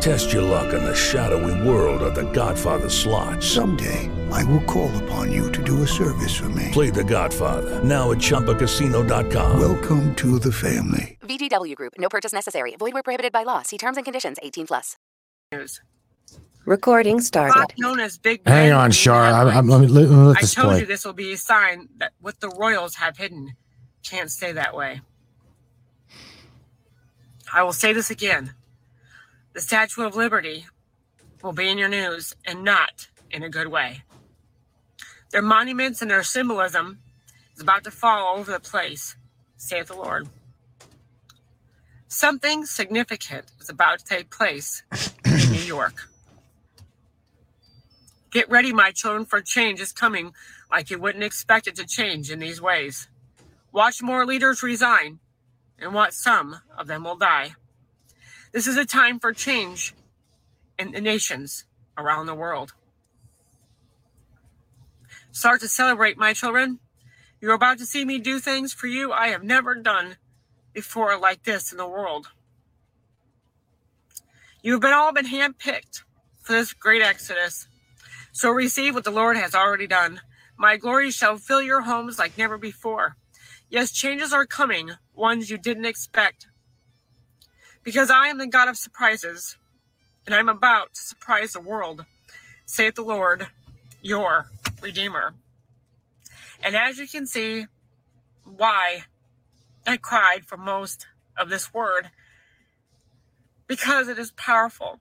[0.00, 3.42] Test your luck in the shadowy world of The Godfather slot.
[3.42, 6.68] Someday, I will call upon you to do a service for me.
[6.72, 9.60] Play The Godfather now at ChumbaCasino.com.
[9.60, 11.18] Welcome to the family.
[11.22, 11.94] VGW Group.
[11.98, 12.76] No purchase necessary.
[12.78, 13.62] Void where prohibited by law.
[13.62, 14.38] See terms and conditions.
[14.42, 14.96] 18 plus.
[15.52, 15.80] News.
[16.64, 17.74] Recording started.
[17.78, 19.22] Known as Big Hang on, being Shar.
[19.22, 19.42] I.
[19.56, 20.80] I'm, let me, let, me let I this told play.
[20.80, 23.52] you this will be a sign that what the royals have hidden
[24.04, 25.00] can't stay that way.
[27.52, 28.54] I will say this again.
[29.56, 30.66] The Statue of Liberty
[31.42, 34.02] will be in your news and not in a good way.
[35.30, 36.98] Their monuments and their symbolism
[37.54, 39.16] is about to fall all over the place,
[39.56, 40.28] saith the Lord.
[42.06, 44.82] Something significant is about to take place
[45.24, 46.10] in New York.
[48.30, 50.34] Get ready, my children, for change is coming
[50.70, 53.08] like you wouldn't expect it to change in these ways.
[53.72, 55.18] Watch more leaders resign,
[55.78, 57.54] and watch some of them will die.
[58.52, 59.94] This is a time for change
[60.78, 61.64] in the nations
[61.98, 62.72] around the world.
[65.32, 66.78] Start to celebrate, my children.
[67.40, 70.16] You're about to see me do things for you I have never done
[70.72, 72.28] before like this in the world.
[74.62, 76.02] You've been all been handpicked
[76.42, 77.68] for this great exodus.
[78.32, 80.20] So receive what the Lord has already done.
[80.56, 83.16] My glory shall fill your homes like never before.
[83.68, 86.46] Yes, changes are coming, ones you didn't expect.
[87.86, 89.56] Because I am the God of surprises,
[90.26, 92.04] and I'm about to surprise the world,
[92.64, 93.46] saith the Lord,
[94.02, 94.50] your
[94.82, 95.34] Redeemer.
[96.64, 97.66] And as you can see,
[98.42, 99.04] why
[99.86, 101.06] I cried for most
[101.38, 102.10] of this word,
[103.68, 104.98] because it is powerful.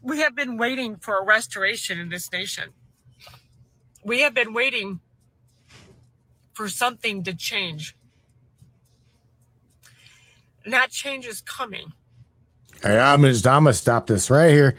[0.00, 2.68] We have been waiting for a restoration in this nation.
[4.04, 5.00] We have been waiting
[6.52, 7.96] for something to change.
[10.64, 11.92] And that change is coming.
[12.82, 14.76] Hey, I'm gonna, I'm gonna stop this right here.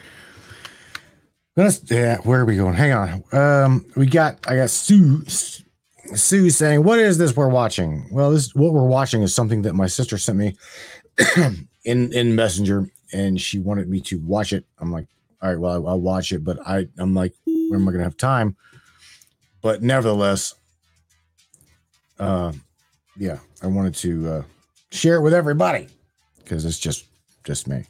[1.56, 2.74] Let's, yeah, where are we going?
[2.74, 3.24] Hang on.
[3.32, 8.56] Um, we got I got Sue Sue saying, "What is this we're watching?" Well, this
[8.56, 10.56] what we're watching is something that my sister sent me
[11.86, 14.66] in in Messenger, and she wanted me to watch it.
[14.80, 15.08] I'm like,
[15.42, 18.04] all right, well, I'll, I'll watch it, but I I'm like, where am I gonna
[18.04, 18.56] have time?
[19.62, 20.56] But nevertheless,
[22.18, 22.54] uh,
[23.18, 24.44] yeah, I wanted to uh,
[24.92, 25.88] share it with everybody
[26.38, 27.06] because it's just
[27.44, 27.86] just me.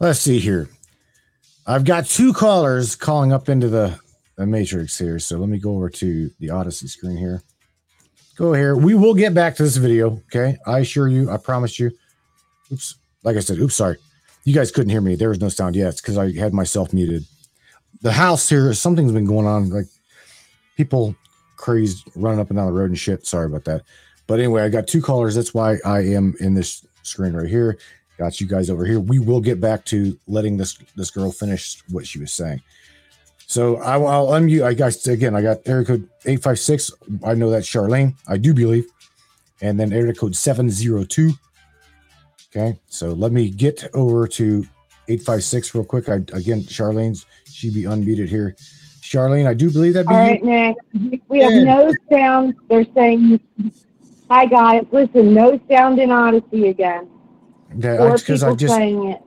[0.00, 0.68] Let's see here.
[1.66, 3.98] I've got two callers calling up into the,
[4.36, 5.18] the matrix here.
[5.18, 7.42] So let me go over to the Odysee screen here.
[8.36, 8.74] Go here.
[8.76, 10.22] We will get back to this video.
[10.32, 10.56] Okay.
[10.66, 11.90] I assure you, I promise you.
[12.72, 12.94] Oops.
[13.24, 13.98] Like I said, oops, sorry.
[14.44, 15.16] You guys couldn't hear me.
[15.16, 15.88] There was no sound yet.
[15.88, 17.24] It's because I had myself muted.
[18.00, 19.68] The house here, something's been going on.
[19.68, 19.86] Like
[20.76, 21.14] people
[21.56, 23.26] crazed running up and down the road and shit.
[23.26, 23.82] Sorry about that.
[24.28, 25.34] But anyway, I got two callers.
[25.34, 27.78] That's why I am in this screen right here.
[28.18, 29.00] Got you guys over here.
[29.00, 32.62] We will get back to letting this this girl finish what she was saying.
[33.46, 34.64] So I, I'll unmute.
[34.64, 35.34] I guys again.
[35.34, 36.92] I got area code eight five six.
[37.24, 38.14] I know that's Charlene.
[38.28, 38.86] I do believe,
[39.62, 41.32] and then area code seven zero two.
[42.50, 44.66] Okay, so let me get over to
[45.08, 46.08] eight five six real quick.
[46.10, 48.54] I again, Charlene's she be unmuted here.
[49.00, 50.06] Charlene, I do believe that.
[50.06, 50.76] All right, Nick.
[51.28, 52.54] We have no sound.
[52.68, 53.40] They're saying,
[54.30, 57.08] "Hi guys, listen, no sound in Odysee again."
[57.76, 59.22] Yeah, because I just playing it.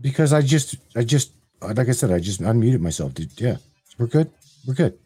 [0.00, 1.32] Because I just I just
[1.62, 3.14] like I said I just unmuted myself.
[3.14, 3.40] Dude.
[3.40, 3.56] Yeah,
[3.98, 4.30] we're good.
[4.66, 4.98] We're good.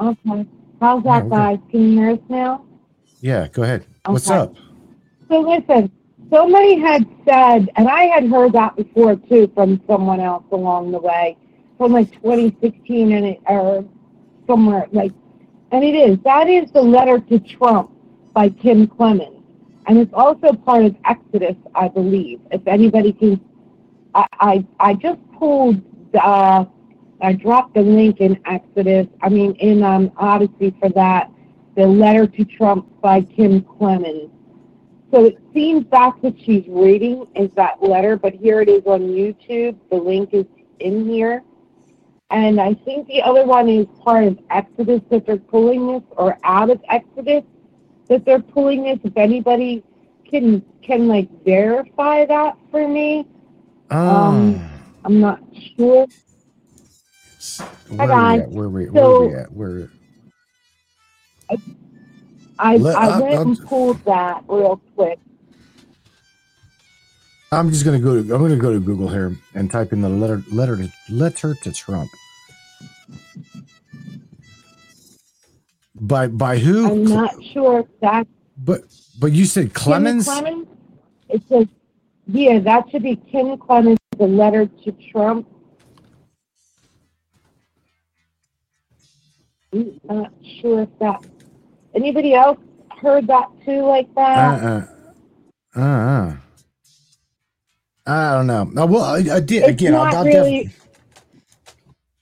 [0.00, 0.46] Okay.
[0.80, 1.58] How's that, we're guys?
[1.70, 2.64] Can you hear us now?
[3.20, 3.84] Yeah, go ahead.
[4.06, 4.54] What's up?
[5.28, 5.90] So listen,
[6.30, 11.00] somebody had said, and I had heard that before too from someone else along the
[11.00, 11.36] way,
[11.76, 13.84] from like 2016 and it, or
[14.46, 15.12] somewhere like,
[15.72, 17.90] and it is that is the letter to Trump
[18.32, 19.42] by Kim Clemens,
[19.86, 22.40] and it's also part of Exodus, I believe.
[22.50, 23.40] If anybody can,
[24.14, 25.82] I I, I just pulled.
[26.14, 26.64] Uh,
[27.20, 29.06] I dropped the link in Exodus.
[29.22, 31.30] I mean in um, Odysee for that.
[31.76, 34.30] The letter to Trump by Kim Clemens.
[35.12, 39.00] So it seems that's what she's reading is that letter, but here it is on
[39.02, 39.76] YouTube.
[39.90, 40.44] The link is
[40.80, 41.42] in here.
[42.30, 46.36] And I think the other one is part of Exodus that they're pulling this, or
[46.44, 47.42] out of Exodus
[48.08, 48.98] that they're pulling this.
[49.04, 49.82] If anybody
[50.28, 53.26] can can like verify that for me,
[53.90, 54.60] um,
[55.04, 55.40] I'm not
[55.76, 56.06] sure.
[57.88, 58.50] where are we at?
[58.50, 58.68] Where
[59.20, 59.52] we at?
[59.52, 59.90] Where
[62.58, 65.18] I, Let- I I- went I'm- and pulled that real quick.
[67.50, 70.08] I'm just gonna go to I'm gonna go to Google here and type in the
[70.10, 72.10] letter letter to letter to Trump.
[76.00, 76.90] By by who?
[76.90, 78.82] I'm not sure if that's But
[79.18, 80.26] but you said Clemens?
[80.26, 80.68] Clemens.
[81.28, 81.66] It says,
[82.26, 85.46] yeah, that should be Kim Clemens, the letter to Trump.
[89.72, 91.24] I'm not sure if that.
[91.94, 92.58] Anybody else
[93.00, 94.62] heard that too, like that?
[94.62, 94.86] uh.
[95.76, 96.36] Uh uh.
[98.06, 98.64] I don't know.
[98.64, 99.94] No, well, I, I did It's again.
[99.94, 100.87] I'll, not I'll really- def-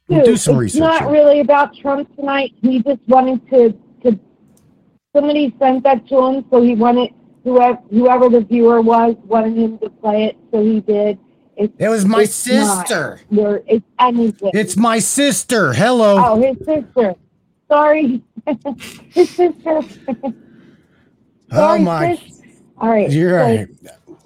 [0.09, 0.81] we'll do some it's research.
[0.81, 2.53] not really about Trump tonight.
[2.63, 3.73] He just wanted to,
[4.03, 4.19] to,
[5.15, 7.11] somebody sent that to him, so he wanted,
[7.45, 11.19] whoever, whoever the viewer was, wanted him to play it, so he did.
[11.57, 13.21] It's, It was my it's not sister.
[13.67, 14.51] it's anything.
[14.53, 15.73] It's my sister.
[15.73, 16.17] Hello.
[16.23, 17.15] Oh, his sister.
[17.69, 18.23] Sorry.
[19.11, 19.81] his sister.
[21.53, 22.17] oh my.
[22.17, 22.43] sis.
[22.79, 23.11] All right.
[23.11, 23.69] You're so- right.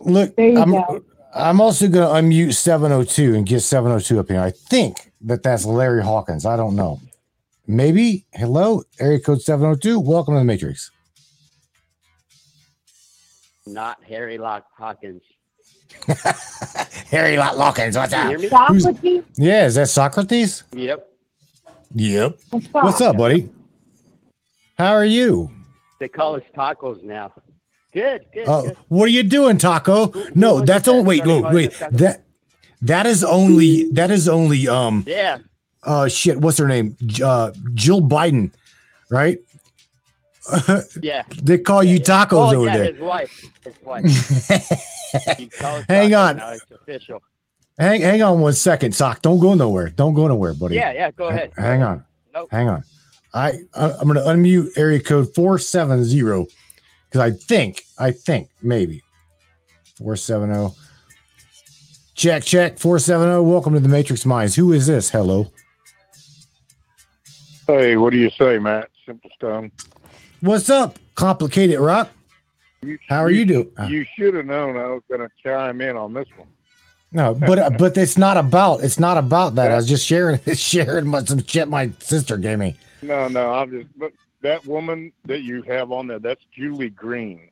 [0.01, 1.05] Look, There you I'm, go.
[1.35, 4.41] I'm also going to unmute 702 and get 702 up here.
[4.41, 6.45] I think that that's Larry Hawkins.
[6.45, 7.01] I don't know.
[7.67, 8.27] Maybe.
[8.33, 10.01] Hello, area code 702.
[10.01, 10.91] Welcome to the Matrix.
[13.67, 15.23] not Harry Lock Hawkins.
[17.11, 18.81] Harry Lock Hawkins, what's Can you hear me?
[18.81, 19.23] Socrates?
[19.37, 20.65] Yeah, is that Socrates?
[20.73, 21.09] Yep.
[21.95, 22.39] Yep.
[22.51, 23.49] What's What's up, buddy?
[24.77, 25.51] How are you?
[26.01, 27.33] They call us tacos now.
[27.93, 28.77] Good, good, Uh, good.
[28.89, 30.07] what are you doing, Taco?
[30.09, 31.73] Who- who No, that's only wait, no, wait.
[31.91, 32.23] that?
[32.83, 35.39] That is only that is only um Yeah.
[35.83, 36.39] uh shit.
[36.41, 36.97] What's her name?
[37.23, 38.53] Uh, Jill Biden,
[39.11, 39.39] right?
[41.03, 41.23] Yeah.
[41.43, 42.93] they call you tacos oh, over yeah, there.
[42.93, 43.45] his wife.
[43.65, 44.05] His wife.
[45.41, 46.37] You call us Hang on.
[46.37, 46.55] Now.
[46.83, 47.21] Official.
[47.77, 49.23] hang hang on one second, Sock.
[49.23, 49.89] Don't go nowhere.
[49.91, 50.77] Don't go nowhere, buddy.
[50.77, 51.11] Yeah, yeah.
[51.11, 51.51] Go ahead.
[51.57, 52.05] Hang on.
[52.33, 52.49] Nope.
[52.53, 52.85] Hang on.
[53.35, 56.47] I, I I'm gonna unmute area code four seven zero
[57.11, 59.03] because I think I think maybe
[59.99, 60.75] four seven zero.
[62.15, 63.43] Check check four seven zero.
[63.43, 64.55] Welcome to the Matrix Minds.
[64.55, 65.11] Who is this?
[65.11, 65.51] Hello.
[67.67, 68.91] Hey, what do you say, Matt?
[69.07, 69.73] Simple Stone.
[70.41, 70.99] What's up?
[71.15, 72.11] Complicated Rock.
[72.83, 73.71] You, How are you doing?
[73.79, 76.49] Uh, You should have known I was going to chime in on this one.
[77.13, 79.73] No, but uh, but it's not about it's not about that.
[79.73, 82.77] I was just sharing sharing some shit my sister gave me.
[83.03, 83.89] No, no, I'm just.
[83.99, 84.13] But
[84.43, 87.51] that woman that you have on there, that's Julie Green,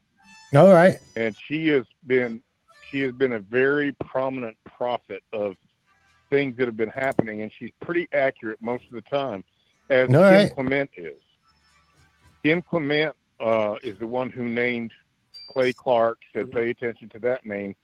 [0.55, 0.99] All right.
[1.17, 2.43] and she has been
[2.91, 5.55] she has been a very prominent prophet of
[6.31, 9.45] things that have been happening, and she's pretty accurate most of the time,
[9.91, 10.55] as All Kim right.
[10.55, 11.21] Clement is.
[12.43, 14.93] Kim Clement uh, is the one who named
[15.51, 16.19] Clay Clark.
[16.35, 17.75] Said pay attention to that name.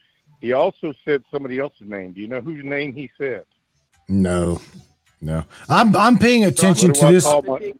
[0.41, 2.12] He also said somebody else's name.
[2.12, 3.45] Do you know whose name he said?
[4.09, 4.61] No,
[5.21, 5.45] no.
[5.69, 7.25] I'm I'm paying attention What to I this.
[7.25, 7.73] my-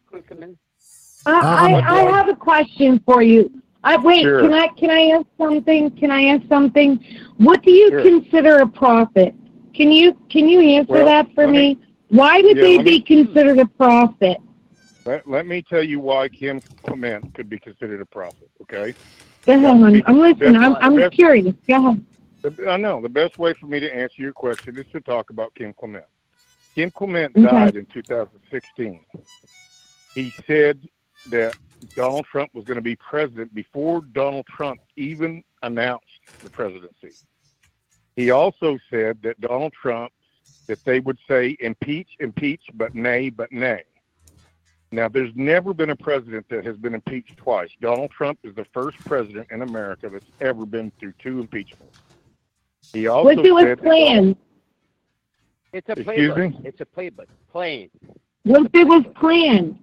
[1.25, 3.51] I, I, I have a question for you.
[3.83, 4.41] I, wait, Sure.
[4.41, 5.91] can I can I ask something?
[5.91, 7.03] Can I ask something?
[7.37, 8.01] What do you Sure.
[8.01, 9.33] consider a prophet?
[9.73, 11.75] Can you can you answer Well, that for me?
[11.75, 11.79] me-
[12.09, 14.37] Why would Yeah, they be me- considered a prophet?
[15.05, 18.49] Let, let me tell you why Kim Clement could be considered a prophet.
[18.63, 18.95] Okay,
[19.45, 20.01] Go ahead, hon.
[20.07, 20.55] I'm listening.
[20.55, 21.53] I'm, I'm That's- curious.
[21.67, 22.05] Go ahead.
[22.67, 25.53] I know the best way for me to answer your question is to talk about
[25.55, 26.05] Kim Clement.
[26.75, 27.45] Kim Clement Okay.
[27.45, 28.99] died in 2016.
[30.13, 30.79] He said
[31.29, 31.55] that
[31.95, 36.05] Donald Trump was going to be president before Donald Trump even announced
[36.43, 37.11] the presidency.
[38.15, 40.11] He also said that Donald Trump,
[40.67, 43.83] that they would say impeach, impeach, but nay, but nay.
[44.91, 47.69] Now, there's never been a president that has been impeached twice.
[47.81, 51.99] Donald Trump is the first president in America that's ever been through two impeachments.
[52.93, 54.37] He also What it was said that planned?
[55.73, 56.37] It's a Excuse playbook.
[56.37, 56.59] me?
[56.63, 57.25] It's a playbook.
[57.51, 57.89] Plain.
[58.43, 59.77] What if it was planned?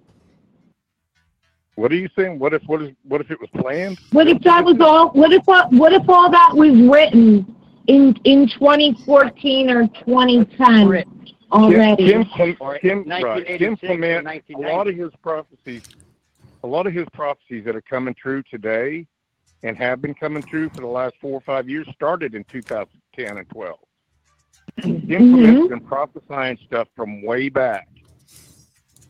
[1.75, 2.37] What are you saying?
[2.39, 3.99] What if what is what if it was planned?
[4.11, 5.09] What if that was all?
[5.09, 7.55] What if all- what if all that was written
[7.87, 11.03] in in 2014 or 2010
[11.51, 12.07] already?
[12.07, 13.45] Kim, Kim, Or Kim, right.
[13.57, 15.83] Kim 1986 Clement, a lot of his prophecies,
[16.63, 19.07] a lot of his prophecies that are coming true today,
[19.63, 23.37] and have been coming true for the last four or five years, started in 2010
[23.37, 23.77] and 12.
[24.81, 25.33] Kim mm-hmm.
[25.33, 27.87] Clement's been prophesying stuff from way back.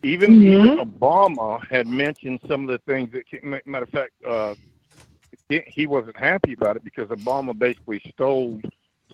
[0.04, 4.54] Even, even Obama had mentioned some of the things that, Kim- matter of fact, uh,
[5.50, 8.62] he, he wasn't happy about it because Obama basically stole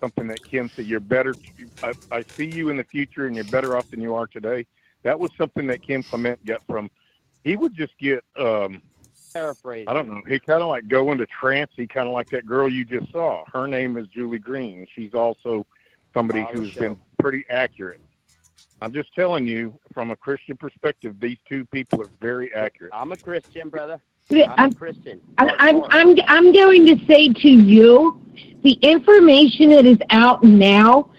[0.00, 1.36] something that Kim said, "You're better.
[1.82, 4.66] I, I see you in the future, and you're better off than you are today."
[5.02, 6.90] That was something that Kim Clement got from.
[7.44, 8.24] He would just get.
[8.36, 8.82] Um,
[9.32, 9.86] Paraphrase.
[9.88, 10.22] I don't know.
[10.26, 11.70] He kind of like go into trance.
[11.76, 13.44] He kind of like that girl you just saw.
[13.52, 14.86] Her name is Julie Green.
[14.94, 15.64] She's also
[16.12, 16.80] somebody who's show.
[16.80, 18.00] been pretty accurate.
[18.82, 22.92] I'm just telling you, from a Christian perspective, these two people are very accurate.
[22.94, 24.00] I'm a Christian, brother.
[24.30, 25.20] I'm, I'm Kristen.
[25.38, 28.20] I- I'm, I'm, I'm going to say to you,
[28.62, 31.10] the information that is out now,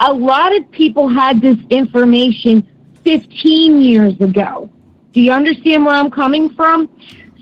[0.00, 2.68] a lot of people had this information
[3.04, 4.70] 15 years ago.
[5.12, 6.90] Do you understand where I'm coming from?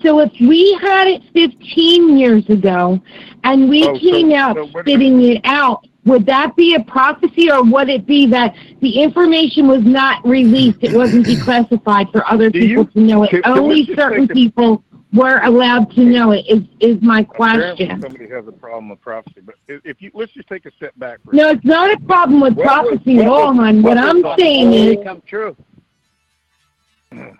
[0.02, 3.00] So if we had it 15 years ago
[3.42, 7.50] and we Oh, so- came out so spitting it out, would that be a prophecy
[7.50, 10.78] or would it be that the information was not released?
[10.82, 13.30] It wasn't declassified for other Do people you- to know it.
[13.30, 18.00] can- can Only certain people were allowed to know it is, is my question.
[18.02, 21.20] somebody has a problem with prophecy, but if you let's just take a step back.
[21.24, 23.80] For No, it's not a problem with What was- prophecy at all, hon.
[23.82, 25.56] What what I'm saying is, Come true.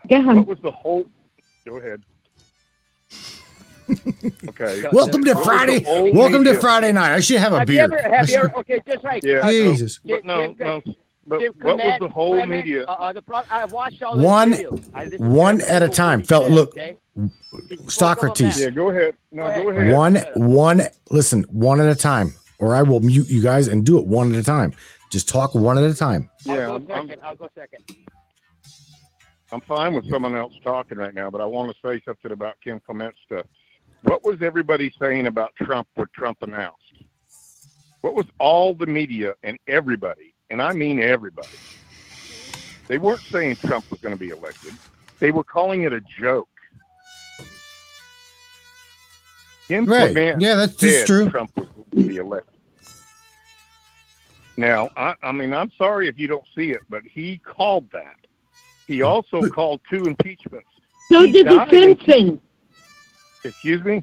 [0.09, 1.04] go What was the whole?
[1.66, 2.02] Go ahead.
[4.49, 4.83] okay.
[4.93, 6.12] Welcome to What was the Friday.
[6.12, 7.14] Welcome to Friday night.
[7.14, 7.85] I should have a Have you beer.
[7.85, 9.23] ever, have you ever, okay, just right.
[9.25, 9.49] Yeah.
[9.50, 10.00] Jesus.
[10.05, 10.83] But no, no.
[11.26, 12.85] But Jim what was the whole Clement, media?
[12.85, 14.91] Uh, uh, the pro- I watched all the One- videos.
[14.95, 16.23] I one at a time.
[16.23, 16.97] Felt- look, okay?
[17.88, 18.61] Socrates.
[18.61, 19.14] Yeah, go ahead.
[19.33, 19.83] No, Go go ahead.
[19.83, 19.95] ahead.
[19.95, 20.17] One,
[20.53, 24.07] one, listen, one at a time, or I will mute you guys and do it
[24.07, 24.75] one at a time.
[25.11, 26.29] Just talk one at a time.
[26.45, 27.23] Yeah, I'll I'm, go I'm, second.
[27.25, 27.85] I'll go second.
[29.53, 32.55] I'm fine with someone else talking right now, but I want to say something about
[32.62, 33.47] Kim Clement stuff.
[34.04, 36.78] What was everybody saying about Trump when Trump announced?
[38.02, 41.49] What was all the media and everybody, and I mean everybody,
[42.87, 44.75] they weren't saying Trump was going to be elected.
[45.20, 46.49] They were calling it a joke.
[49.68, 50.12] Kim Right.
[50.12, 51.30] Clement Yeah, that's, said that's true.
[51.30, 52.61] Trump was going to be elected.
[54.58, 58.16] Now, I, I mean, I'm sorry if you don't see it, but he called that.
[58.87, 60.68] He also called two impeachments.
[61.11, 62.40] So he did the died Simpsons.
[63.44, 64.02] Excuse me.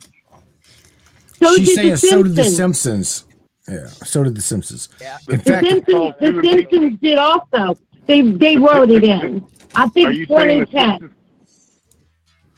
[1.39, 3.09] So She's did saying the so did the Simpsons.
[3.09, 3.25] Simpsons.
[3.67, 4.89] Yeah, so did the Simpsons.
[4.99, 5.17] Yeah.
[5.29, 6.71] In The fact, Simpsons, the two impeachments.
[6.71, 7.77] Simpsons did also.
[8.07, 9.45] They they wrote it in.
[9.75, 10.99] I think you saying the 2010.
[10.99, 11.15] Simpsons?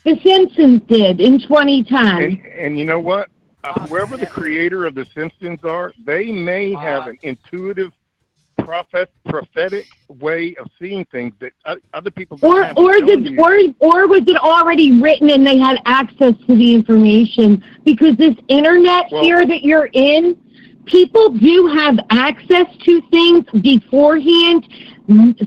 [0.04, 2.24] The Simpsons did in 2010.
[2.24, 3.30] And, and you know what?
[3.64, 7.94] Uh, whoever the creator of the Simpsons are, they may have an intuitive,
[8.66, 9.86] prophet, prophetic
[10.20, 11.52] way of seeing things that
[11.94, 13.40] other people Or or did you.
[13.40, 17.64] or or was it already written and they had access to the information?
[17.84, 20.38] Because this internet Well- here that you're in,
[20.86, 24.68] people do have access to things beforehand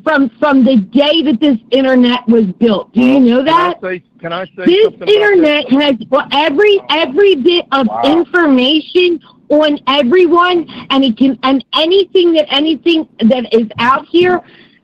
[0.05, 2.93] from from the day that this internet was built.
[2.93, 3.81] Do you know that?
[3.81, 8.03] Can I say, can I say This internet has well, every every bit of Wow.
[8.05, 14.41] information on everyone, and it can and anything that anything that is out here,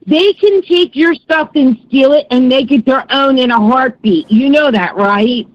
[0.06, 3.58] they can take your stuff and steal it and make it their own in a
[3.58, 4.30] heartbeat.
[4.30, 5.46] You know that, right?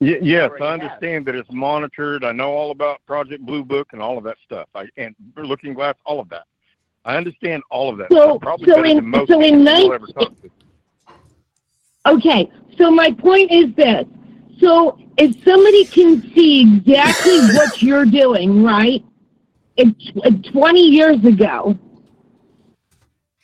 [0.00, 2.24] Y- yes, I understand that it's monitored.
[2.24, 4.68] I know all about Project Blue Book and all of that stuff.
[4.74, 6.44] I, and Looking Glass, all of that.
[7.06, 8.10] I understand all of that.
[8.10, 10.06] So- so in- so in people nine- ever.
[12.06, 14.04] Okay, so my point is this.
[14.58, 19.04] So if somebody can see exactly what you're doing, right?
[19.78, 19.84] Uh,
[20.52, 21.76] 20 years ago.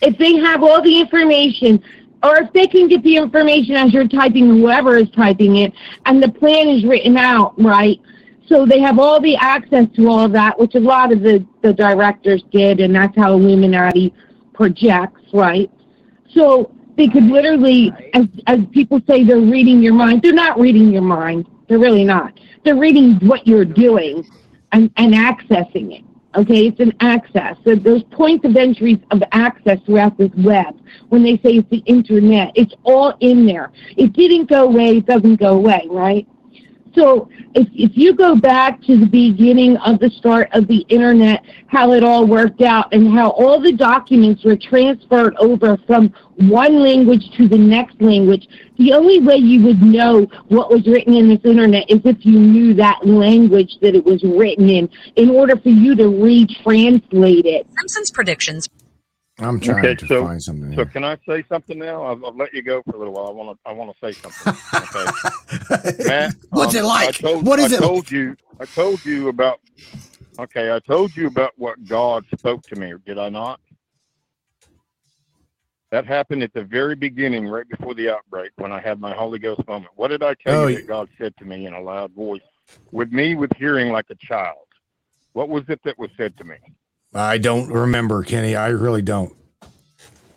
[0.00, 1.82] If they have all the information,
[2.22, 5.72] or if they can get the information as you're typing, whoever is typing it,
[6.06, 8.00] and the plan is written out, right?
[8.46, 11.46] So they have all the access to all of that, which a lot of the,
[11.62, 14.14] the directors did, and that's how Illuminati
[14.54, 15.70] projects, right?
[16.34, 20.22] So they could literally, as, as people say, they're reading your mind.
[20.22, 21.46] They're not reading your mind.
[21.70, 22.38] They're really not.
[22.64, 24.26] They're reading what you're doing
[24.72, 26.04] and, and accessing it.
[26.36, 27.56] Okay, it's an access.
[27.64, 30.76] So there's points of entries of access throughout this web.
[31.10, 33.70] When they say it's the internet, it's all in there.
[33.96, 34.96] It didn't go away.
[34.96, 36.26] It doesn't go away, right?
[36.94, 41.44] So if, if you go back to the beginning of the start of the internet,
[41.68, 46.82] how it all worked out and how all the documents were transferred over from one
[46.82, 48.48] language to the next language,
[48.80, 52.38] the only way you would know what was written in this internet is if you
[52.38, 57.66] knew that language that it was written in, in order for you to retranslate it.
[57.78, 58.70] Simpsons predictions.
[59.38, 60.70] I'm trying Okay, to so- find something.
[60.70, 60.84] So Here.
[60.86, 62.02] can I say something now?
[62.04, 63.26] I'll, I'll let you go for a little while.
[63.26, 63.70] I want to.
[63.70, 64.54] I want to say something.
[64.74, 66.34] Okay, Matt.
[66.50, 67.18] What's um, it like?
[67.18, 67.80] Told, What is I it?
[67.80, 68.34] told you.
[68.58, 69.60] I told you about.
[70.38, 72.94] Okay, I told you about what God spoke to me.
[73.06, 73.60] Did I not?
[75.90, 79.40] That happened at the very beginning, right before the outbreak, when I had my Holy
[79.40, 79.92] Ghost moment.
[79.96, 82.40] What did I tell Oh, you that God said to me in a loud voice,
[82.92, 84.66] with me with hearing like a child?
[85.32, 86.56] What was it that was said to me?
[87.12, 88.54] I don't remember, Kenny.
[88.54, 89.34] I really don't.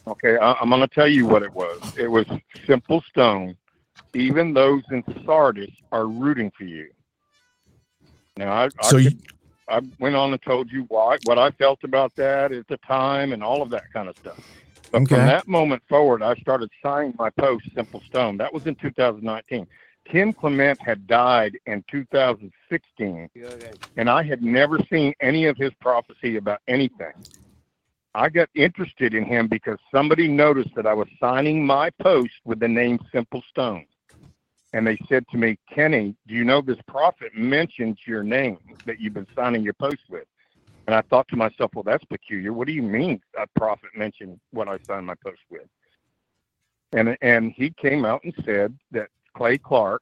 [0.08, 1.80] Okay, I, I'm going to tell you what it was.
[1.98, 2.26] It was
[2.66, 3.56] simple stone.
[4.16, 6.90] Even those in Sardis are rooting for you.
[8.38, 9.12] Now, I, I, So you,
[9.70, 13.34] I went on and told you why, what I felt about that at the time
[13.34, 14.40] and all of that kind of stuff.
[14.94, 15.16] Okay.
[15.16, 18.38] from that moment forward, I started signing my post Simple Stone.
[18.38, 19.68] That was in 2019.
[20.06, 23.30] Kim Clement had died in 2016,
[23.98, 27.14] and I had never seen any of his prophecy about anything.
[28.14, 32.60] I got interested in him because somebody noticed that I was signing my post with
[32.60, 33.86] the name Simple Stone.
[34.74, 39.00] And they said to me, Kenny, do you know this prophet mentions your name that
[39.00, 40.26] you've been signing your post with?
[40.86, 42.52] And I thought to myself, well, that's peculiar.
[42.52, 45.68] What do you mean a prophet mentioned what I signed my post with?
[46.92, 50.02] And and he came out and said that Clay Clark,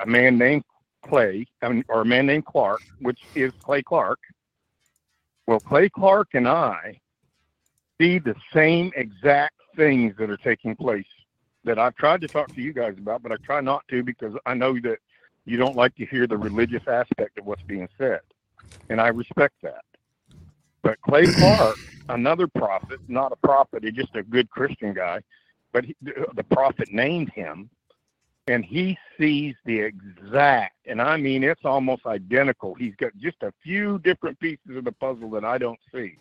[0.00, 0.64] a man named
[1.06, 1.46] Clay,
[1.88, 4.18] or a man named Clark, which is Clay Clark.
[5.46, 7.00] Well, Clay Clark and I
[8.00, 11.06] see the same exact things that are taking place
[11.64, 14.34] that I've tried to talk to you guys about, but I try not to because
[14.46, 14.98] I know that
[15.44, 18.20] you don't like to hear the religious aspect of what's being said.
[18.88, 19.82] And I respect that.
[20.82, 25.22] But Clay Clark, another prophet, not a prophet, he's just a good Christian guy,
[25.72, 27.70] but he, the prophet named him,
[28.48, 32.74] and he sees the exact, and I mean it's almost identical.
[32.74, 36.18] He's got just a few different pieces of the puzzle that I don't see.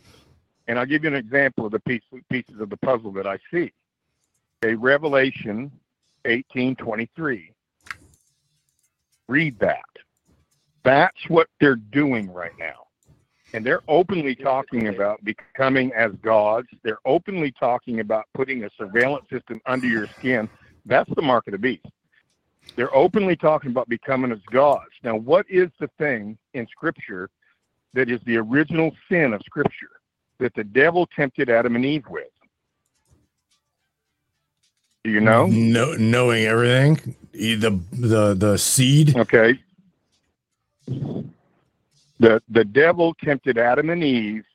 [0.67, 3.39] And I'll give you an example of the piece, pieces of the puzzle that I
[3.51, 3.73] see.
[4.63, 5.71] A Revelation
[6.25, 7.51] 18:23.
[9.27, 9.81] Read that.
[10.83, 12.87] That's what they're doing right now.
[13.53, 16.67] And they're openly talking about becoming as gods.
[16.83, 20.49] They're openly talking about putting a surveillance system under your skin.
[20.85, 21.85] That's the mark of the beast.
[22.75, 24.91] They're openly talking about becoming as gods.
[25.03, 27.29] Now, what is the thing in Scripture
[27.93, 29.89] that is the original sin of Scripture
[30.37, 32.27] that the devil tempted Adam and Eve with?
[35.03, 35.47] Do you know?
[35.47, 39.17] No, knowing everything, the the the seed.
[39.17, 39.59] Okay.
[42.21, 44.45] The the devil tempted Adam and Eve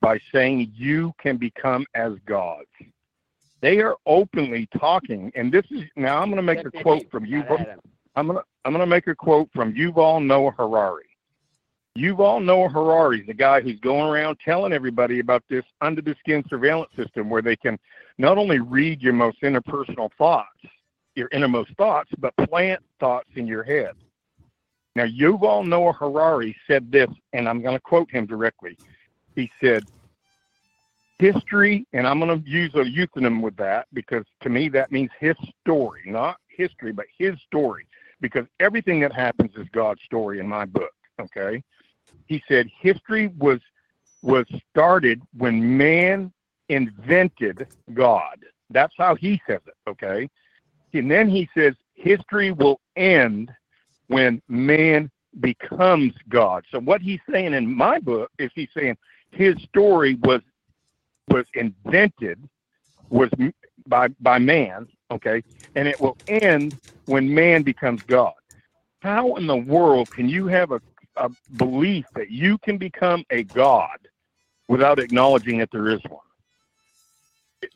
[0.00, 2.66] by saying you can become as gods.
[3.60, 7.24] They are openly talking, and this is now I'm going to make a quote from
[7.24, 7.44] you.
[8.16, 11.08] I'm going to I'm going to make a quote from Yuval Noah Harari.
[11.96, 16.16] Yuval Noah Harari is the guy who's going around telling everybody about this under the
[16.18, 17.78] skin surveillance system where they can
[18.18, 20.48] not only read your most interpersonal thoughts,
[21.14, 23.94] your innermost thoughts, but plant thoughts in your head.
[24.98, 28.76] Now, Yuval Noah Harari said this, and I'm going to quote him directly.
[29.36, 29.84] He said,
[31.20, 35.10] History, and I'm going to use a euphemism with that because to me that means
[35.20, 37.86] his story, not history, but his story,
[38.20, 40.90] because everything that happens is God's story in my book.
[41.20, 41.62] Okay.
[42.26, 43.60] He said history was
[44.22, 46.32] was started when man
[46.70, 48.44] invented God.
[48.70, 49.74] That's how he says it.
[49.88, 50.28] Okay.
[50.92, 53.52] And then he says history will end
[54.08, 56.64] when man becomes God.
[56.70, 58.96] So what he's saying in my book is he's saying
[59.30, 60.40] his story was
[61.28, 62.38] was invented
[63.10, 63.30] was
[63.86, 65.42] by by man, okay,
[65.74, 68.32] and it will end when man becomes God.
[69.00, 70.80] How in the world can you have a,
[71.16, 73.98] a belief that you can become a God
[74.68, 76.20] without acknowledging that there is one?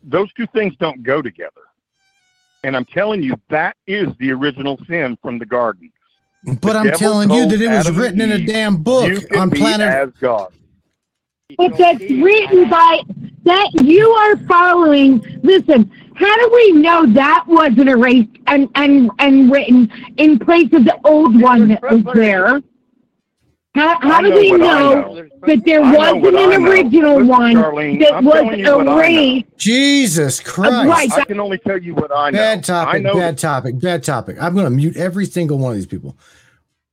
[0.02, 1.62] Those two things don't go together.
[2.64, 5.91] And I'm telling you, that is the original sin from the garden.
[6.44, 9.88] But I'm telling you that it was Adam written in a damn book on planet.
[9.88, 10.52] as God.
[11.56, 13.02] But that's written by
[13.44, 15.20] that you are following.
[15.42, 20.84] Listen, how do we know that wasn't erased and and and written in place of
[20.84, 22.62] the old one that was there?
[23.74, 24.58] How how do we know
[25.14, 25.28] know.
[25.46, 28.80] that there I wasn't an original Listen, one Darlene, that I'm was telling you what
[28.80, 28.98] I know.
[28.98, 29.46] erased?
[29.56, 30.88] Jesus Christ!
[30.88, 31.12] right.
[31.12, 32.36] I can only tell you what I know.
[32.38, 33.02] Bad I topic.
[33.02, 33.80] know Bad topic.
[33.80, 34.36] Bad topic.
[34.40, 36.18] I'm going to mute every single one of these people,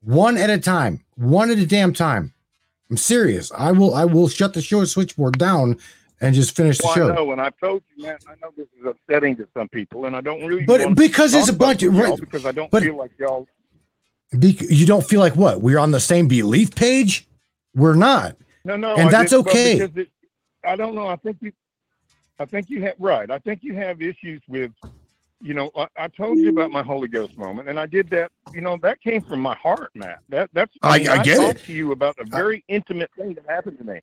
[0.02, 2.34] one at a time, one at a damn time.
[2.90, 3.52] I'm serious.
[3.58, 3.94] I will.
[3.94, 5.78] I will shut the show switchboard down
[6.22, 8.18] and just finish the Well, I know, and I've told you, man.
[8.26, 10.64] I know this is upsetting to some people, and I don't really.
[10.64, 12.52] But wanna because talk it's a about bunch it of- with y'all right, because I
[12.54, 13.48] don't but- feel like y'all.
[14.32, 15.62] Bec- you don't feel like what?
[15.62, 17.28] We're on the same belief page.
[17.76, 18.36] We're not.
[18.64, 19.80] No, no, And I that's okay.
[19.80, 20.10] It,
[20.64, 21.08] I don't know.
[21.08, 21.52] I think you.
[22.40, 23.30] I think you have right.
[23.30, 24.72] I think you have issues with.
[25.42, 28.30] You know, I, I told you about my Holy Ghost moment, and I did that.
[28.54, 30.20] You know, that came from my heart, Matt.
[30.30, 30.72] That that's.
[30.82, 31.66] I- mean, I get talked it.
[31.66, 34.00] to you about a very intimate thing that happened to me.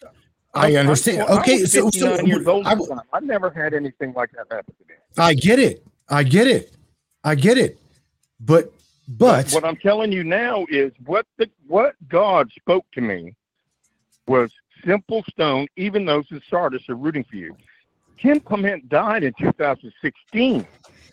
[0.55, 1.23] I understand.
[1.23, 3.01] I Okay, so- so 59 years old I- at the time.
[3.13, 4.95] I've never had anything like that happen to me.
[5.19, 5.87] I get it.
[6.09, 6.75] I get it.
[7.23, 7.79] I get it.
[8.41, 8.73] But
[9.09, 13.35] but what I'm telling you now is what the what God spoke to me
[14.27, 14.51] was
[14.87, 15.67] simple stone.
[15.77, 17.57] Even those in Sardis are rooting for you.
[18.19, 20.67] Kim Clement died in 2016.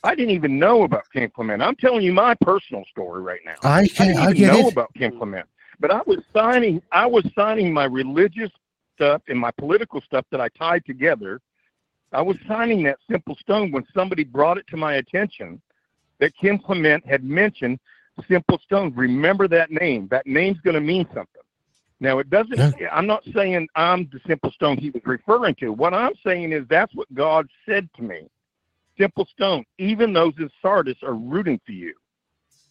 [0.04, 1.62] I didn't even know about Kim Clement.
[1.62, 3.56] I'm telling you my personal story right now.
[3.64, 4.68] I I can didn't I even get know it.
[4.68, 5.48] about Kim Clement,
[5.80, 6.82] but I was signing.
[6.92, 8.52] I was signing my religious
[8.96, 11.42] stuff and my political stuff that I tied together.
[12.12, 15.62] I was signing that simple stone when somebody brought it to my attention
[16.24, 17.78] that Kim Clement had mentioned
[18.30, 18.96] simple stones.
[18.96, 20.08] Remember that name.
[20.10, 21.42] That name's going to mean something.
[22.00, 25.74] Now, it doesn't, I'm not saying I'm the simple stone he was referring to.
[25.74, 28.30] What I'm saying is that's what God said to me.
[28.98, 31.94] Simple stone, even those in Sardis are rooting for you.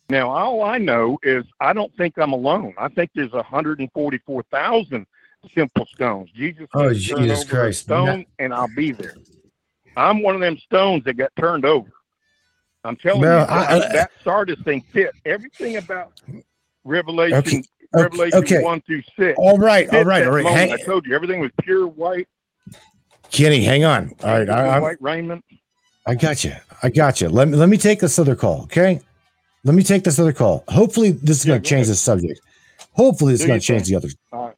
[0.09, 2.73] Now, all I know is I don't think I'm alone.
[2.79, 5.07] I think there's 144,000
[5.55, 6.31] simple stones.
[6.35, 7.83] Jesus Oh, Jesus Christ.
[7.83, 9.15] stone, and I'll be there.
[9.95, 11.91] I'm one of them stones that got turned over.
[12.85, 16.12] I'm telling No, you, I- that, I- that Sardis thing fit everything about
[16.85, 17.62] Revelation, Okay,
[17.95, 18.62] Revelation okay.
[18.62, 19.37] one through six.
[19.38, 20.47] All right, all right, all right.
[20.47, 22.27] Hang, I told you everything was pure white.
[23.31, 24.12] Kenny, hang on.
[24.23, 25.45] All right, I, white raiment.
[26.07, 26.53] I got you.
[26.83, 27.29] I got you.
[27.29, 28.62] Let me let me take this other call.
[28.64, 29.01] Okay,
[29.64, 30.64] let me take this other call.
[30.68, 32.40] Hopefully, this is Yeah, going to change the subject.
[32.95, 34.09] Hopefully, it's going to change the other.
[34.33, 34.55] Right.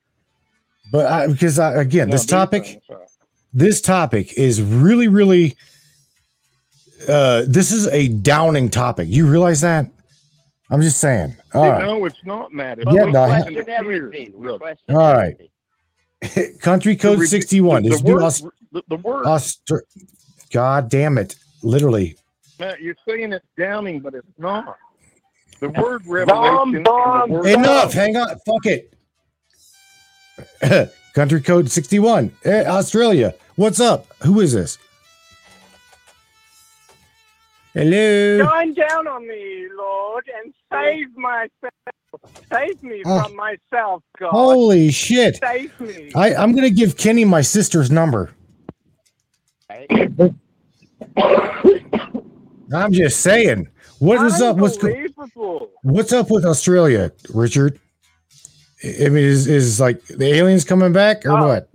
[0.91, 2.77] But I, because I, again, No, this topic, thing.
[2.77, 3.09] It's all right.
[3.53, 5.57] this topic is really, really.
[7.09, 9.09] Uh, this is a downing topic.
[9.11, 9.87] You realize that?
[10.71, 11.37] I'm just saying.
[11.53, 11.85] All right.
[11.85, 12.79] No, it's not, Matt.
[12.79, 14.11] It's Yeah, no, I- in question everything.
[14.27, 14.35] tears.
[14.37, 15.37] We Look, question All right.
[16.23, 16.57] everything.
[16.61, 19.71] Country code rede- 61 the, the new word, Aust- the, the word Aust-
[20.51, 21.37] God damn it.
[21.63, 22.17] Literally.
[22.59, 24.77] Matt, you're saying it's downing, but it's not.
[25.61, 27.93] The word revelation and bomb, the word Enough.
[27.93, 28.29] Hang on.
[28.47, 28.93] Fuck it.
[31.15, 32.33] Country code 61.
[32.45, 33.35] Eh, Australia.
[33.57, 34.07] What's up?
[34.25, 34.79] Who is this?
[37.75, 38.39] Hello.
[38.45, 41.73] Shine down on me, Lord, and save myself.
[42.53, 43.23] Save me Oh.
[43.25, 44.31] from myself, God.
[44.31, 45.39] Holy shit.
[45.43, 46.13] Save me.
[46.15, 48.31] I, I'm going to give Kenny my sister's number.
[52.73, 53.69] I'm just saying.
[53.99, 54.57] What is up?
[54.59, 54.79] What's
[55.83, 57.81] What's up with Australia, Richard?
[58.85, 61.47] I I mean, is is like the aliens coming back or Oh.
[61.49, 61.69] what?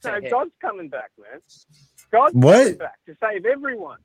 [0.00, 1.40] So God's coming back, man.
[2.12, 2.58] God's What?
[2.58, 3.98] coming back to save everyone.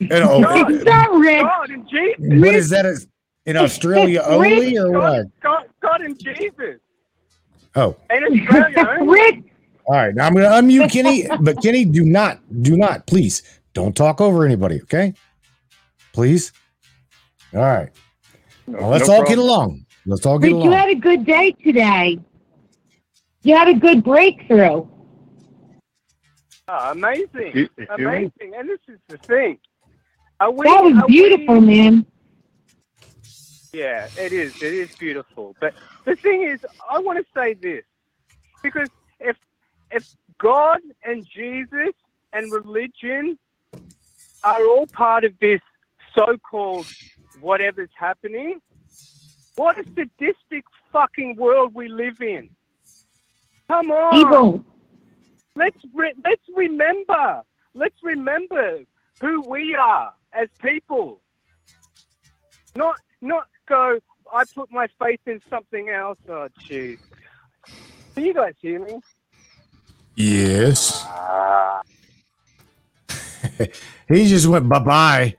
[0.00, 1.42] And, oh, God, It's not Rick.
[1.42, 2.16] God and Jesus.
[2.20, 2.86] what is that?
[2.86, 3.06] Is
[3.46, 5.26] in Australia only or God, what?
[5.42, 6.80] God, God and Jesus.
[7.74, 9.20] Oh, And Australia only.
[9.20, 9.44] Rick,
[9.86, 10.14] all right.
[10.14, 13.42] Now I'm going to unmute Kenny, but Kenny, do not, do not, please,
[13.74, 14.80] don't talk over anybody.
[14.82, 15.14] Okay,
[16.12, 16.52] please.
[17.54, 17.90] All right.
[18.66, 19.86] No, Well, let's no all get along.
[20.06, 20.72] Let's all get Rick, you along.
[20.72, 22.18] had a good day today.
[23.42, 24.86] You had a good breakthrough.
[26.68, 27.52] Oh, amazing.
[27.56, 28.04] You- you feel me?
[28.04, 28.54] amazing.
[28.56, 29.58] And this is the thing.
[30.40, 32.06] Are we, That was are we- beautiful, man.
[33.72, 34.56] Yeah, it is.
[34.62, 35.54] It is beautiful.
[35.60, 37.84] But the thing is, I want to say this
[38.62, 38.88] because
[39.20, 39.36] if
[39.90, 40.06] if
[40.38, 41.94] God and Jesus
[42.32, 43.38] and religion
[44.44, 45.60] are all part of this
[46.14, 46.86] so-called
[47.40, 48.60] whatever's happening,
[49.56, 52.48] what a sadistic fucking world we live in.
[53.68, 54.64] Come on, Evil.
[55.58, 57.42] Let's re- let's remember.
[57.74, 58.80] Let's remember
[59.20, 61.20] who we are as people.
[62.76, 63.98] Not not go.
[64.32, 66.18] I put my faith in something else.
[66.28, 66.98] Oh, jeez.
[68.14, 69.00] Can you guys hear me?
[70.14, 71.06] Yes.
[74.08, 75.34] he just went bye bye.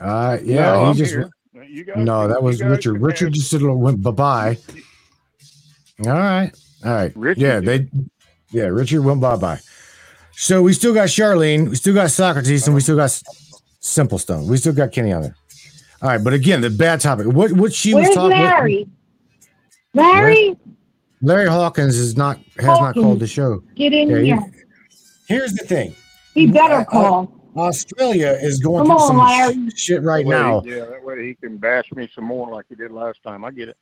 [0.00, 1.30] Uh, yeah, No, he just guys
[1.96, 3.00] no, that was Richard.
[3.00, 4.58] Richard just sort of went bye bye.
[6.06, 6.52] All right,
[6.84, 7.12] all right.
[7.16, 7.88] Richard yeah, they,
[8.50, 9.58] yeah, Richard went bye bye.
[10.32, 13.24] So we still got Charlene, we still got Socrates, and we still got S-
[13.80, 14.46] Simple Stone.
[14.48, 15.36] We still got Kenny on there.
[16.00, 17.26] All right, but again, the bad topic.
[17.26, 18.38] What what she was Where's talking.
[18.38, 18.88] what- Larry?
[19.94, 20.56] Larry,
[21.22, 23.62] Larry Hawkins is not has not called the show.
[23.74, 24.36] get in Yeah, here.
[24.40, 24.52] he-
[25.34, 25.94] Here's the thing.
[26.34, 27.34] He better uh, call.
[27.56, 29.18] Australia is going Come through on, some
[29.58, 29.70] Larry.
[29.74, 30.62] shit right That way- now.
[30.64, 33.44] Yeah, that way he can bash me some more like he did last time.
[33.44, 33.76] I get it.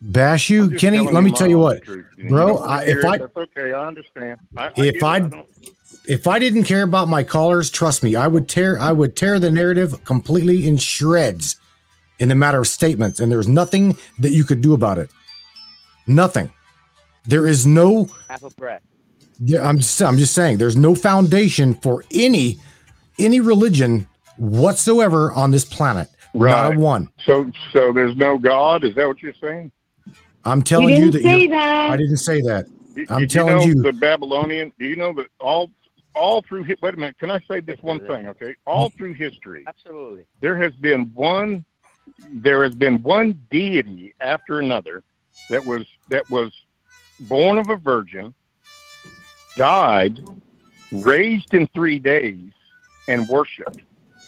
[0.00, 1.00] Bash you, Kenny.
[1.00, 2.06] Let me tell you what, truth.
[2.28, 2.46] Bro.
[2.58, 3.72] don't I, if I that's okay.
[3.72, 4.38] I understand.
[4.56, 5.02] I, I If get it.
[5.02, 5.44] I-
[6.06, 9.38] if I didn't care about my callers, trust me, I would tear I would tear
[9.38, 11.56] the narrative completely in shreds
[12.18, 15.10] in the matter of statements, and there's nothing that you could do about it.
[16.06, 16.50] Nothing.
[17.26, 18.08] There is no.
[18.28, 18.80] Half a breath.
[19.40, 22.58] Yeah, I'm just I'm just saying there's no foundation for any
[23.18, 24.08] any religion
[24.38, 26.08] whatsoever on this planet.
[26.34, 26.50] Right.
[26.52, 26.76] Not Right.
[26.76, 27.08] a one.
[27.26, 28.84] So, so there's no God.
[28.84, 29.70] Is that what you're saying?
[30.48, 31.90] I'm telling you didn't that say you're- that.
[31.90, 32.66] I didn't say that.
[32.94, 34.72] Did- I'm did telling you, you- know the Babylonian.
[34.78, 35.70] Do you know that all
[36.14, 37.18] all through hi- wait a minute?
[37.18, 38.26] Can I say this one thing?
[38.28, 40.24] Okay, all through history, Absolutely.
[40.40, 41.64] there has been one
[42.32, 45.04] there has been one deity after another
[45.50, 46.50] that was that was
[47.20, 48.34] born of a virgin,
[49.56, 50.18] died,
[50.92, 52.50] raised in three days,
[53.08, 53.80] and worshipped.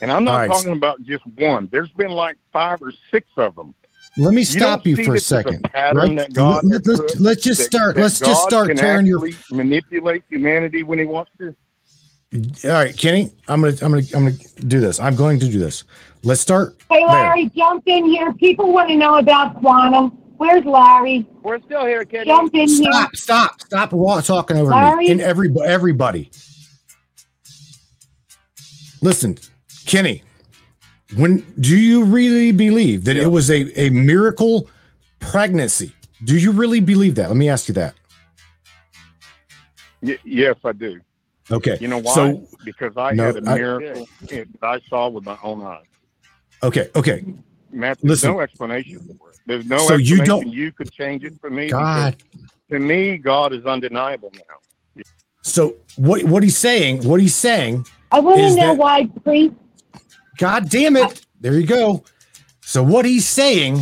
[0.02, 0.50] And I'm not All right.
[0.50, 1.68] talking about just one.
[1.70, 3.74] There's been like five or six of them.
[4.16, 5.62] Let me stop don't you for a second.
[5.64, 6.34] pattern right?
[6.34, 7.94] that let, let's, let's just start.
[7.94, 11.54] that Let's just start tearing your manipulate humanity when He wants to.
[12.64, 15.00] All right, Kenny, I'm gonna I'm gonna I'm gonna do this.
[15.00, 15.84] I'm going to do this.
[16.22, 16.76] Let's start.
[16.90, 17.08] Hey, there.
[17.08, 18.32] Larry, jump in here.
[18.34, 20.10] People want to know about quantum.
[20.36, 21.26] Where's Larry?
[21.42, 22.26] We're still here, Kenny.
[22.26, 22.92] Jump in here.
[22.92, 23.16] Stop!
[23.16, 23.60] Stop!
[23.60, 23.90] Stop!
[24.24, 25.06] talking over Larry?
[25.06, 26.30] me and every everybody.
[29.02, 29.38] Listen,
[29.86, 30.22] Kenny.
[31.16, 34.68] When do you really believe that it was a a miracle
[35.18, 35.92] pregnancy?
[36.24, 37.28] Do you really believe that?
[37.28, 37.94] Let me ask you that.
[40.02, 41.00] Y- yes, I do.
[41.50, 41.76] Okay.
[41.80, 42.14] You know why?
[42.14, 45.84] So because I No, had a I- miracle that I saw with my own eyes.
[46.62, 47.24] okay, okay.
[47.72, 48.32] Matt, there's Listen.
[48.32, 49.36] no explanation for it.
[49.46, 51.68] There's no So you don't- you could change it for me.
[51.70, 52.16] God.
[52.70, 55.02] To me, God is undeniable now.
[55.42, 57.02] So what what he's saying?
[57.08, 57.86] What he's saying?
[58.12, 59.54] I want to know that- why priest.
[60.40, 61.26] God damn it!
[61.38, 62.02] There you go.
[62.62, 63.80] So what he's saying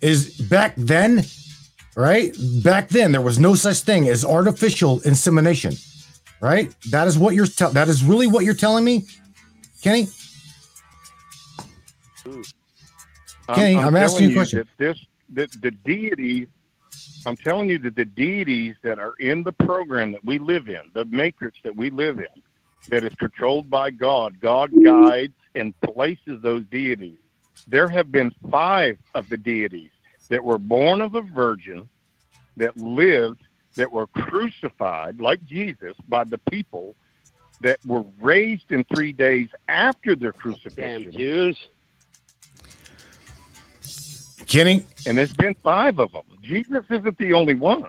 [0.00, 1.24] is back then,
[1.94, 2.36] right?
[2.64, 5.74] Back then there was no such thing as artificial insemination,
[6.40, 6.74] right?
[6.90, 7.70] That is what you're tell.
[7.70, 9.04] That is really what you're telling me,
[9.82, 10.08] Kenny.
[13.54, 14.68] Kenny, I'm asking you a question.
[14.78, 14.98] This,
[15.34, 16.48] that the deities,
[17.24, 20.80] I'm telling you that the deities that are in the program that we live in,
[20.92, 22.42] the matrix that we live in,
[22.88, 27.18] that is controlled by God, God guides and places those deities.
[27.66, 29.90] There have been five of the deities
[30.28, 31.88] that were born of a virgin,
[32.56, 33.42] that lived,
[33.76, 36.94] that were crucified like Jesus by the people
[37.60, 41.04] that were raised in three days after their crucifixion.
[41.04, 41.68] Damn Jews.
[44.46, 46.24] Kenny, And there's been five of them.
[46.42, 47.88] Jesus isn't the only one.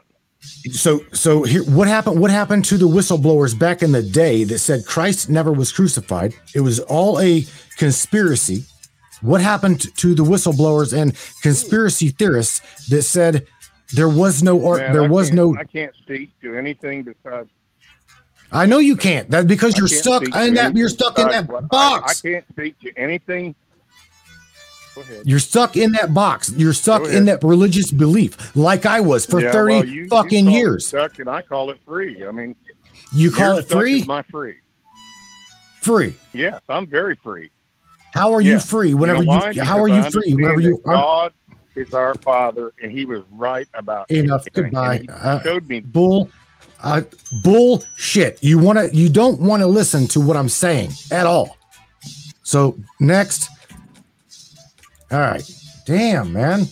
[0.71, 4.59] So so here what happened what happened to the whistleblowers back in the day that
[4.59, 6.33] said Christ never was crucified?
[6.55, 7.45] It was all a
[7.77, 8.63] conspiracy.
[9.21, 13.47] What happened to the whistleblowers and conspiracy theorists that said
[13.93, 17.49] there was no art Man, there I was no I can't speak to anything besides.
[18.51, 19.29] I know you can't.
[19.29, 22.23] That's because I you're stuck in that you're stuck in that what- I- box.
[22.23, 23.55] I, can't speak to anything.
[25.23, 26.51] You're stuck in that box.
[26.55, 30.07] You're stuck in that religious belief, like I was for Yeah, 30 well, you- you
[30.07, 30.87] fucking it years.
[30.87, 32.25] Stuck, and I call it free.
[32.25, 32.55] I mean,
[33.11, 34.03] You call it free?
[34.05, 34.55] My free.
[35.81, 36.15] Free.
[36.33, 37.49] Yes, I'm very free.
[38.13, 39.63] How are you free whenever you, you, know why?
[39.65, 41.33] how are you free whenever you are God
[41.75, 44.71] is our Father, and He was right about enough everything.
[44.71, 45.05] goodbye.
[45.09, 46.29] Uh, showed me bull
[46.83, 47.01] uh,
[47.43, 48.37] bullshit.
[48.43, 51.57] You want to you don't want to listen to what I'm saying at all.
[52.43, 53.49] So next.
[55.13, 55.49] All right.
[55.85, 56.65] Damn, man.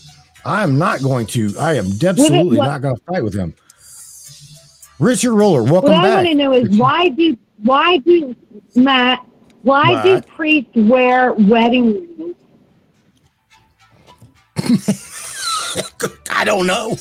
[0.44, 3.54] I'm not going to I am absolutely what- not going to fight with him.
[5.00, 6.16] Richard Roller, welcome What I back.
[6.18, 8.36] want to know is why do why do
[8.76, 9.26] Matt
[9.64, 12.36] why do priests wear wedding rings?
[16.32, 16.96] I don't know.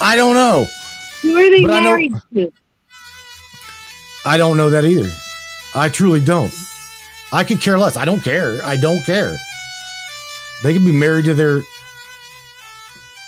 [0.00, 0.66] I don't know.
[1.22, 2.52] Who are they But I married to?
[4.26, 5.10] I don't know that either.
[5.74, 6.52] I truly don't.
[7.32, 7.96] I could care less.
[7.96, 8.60] I don't care.
[8.64, 9.36] I don't care.
[10.64, 11.60] They could be married to their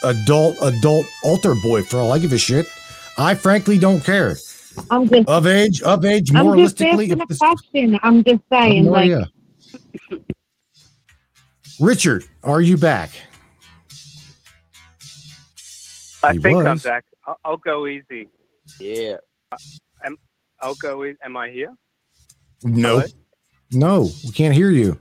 [0.05, 2.67] adult adult altar boy for all I give a shit.
[3.19, 4.37] I frankly don't care.
[4.91, 7.11] I'm just Of age, of age, I'm just moralistically.
[7.11, 8.01] asking if a question.
[8.03, 9.31] I'm just saying, no like idea.
[11.79, 13.11] Richard, are you back?
[16.23, 17.05] I He think I'm back.
[17.27, 18.31] I'll, I'll go easy.
[18.81, 19.17] Yeah.
[19.53, 19.57] I,
[20.63, 21.05] I'll go.
[21.05, 21.75] E- am I here?
[22.63, 23.01] No.
[23.01, 23.07] Hello?
[23.73, 24.99] No, we can't hear you.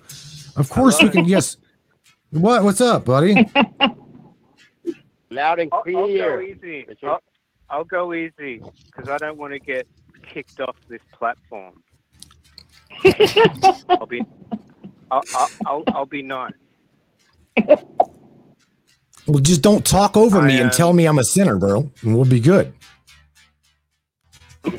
[0.57, 1.23] Of course we can.
[1.29, 1.55] Yes.
[2.35, 2.63] What?
[2.65, 3.33] What's up, buddy?
[5.29, 6.41] Loud and I'll, I'll go clear.
[6.41, 6.85] easy.
[6.85, 7.07] Richard.
[7.07, 7.23] I'll,
[7.69, 9.87] I'll go easy because I don't want to get
[10.21, 11.81] kicked off this platform.
[13.89, 14.21] I'll be.
[15.09, 16.51] I'll, I'll, I'll, I'll be nice.
[19.27, 22.15] Well, just don't talk over me and uh, tell me I'm a sinner, bro, and
[22.15, 22.73] we'll be good.
[24.65, 24.69] I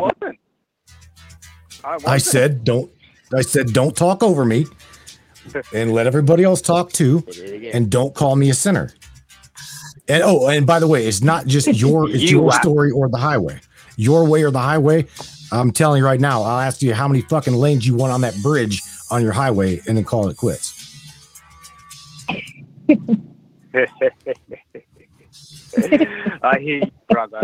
[0.00, 0.38] wasn't.
[1.84, 2.08] I, wasn't.
[2.08, 2.90] I said don't.
[3.34, 4.64] I said don't talk over me,
[5.74, 7.70] and let everybody else talk too, Did it again.
[7.74, 8.92] and don't call me a sinner.
[10.08, 13.08] And oh, and by the way, it's not just your it's You your story or
[13.08, 13.60] the highway,
[13.96, 15.06] your way or the highway.
[15.52, 16.42] I'm telling you right now.
[16.42, 19.80] I'll ask you how many fucking lanes you want on that bridge on your highway,
[19.86, 20.72] and then call it quits.
[26.42, 27.42] I hear you, brother.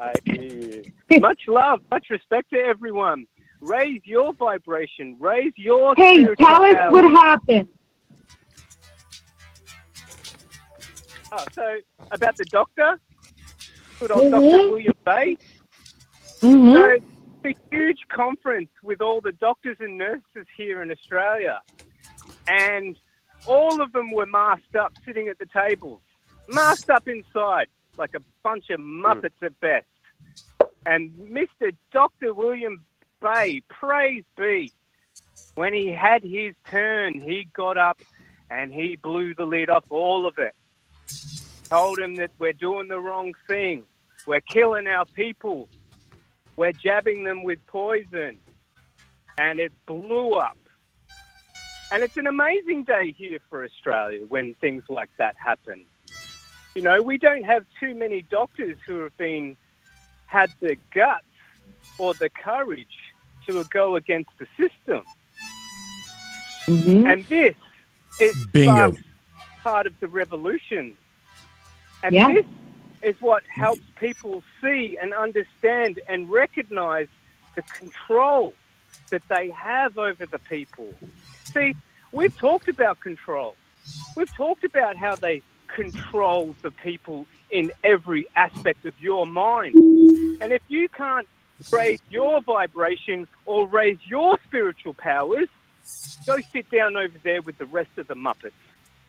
[0.00, 1.20] I hear you.
[1.20, 3.26] Much love, much respect to everyone.
[3.62, 5.16] Raise your vibration.
[5.20, 5.94] Raise your.
[5.96, 6.90] Hey, tell us power.
[6.90, 7.68] what happened.
[11.30, 11.76] Oh, so
[12.10, 12.98] about the doctor,
[14.00, 14.30] good old Mhm.
[14.32, 15.36] Doctor William Bay.
[16.40, 17.04] hmm So it's
[17.44, 21.62] a huge conference with all the doctors and nurses here in Australia,
[22.48, 22.98] and
[23.46, 26.00] all of them were masked up, sitting at the tables,
[26.48, 29.86] masked up inside like a bunch of muppets at best.
[30.84, 31.72] And Mr.
[31.92, 32.84] Doctor William
[33.22, 34.72] Bay, praise be.
[35.54, 38.00] When he had his turn, he got up
[38.50, 40.54] and he blew the lid off all of it.
[41.68, 43.84] Told him that we're doing the wrong thing.
[44.26, 45.68] We're killing our people.
[46.56, 48.38] We're jabbing them with poison.
[49.38, 50.58] And it blew up.
[51.92, 55.84] And it's an amazing day here for Australia when things like that happen.
[56.74, 59.56] You know, we don't have too many doctors who have been
[60.26, 61.24] had the guts
[61.98, 63.11] or the courage
[63.46, 65.04] to go against the system.
[66.66, 67.06] Mm-hmm.
[67.06, 67.54] And this
[68.20, 68.72] is Bingo.
[68.92, 68.94] part,
[69.62, 70.96] part of the revolution.
[72.02, 72.32] And Yeah.
[72.32, 72.46] this
[73.02, 77.08] is what helps people see and understand and recognize
[77.56, 78.54] the control
[79.10, 80.94] that they have over the people.
[81.44, 81.74] See,
[82.12, 83.56] we've talked about control.
[84.16, 89.74] We've talked about how they control the people in every aspect of your mind.
[90.40, 91.26] And if you can't
[91.70, 95.48] raise your vibration or raise your spiritual powers,
[96.26, 98.52] go sit down over there with the rest of the Muppets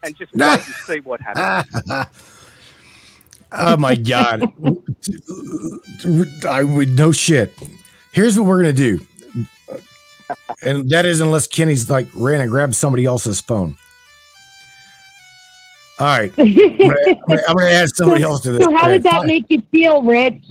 [0.03, 1.85] and just wait and see what happens.
[3.55, 4.41] oh my god
[6.47, 7.53] i would no shit
[8.11, 8.99] here's what we're gonna do
[10.63, 13.77] and that is unless kenny's like ran and grabbed somebody else's phone
[15.99, 19.19] all right i'm gonna, I'm gonna add somebody else to this So how did that
[19.19, 19.27] Fine.
[19.27, 20.43] make you feel, Rich?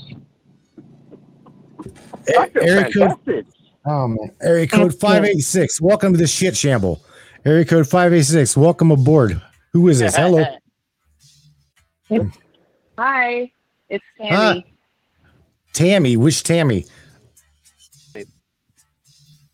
[2.29, 3.47] I area code
[3.85, 4.31] oh man.
[4.41, 7.03] Area code 586 welcome to the shit shamble.
[7.45, 9.41] Area code 586 welcome aboard.
[9.73, 10.15] Who is this?
[10.15, 10.45] Hello.
[12.99, 13.51] Hi,
[13.89, 14.27] it's Hi.
[14.29, 14.67] Tammy.
[15.73, 16.17] tammy.
[16.17, 16.85] Which tammy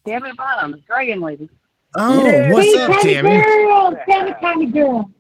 [0.05, 1.49] Tammy Bottom, Dragon Lady.
[1.97, 2.53] oh Yeah.
[2.53, 3.43] what's hey, up Tammy tammy?
[3.43, 5.11] Girl, Tammy, Tammy girl.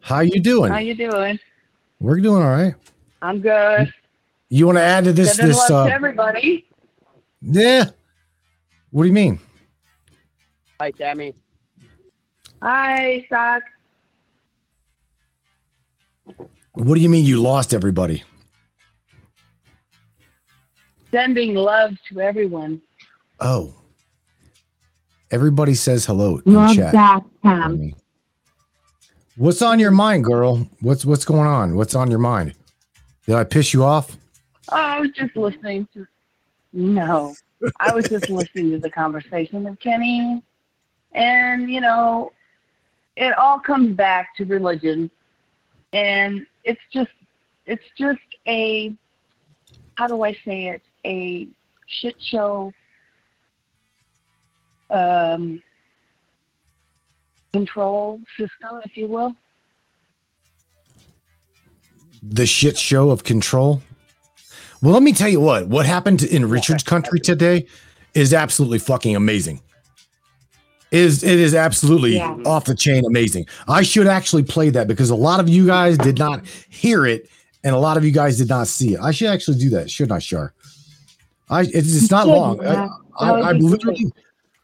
[0.00, 0.72] how you doing?
[0.72, 1.38] How you doing?
[2.00, 2.74] we're doing all right.
[3.22, 3.92] I'm good.
[4.48, 6.66] you want to add to this Sending this love uh to everybody.
[7.42, 7.84] Yeah
[8.90, 9.38] what do you mean
[10.82, 11.32] Hi, Tammy.
[12.60, 13.62] Hi, Sock.
[16.72, 18.24] What do you mean you lost everybody?
[21.12, 22.82] Sending love to everyone.
[23.38, 23.72] Oh.
[25.30, 26.94] Everybody says hello in Love chat.
[26.94, 27.92] that, Tam.
[29.36, 30.68] What's on your mind, girl?
[30.80, 31.76] What's what's going on?
[31.76, 32.54] What's on your mind?
[33.24, 34.16] Did I piss you off?
[34.68, 36.04] Oh, I was just listening to.
[36.72, 37.34] No,
[37.78, 40.42] I was just listening to the conversation of Kenny,
[41.12, 42.32] and you know,
[43.16, 45.10] it all comes back to religion,
[45.92, 47.10] and it's just,
[47.66, 48.94] it's just a,
[49.96, 50.82] how do I say it?
[51.04, 51.48] A
[51.86, 52.72] shit show.
[54.90, 55.62] Um,
[57.52, 59.34] control system, if you will.
[62.22, 63.82] The shit show of control.
[64.82, 65.68] Well, let me tell you what.
[65.68, 67.66] What happened in Richard's country today
[68.14, 69.60] is absolutely fucking amazing.
[70.90, 72.36] Is it is absolutely Yeah.
[72.44, 73.46] off the chain amazing.
[73.68, 77.30] I should actually play that because a lot of you guys did not hear it
[77.64, 79.00] and a lot of you guys did not see it.
[79.00, 80.52] I should actually do that, shouldn't I, Shar?
[81.48, 82.62] I it's, it's not long.
[82.66, 82.88] I.
[83.18, 84.12] I, I've literally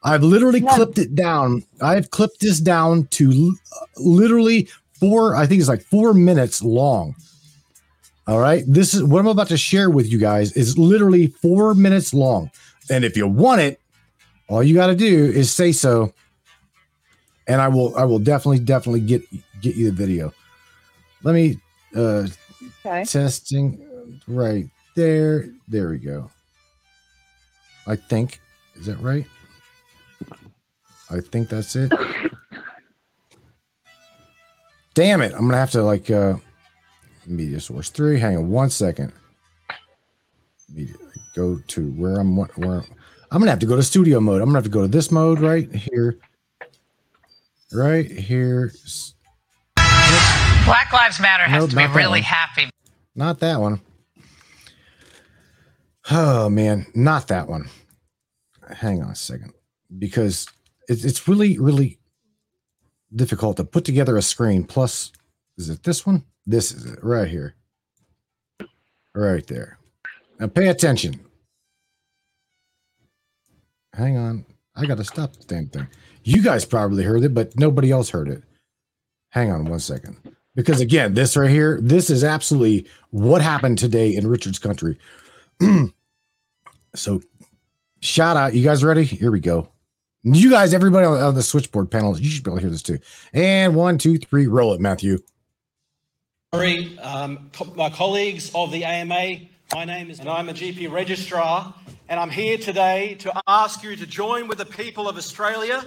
[0.03, 0.75] I've literally Yeah.
[0.75, 1.65] clipped it down.
[1.81, 3.55] I've clipped this down to l-
[3.97, 4.69] literally
[5.01, 7.15] four, I think it's like four minutes long.
[8.29, 8.63] All right.
[8.67, 12.51] This is what I'm about to share with you guys is literally four minutes long.
[12.91, 13.81] And if you want it,
[14.49, 16.13] all you got to do is say so.
[17.47, 19.23] And I will, I will definitely, definitely get
[19.63, 20.35] get you the video.
[21.23, 21.59] Let me
[21.97, 22.27] uh
[22.85, 23.05] Okay.
[23.05, 25.49] testing right there.
[25.69, 26.31] There we go.
[27.87, 28.41] I think.
[28.75, 29.27] Is that right?
[31.11, 31.91] I think that's it.
[34.95, 35.33] Damn it.
[35.33, 36.37] I'm gonna have to like uh
[37.29, 38.19] media source three.
[38.19, 39.13] Hang on one second.
[40.73, 40.95] Media,
[41.35, 42.85] go to where I'm where
[43.31, 44.41] I'm gonna have to go to studio mode.
[44.41, 46.19] I'm gonna have to go to this mode right here.
[47.73, 48.73] Right here.
[50.65, 52.23] Black Lives Matter has Nope, to be really one.
[52.23, 52.71] happy.
[53.15, 53.81] Not that one.
[56.11, 57.69] Oh man, not that one.
[58.75, 59.53] Hang on a second,
[59.99, 60.47] because
[60.89, 61.99] it's it's really really
[63.15, 64.65] difficult to put together a screen.
[64.65, 65.13] Plus,
[65.59, 66.25] is it this one?
[66.47, 67.55] This is it right here,
[69.15, 69.79] right there.
[70.39, 71.21] Now pay attention.
[73.93, 74.47] Hang on,
[74.77, 75.89] I got to stop the damn thing.
[76.23, 78.43] You guys probably heard it, but nobody else heard it.
[79.31, 80.17] Hang on one second.
[80.55, 84.99] Because again, this right here, this is absolutely what happened today in Richard's country.
[86.95, 87.21] so,
[88.01, 88.55] shout out.
[88.55, 89.05] You guys ready?
[89.05, 89.69] Here we go.
[90.25, 92.99] You guys, everybody on, the switchboard panel, you should be able to hear this too.
[93.33, 95.19] And one, two, three, roll it, Matthew.
[96.51, 99.41] Um, co- my colleagues of the AMA,
[99.75, 101.75] my name is, and I'm a GP registrar
[102.09, 105.85] And I'm here today to ask you to join with the people of Australia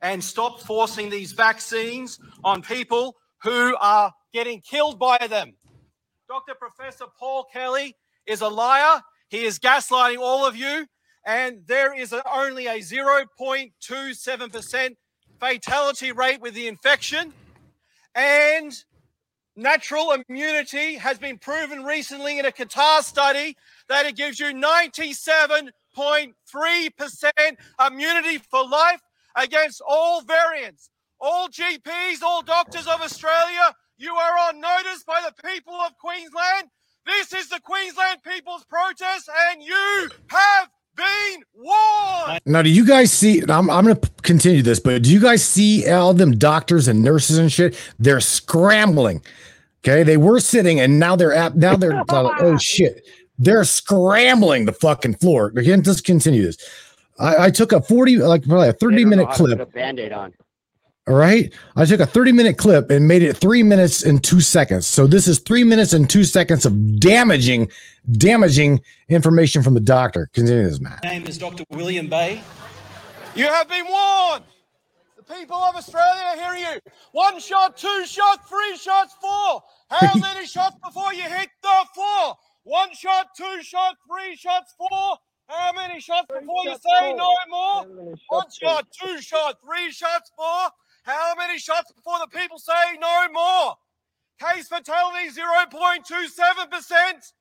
[0.00, 5.54] and stop forcing these vaccines on people who are getting killed by them.
[6.28, 6.54] Dr.
[6.54, 9.00] Professor Paul Kelly is a liar.
[9.30, 10.86] He is gaslighting all of you.
[11.26, 14.90] And there is a, only a 0.27%
[15.40, 17.32] fatality rate with the infection.
[18.14, 18.72] And
[19.56, 23.56] natural immunity has been proven recently in a Qatar study
[23.88, 26.32] that it gives you 97.3%
[27.86, 29.00] immunity for life
[29.36, 30.90] against all variants.
[31.20, 36.68] All GPs, all doctors of Australia, you are on notice by the people of Queensland.
[37.06, 42.40] This is the Queensland People's Protest, and you have been warned.
[42.46, 43.42] Now, do you guys see?
[43.42, 47.02] I'm, I'm going to continue this, but do you guys see all them doctors and
[47.02, 47.76] nurses and shit?
[47.98, 49.22] They're scrambling.
[49.86, 53.06] Okay, they were sitting, and now they're at now they're like, oh shit,
[53.38, 55.52] they're scrambling the fucking floor.
[55.56, 56.56] Again, just continue this.
[57.18, 59.58] I, I took a 40, like probably a 30 minute clip.
[59.58, 60.32] Put a band-aid on.
[61.06, 61.52] All right.
[61.76, 64.86] I took a 30 minute clip and made it three minutes and two seconds.
[64.86, 67.70] So this is three minutes and two seconds of damaging,
[68.12, 68.80] damaging
[69.10, 70.30] information from the doctor.
[70.32, 71.00] Continue this, Matt.
[71.04, 71.64] My name is Dr.
[71.70, 72.40] William Bay.
[73.34, 74.44] You have been warned.
[75.16, 76.92] The people of Australia are hearing you.
[77.12, 79.62] One shot, two shots, three shots, four.
[79.90, 82.36] How many shots before you hit the floor?
[82.64, 85.16] One shot, two shots, three shots, four.
[85.48, 87.84] How many shots before you say no more?
[88.28, 90.70] One shot, two shots, three shots, four.
[91.04, 93.76] How many shots before the people say no more?
[94.40, 97.32] Case fatality 0.27%.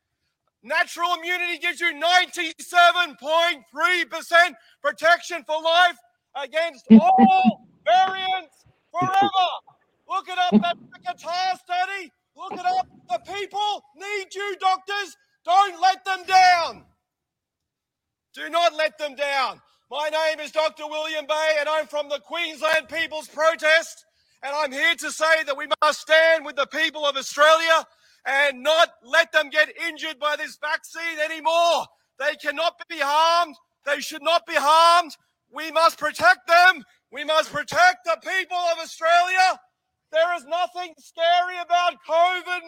[0.63, 5.97] Natural immunity gives you 97.3% protection for life
[6.41, 9.47] against all variants forever.
[10.09, 10.51] Look it up.
[10.61, 12.11] That's the Qatar study.
[12.43, 12.87] Look it up.
[13.09, 15.15] The people need you, doctors.
[15.45, 16.83] Don't let them down.
[18.33, 19.61] Do not let them down.
[19.89, 20.87] My name is Dr.
[20.87, 24.05] William Bay, and I'm from the Queensland People's Protest.
[24.41, 27.85] And I'm here to say that we must stand with the people of Australia
[28.25, 31.85] and not let them get injured by this vaccine anymore.
[32.19, 33.55] They cannot be harmed.
[33.85, 35.15] They should not be harmed.
[35.51, 36.83] We must protect them.
[37.11, 39.59] We must protect the people of Australia.
[40.13, 42.61] There is nothing scary about COVID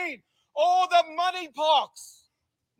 [0.00, 0.22] 19
[0.54, 2.28] or the money pox.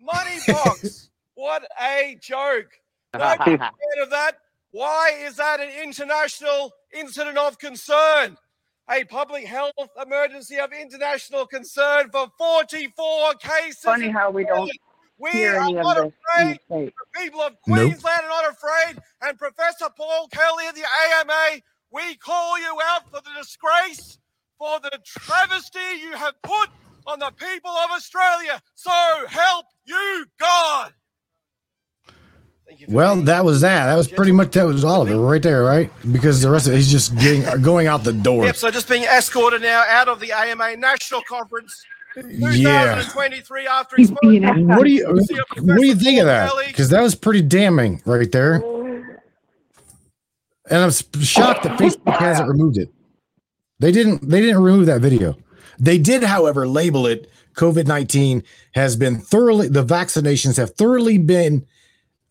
[0.00, 1.10] Money pox.
[1.34, 2.70] what a joke.
[3.12, 3.68] Don't be scared
[4.02, 4.38] of that.
[4.70, 8.38] Why is that an international incident of concern?
[8.90, 9.72] A public health
[10.02, 13.80] emergency of international concern for 44 cases.
[13.82, 14.70] Funny how we don't
[15.18, 16.58] We hear are any of not afraid.
[16.68, 17.78] the people of Nope.
[17.78, 18.98] Queensland are not afraid.
[19.22, 20.84] And Professor Paul Kelly of the
[21.20, 21.60] AMA,
[21.94, 24.18] we call you out for the disgrace,
[24.58, 26.68] for the travesty you have put
[27.06, 28.60] on the people of Australia.
[28.74, 28.90] So
[29.28, 30.92] help you God.
[32.88, 33.86] Well, that was that.
[33.86, 35.90] That was pretty much that was all of it right there, right?
[36.10, 38.46] Because the rest of it, he's just getting going out the door.
[38.46, 41.84] Yep, so just being escorted now out of the AMA National Conference
[42.16, 42.96] Yeah.
[43.02, 44.18] 2023 after he spoke.
[44.22, 46.52] What do you what do you think of that?
[46.66, 48.62] Because that was pretty damning right there.
[48.64, 48.83] Oh.
[50.70, 50.90] And I'm
[51.22, 52.92] shocked that Facebook hasn't removed it.
[53.80, 54.28] They didn't.
[54.28, 55.36] They didn't remove that video.
[55.78, 58.42] They did, however, label it COVID nineteen
[58.74, 59.68] has been thoroughly.
[59.68, 61.66] The vaccinations have thoroughly been,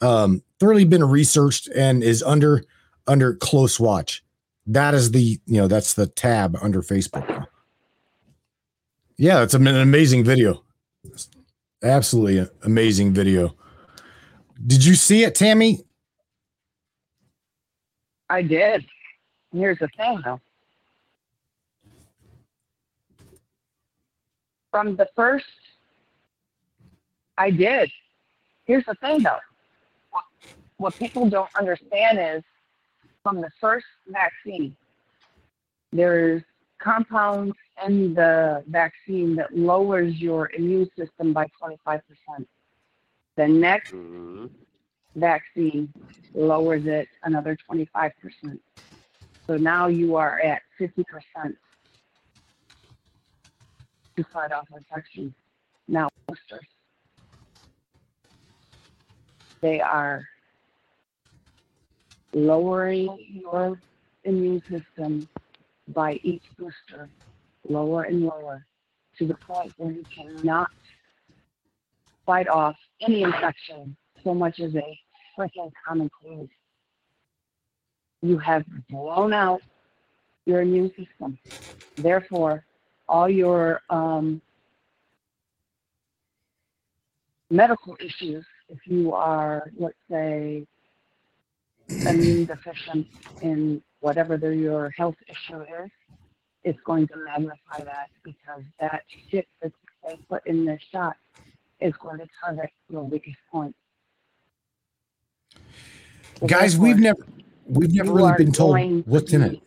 [0.02, 2.64] um, thoroughly been researched and is under
[3.08, 4.24] under close watch.
[4.68, 7.46] That is the you know that's the tab under Facebook.
[9.18, 10.64] Yeah, it's an amazing video.
[11.84, 13.56] Absolutely amazing video.
[14.66, 15.84] Did you see it, Tammy?
[18.30, 18.86] I did.
[19.52, 20.40] Here's the thing, though.
[24.72, 25.46] From the first,
[27.38, 27.92] I did.
[28.66, 29.40] Here's the thing, though.
[30.12, 30.24] What,
[30.78, 32.44] what people don't understand is
[33.22, 34.76] from the first vaccine,
[35.92, 36.42] there's
[36.80, 37.56] compounds
[37.86, 42.02] in the vaccine that lowers your immune system by 25%.
[43.36, 44.48] The next mm-hmm.
[45.16, 45.92] Vaccine
[46.34, 48.12] lowers it another 25%.
[49.48, 51.04] So now you are at 50%
[54.16, 55.34] to fight off infection.
[55.88, 56.66] Now, boosters.
[59.62, 60.26] They are
[62.34, 63.80] lowering your
[64.24, 65.28] immune system
[65.90, 67.10] by each booster,
[67.68, 68.66] lower and lower,
[69.18, 70.70] to the point where you cannot
[72.26, 75.00] fight off any infection so much as a
[75.38, 76.50] freaking common cold.
[78.22, 79.62] You have blown out
[80.46, 81.38] your immune system.
[81.98, 82.66] Therefore,
[83.08, 84.42] all your um,
[87.50, 90.66] medical issues if you are, let's say,
[91.88, 93.08] immune deficient
[93.42, 95.92] in whatever the, your health issue is,
[96.64, 99.72] it's going to magnify that because that shit that
[100.04, 101.16] they put in the shot
[101.80, 103.76] is going to target your weakest point.
[106.40, 107.26] So Guys, we've never
[107.66, 109.62] we've never really been told going to what's in it.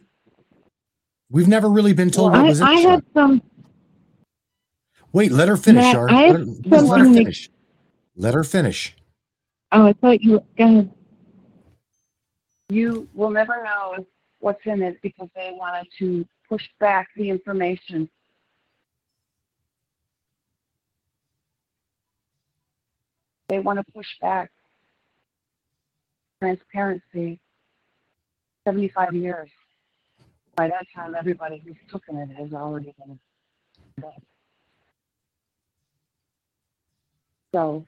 [1.30, 3.04] We've never really been told I, what was in I the have shot.
[3.14, 3.42] some.
[5.12, 7.50] Wait, let her finish, Matt, I Let have her, let her something that- finish.
[8.16, 8.94] Let her finish.
[9.72, 10.42] Oh, I thought you.
[10.56, 10.92] Go ahead.
[12.68, 14.06] you will never know
[14.40, 18.08] what's in it because they wanted to push back the information.
[23.48, 24.50] They want to push back
[26.40, 27.38] transparency
[28.66, 29.50] 75 years.
[30.56, 33.18] By that time, everybody who's taken it has already been
[34.00, 34.10] dead.
[37.54, 37.84] So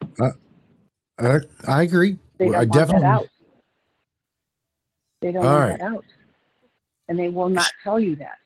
[1.18, 2.18] I, I agree.
[2.38, 3.01] they don't I want definitely.
[3.03, 3.26] that out.
[5.20, 5.78] They don't All want right.
[5.78, 6.05] that out.
[7.09, 8.36] And they will not tell you that.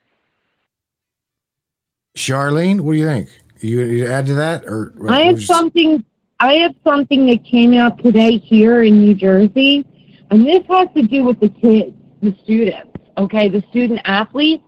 [2.16, 3.28] Charlene, what do you think?
[3.60, 6.04] You, you add to that, or I have was- something.
[6.42, 9.86] I have something that came out today here in New Jersey,
[10.32, 12.90] and this has to do with the kids, the students.
[13.16, 14.64] Okay, the student athletes.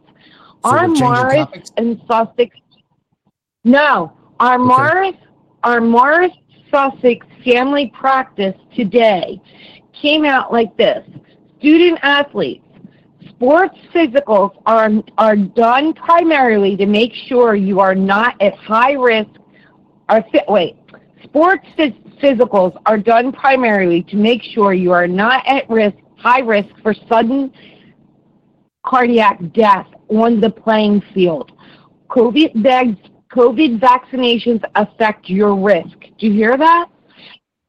[0.65, 1.73] So our Morris topics?
[1.77, 2.57] and Sussex.
[3.65, 5.17] No, our Morris,
[5.65, 6.31] our Morris
[6.71, 9.43] Sussex family practice today
[10.01, 11.05] came out like this:
[11.59, 12.65] student athletes.
[13.31, 19.31] Sports physicals are are done primarily to make sure you are not at high risk.
[20.09, 20.77] Or wait,
[21.35, 21.67] sports
[22.23, 26.95] physicals are done primarily to make sure you are not at risk, high risk for
[27.09, 27.53] sudden
[28.87, 31.51] cardiac death on the playing field.
[32.09, 32.53] COVID
[33.33, 35.99] COVID vaccinations affect your risk.
[36.19, 36.87] Do you hear that?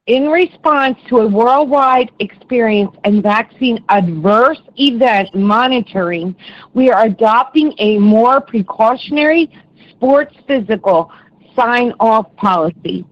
[0.06, 6.36] In response to a worldwide experience and vaccine adverse event monitoring,
[6.76, 9.50] we are adopting a more precautionary
[9.90, 11.12] sports physical
[11.56, 13.04] sign off policy.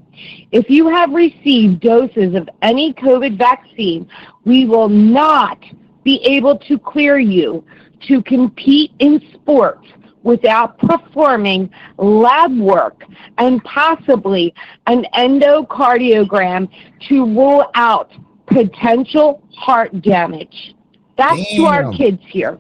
[0.52, 4.08] If you have received doses of any COVID vaccine,
[4.46, 5.60] we will not
[6.04, 7.64] be able to clear you
[8.08, 9.88] to compete in sports
[10.24, 13.04] without performing lab work
[13.38, 14.54] and possibly
[14.88, 16.70] an endocardiogram
[17.08, 18.12] to rule out
[18.48, 20.76] potential heart damage.
[21.18, 22.60] That's to our kids here.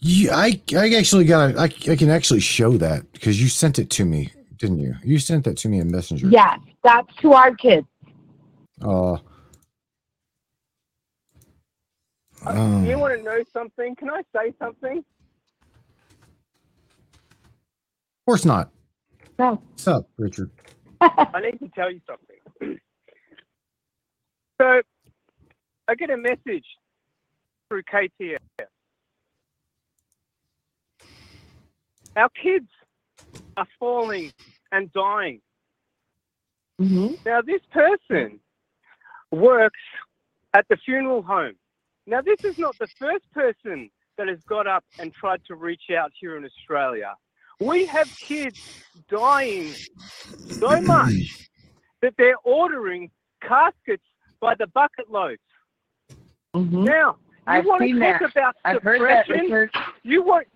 [0.00, 1.56] You, I, I actually got.
[1.56, 4.32] I, I can actually show that because you sent it to me,
[4.64, 4.94] didn't you?
[5.04, 6.28] You sent that to me in Messenger.
[6.28, 7.86] Yes, that's to our kids.
[8.80, 9.18] Uh,
[12.46, 13.94] Uh, you um, want to know something?
[13.96, 14.98] Can I say something?
[14.98, 15.04] of
[18.26, 18.70] course not.
[19.38, 19.62] No.
[19.70, 20.50] What's up, Richard?
[21.00, 22.78] I need to tell you something.
[24.60, 24.82] so,
[25.88, 26.66] I get a message
[27.68, 28.38] through KTS.
[32.16, 32.68] Our kids
[33.56, 34.32] are falling
[34.74, 35.40] and dying.
[36.80, 37.14] Mm-hmm.
[37.24, 38.40] Now, this person
[39.30, 39.78] works
[40.52, 41.54] at the funeral home.
[42.06, 45.84] Now, this is not the first person that has got up and tried to reach
[45.96, 47.14] out here in Australia.
[47.60, 48.58] We have kids
[49.08, 49.72] dying
[50.48, 51.48] so much
[52.02, 53.10] that they're ordering
[53.40, 54.04] caskets
[54.40, 55.40] by the bucket loads.
[56.54, 56.84] Mm-hmm.
[56.84, 58.30] Now, you I've want to talk that.
[58.30, 59.70] about I've heard that, suppression?
[60.02, 60.46] You want,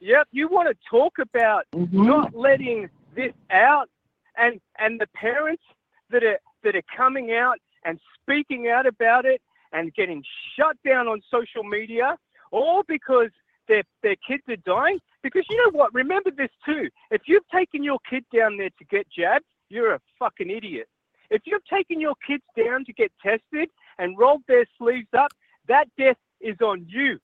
[0.00, 2.06] yep, you want to talk about Mm-hmm.
[2.06, 2.88] not letting
[3.18, 3.88] this out,
[4.36, 5.62] and and the parents
[6.10, 9.42] that are that are coming out and speaking out about it
[9.72, 10.22] and getting
[10.56, 12.16] shut down on social media,
[12.52, 13.30] all because
[13.66, 14.98] their their kids are dying.
[15.22, 15.92] Because you know what?
[15.92, 16.88] Remember this too.
[17.10, 20.88] If you've taken your kid down there to get jabbed, you're a fucking idiot.
[21.30, 25.32] If you've taken your kids down to get tested and rolled their sleeves up,
[25.66, 27.18] that death is on you.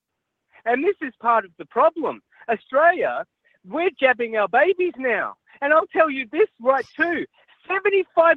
[0.67, 2.21] And this is part of the problem.
[2.51, 3.25] Australia,
[3.67, 5.37] we're jabbing our babies now.
[5.65, 7.25] And I'll tell you this right too
[7.71, 8.37] 75%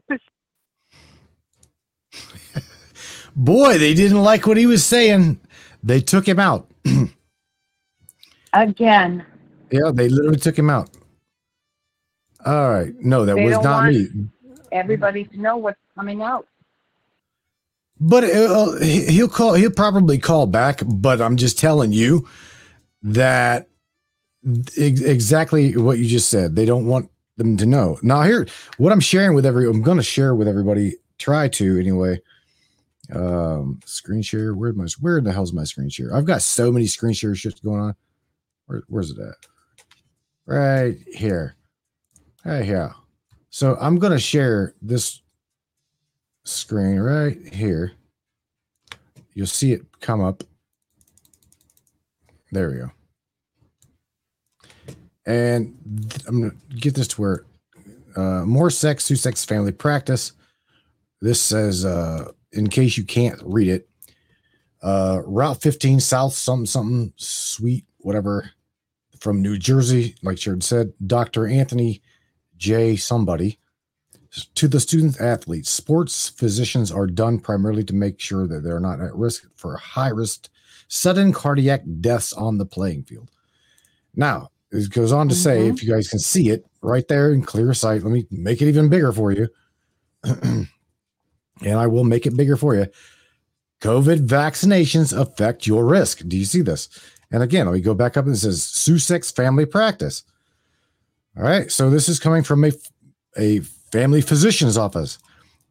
[3.36, 5.39] Boy, they didn't like what he was saying.
[5.84, 6.71] They took him out.
[8.53, 9.25] Again.
[9.69, 10.89] Yeah, they literally took him out.
[12.45, 12.93] All right.
[12.99, 14.07] No, that They was don't not want- me.
[14.71, 16.47] Everybody to know what's coming out.
[17.99, 19.53] But uh, he- he'll call.
[19.53, 20.82] He'll probably call back.
[20.86, 22.28] But I'm just telling you
[23.03, 23.67] that
[24.78, 26.55] ex- exactly what you just said.
[26.55, 27.97] They don't want them to know.
[28.01, 30.95] Now, here, what I'm sharing with every, I'm going to share with everybody.
[31.17, 32.19] Try to anyway.
[33.13, 34.53] Um, screen share.
[34.53, 36.13] Where my where in the hell's my screen share?
[36.13, 37.95] I've got so many screen share shit going on.
[38.65, 39.35] Where, where's it at?
[40.45, 41.55] Right here.
[42.43, 42.93] Right here.
[43.49, 45.21] So I'm going to share this
[46.43, 47.93] screen right here.
[49.33, 50.43] You'll see it come up.
[52.51, 52.91] There we go.
[55.28, 55.78] And
[56.25, 57.45] I'm gonna get this to where
[58.15, 60.32] uh, more sex, two sex family practice.
[61.21, 63.89] This says, uh, in case you can't read it,
[64.82, 68.49] uh, Route 15 South, something, something sweet, whatever,
[69.19, 71.45] from New Jersey, like Jared said, Dr.
[71.45, 72.01] Anthony
[72.57, 72.95] J.
[72.95, 73.59] Somebody.
[74.55, 79.01] To the student athletes, sports physicians are done primarily to make sure that they're not
[79.01, 80.47] at risk for high risk
[80.88, 83.30] sudden cardiac deaths on the playing field.
[84.15, 84.51] Now,
[84.86, 85.75] it goes on to say, mm-hmm.
[85.75, 88.67] if you guys can see it right there in clear sight, let me make it
[88.67, 89.47] even bigger for you.
[90.23, 90.67] and
[91.63, 92.88] I will make it bigger for you.
[93.82, 96.21] COVID vaccinations affect your risk.
[96.28, 96.89] Do you see this?
[97.32, 100.23] And again, let me go back up and it says Sussex family practice.
[101.38, 101.71] All right.
[101.71, 102.71] So this is coming from a,
[103.38, 103.59] a
[103.91, 105.19] family physician's office.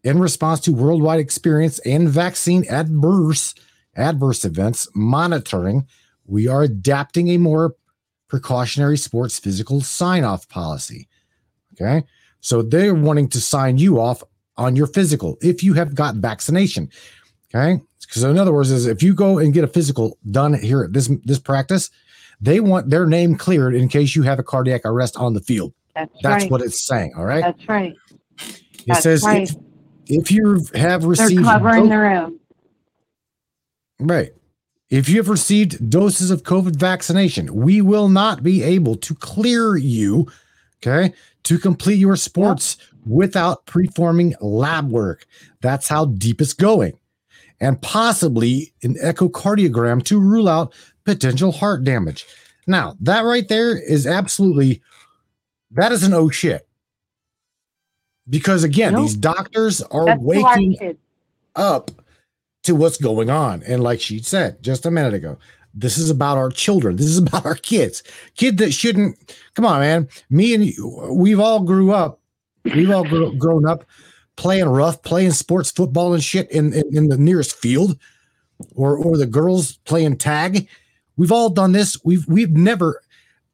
[0.05, 3.55] In response to worldwide experience and vaccine adverse
[3.97, 5.87] adverse events monitoring,
[6.27, 7.75] we are adapting a more
[8.29, 11.09] precautionary sports physical sign off policy.
[11.75, 12.05] Okay.
[12.41, 14.23] So they're wanting to sign you off
[14.57, 16.91] on your physical if you have got vaccination.
[17.55, 17.83] Okay.
[18.01, 20.93] Because in other words, is if you go and get a physical done here at
[20.93, 21.91] this this practice,
[22.41, 25.73] they want their name cleared in case you have a cardiac arrest on the field.
[25.95, 26.51] That's, That's right.
[26.51, 27.15] what it's saying.
[27.17, 27.43] All right.
[27.43, 27.95] That's right.
[28.39, 29.51] it that's says right.
[29.51, 29.57] if,
[30.07, 32.39] if you have received, They're covering do- their own.
[33.99, 34.31] Right.
[34.89, 39.77] If you have received doses of COVID vaccination, we will not be able to clear
[39.77, 40.31] you,
[40.79, 41.13] okay,
[41.43, 45.27] to complete your sports without performing lab work.
[45.61, 46.99] That's how deep it's going.
[47.61, 50.73] And possibly an echocardiogram to rule out
[51.05, 52.27] potential heart damage.
[52.67, 54.83] Now, that right there is absolutely
[55.73, 56.67] that is an oh shit.
[58.29, 59.03] Because again, Nope.
[59.03, 60.97] these doctors are That's waking
[61.55, 61.91] up
[62.67, 63.63] to what's going on.
[63.65, 65.39] And like she said just a minute ago,
[65.75, 66.97] this is about our children.
[66.97, 68.03] This is about our kids.
[68.37, 70.09] Kid that shouldn't come on, man.
[70.31, 72.21] Me and you, we've all grew up.
[72.65, 73.85] We've all grew, grown up
[74.37, 77.99] playing rough, playing sports, football and shit in, in, in the nearest field,
[78.75, 80.69] or or the girls playing tag.
[81.17, 81.99] We've all done this.
[82.05, 83.03] We've we've never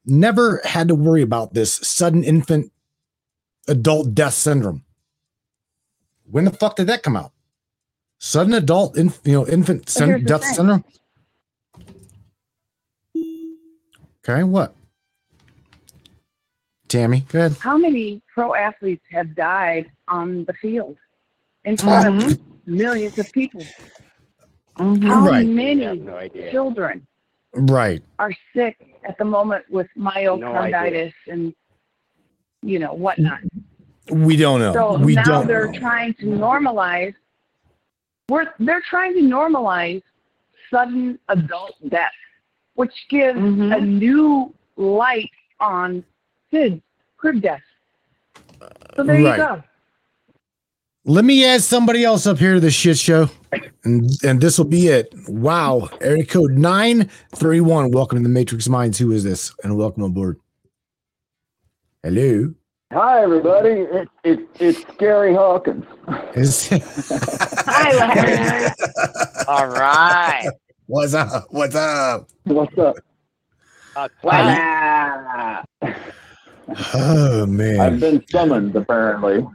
[0.05, 2.71] never had to worry about this sudden infant
[3.69, 4.85] adult death syndrome.
[6.25, 7.32] When the fuck did that come out?
[8.25, 10.55] Sudden adult, inf- you know, infant But here's syn- the death thing.
[10.55, 10.85] syndrome.
[14.25, 14.77] Okay, what?
[16.87, 17.57] Tammy, good.
[17.59, 20.97] How many pro athletes have died on the field
[21.65, 22.77] in front of mm-hmm.
[22.77, 23.65] millions of people?
[24.77, 24.95] How
[25.27, 25.45] Right.
[25.45, 27.05] many no children
[27.57, 28.05] Right.
[28.21, 31.53] are sick at the moment with myocarditis and
[32.63, 33.41] you know whatnot?
[34.13, 34.73] We don't know.
[34.73, 35.79] So we now don't they're know.
[35.81, 37.15] trying to normalize.
[38.33, 40.03] We're they're trying to normalize
[40.71, 42.13] sudden adult death,
[42.77, 43.73] which gives mm-hmm.
[43.73, 45.29] a new light
[45.61, 46.03] on
[46.51, 46.81] SIDS,
[47.19, 47.61] crib death.
[48.97, 49.33] So there Right.
[49.33, 49.63] you go.
[51.05, 53.29] Let me add somebody else up here to the shit show.
[53.85, 55.13] And and this will be it.
[55.29, 55.91] Wow.
[56.01, 57.91] Area code 931.
[57.91, 58.97] Welcome to the Matrix Minds.
[58.97, 59.53] Who is this?
[59.63, 60.41] And welcome aboard.
[62.03, 62.55] Hello.
[62.93, 63.71] Hi, everybody.
[63.71, 65.87] It's it's it's Gary Hawkins.
[66.35, 66.69] Is
[67.67, 68.71] Hi, Larry.
[69.49, 70.49] All right.
[70.87, 71.47] What's up?
[71.49, 72.29] What's up?
[72.45, 72.97] What's up?
[73.97, 74.09] Uh,
[76.95, 77.81] Oh man.
[77.81, 79.47] I've been summoned, apparently.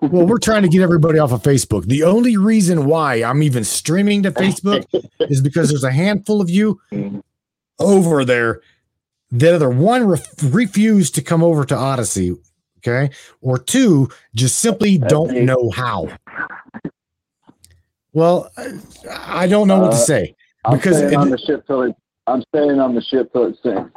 [0.00, 1.86] Well, we're trying to get everybody off of Facebook.
[1.86, 4.86] The only reason why I'm even streaming to Facebook
[5.20, 6.80] is because there's a handful of you
[7.78, 8.60] over there
[9.32, 12.36] that either one ref- refuse to come over to Odysee,
[12.78, 13.10] okay,
[13.40, 16.08] or two just simply don't know how.
[18.12, 18.50] Well,
[19.10, 21.82] I- don't know what to Uh, say I'm because staying it- on the ship till
[21.82, 21.94] it.
[22.26, 23.90] I'm staying on the ship till it sinks.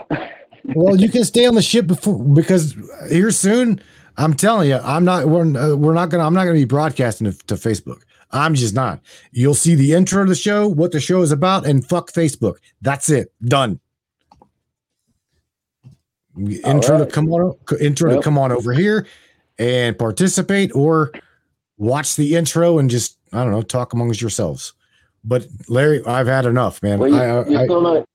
[0.75, 2.75] well, you can stay on the ship before because
[3.09, 3.81] here soon.
[4.15, 5.27] I'm telling you, I'm not.
[5.27, 6.23] We're, uh, we're not gonna.
[6.23, 8.01] I'm not gonna be broadcasting to, to Facebook.
[8.31, 8.99] I'm just not.
[9.31, 12.55] You'll see the intro of the show, what the show is about, and fuck Facebook.
[12.81, 13.31] That's it.
[13.43, 13.79] Done.
[16.37, 17.13] Intro to right.
[17.13, 17.55] come on.
[17.79, 19.05] Intro to come on over here
[19.59, 21.11] and participate, or
[21.77, 24.73] watch the intro and just I don't know talk amongst yourselves.
[25.23, 26.99] But Larry, I've had enough, man.
[26.99, 28.05] Well, you, I, you I- still know.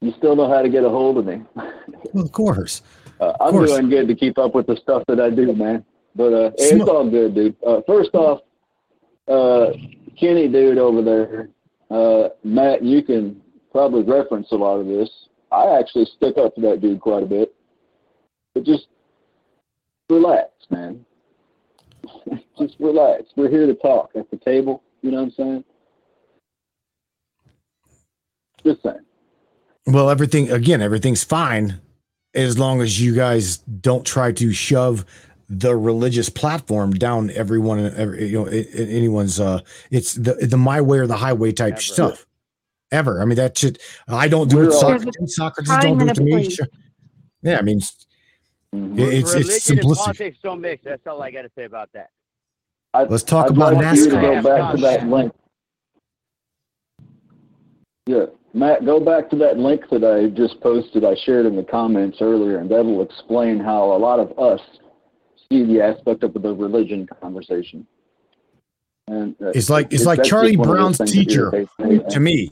[0.00, 1.42] You still know how to get a hold of me.
[2.12, 2.82] well, of course.
[3.20, 3.70] Uh, I'm course.
[3.70, 5.84] doing good to keep up with the stuff that I do, man.
[6.14, 7.56] But uh, hey, it's all good, dude.
[7.66, 8.40] Uh, first off,
[9.26, 9.72] uh,
[10.18, 11.50] Kenny, dude, over there,
[11.90, 13.40] uh, Matt, you can
[13.72, 15.10] probably reference a lot of this.
[15.50, 17.54] I actually stick up to that dude quite a bit.
[18.54, 18.86] But just
[20.10, 21.04] relax, man.
[22.58, 23.24] just relax.
[23.36, 24.82] We're here to talk at the table.
[25.02, 25.64] You know what I'm saying?
[28.64, 29.04] Just saying.
[29.86, 31.80] Well, everything again, everything's fine
[32.34, 35.04] as long as you guys don't try to shove
[35.48, 38.50] the religious platform down everyone, every, you know, a-
[38.82, 39.40] a- anyone's.
[39.40, 42.26] Uh, it's the the my way or the highway type stuff.
[42.90, 43.78] Ever, I mean that should.
[44.08, 44.72] I don't do We're it.
[44.72, 46.48] all- Socrates, Socrates don't do it to me.
[46.50, 46.66] Sure.
[47.42, 48.06] Yeah, I mean, it's
[48.74, 48.98] Mm-hmm.
[48.98, 49.96] it's, it's simplistic.
[49.96, 50.84] politics don't mix.
[50.84, 52.10] That's all I got to say about that.
[52.92, 54.42] I, Let's talk I'd about like NASCAR.
[54.42, 55.32] go back to that link.
[58.06, 61.04] Yeah, Matt, go back to that link that I just posted.
[61.04, 64.60] I shared in the comments earlier, and that'll explain how a lot of us
[65.50, 67.86] see the aspect of the religion conversation.
[69.06, 72.20] And uh, It's like it's it- like Charlie one of those Brown's teacher irritates to
[72.20, 72.50] me.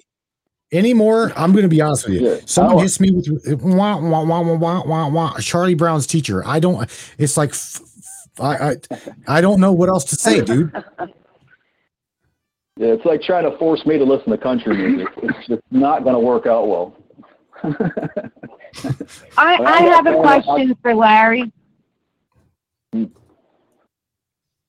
[0.72, 2.28] Anymore, I'm going to be honest with you.
[2.28, 2.40] Yeah.
[2.44, 2.78] Someone oh.
[2.78, 3.28] hits me with
[3.62, 5.38] wah, wah, wah, wah, wah, wah, wah.
[5.38, 6.44] Charlie Brown's teacher.
[6.44, 6.90] I don't.
[7.18, 10.72] It's like f- f- I, I I don't know what else to say, dude.
[12.78, 15.08] Yeah, it's like trying to force me to listen to country music.
[15.22, 16.94] It's just not going to work out well.
[17.64, 17.70] I,
[19.38, 21.50] I I have a question for Larry.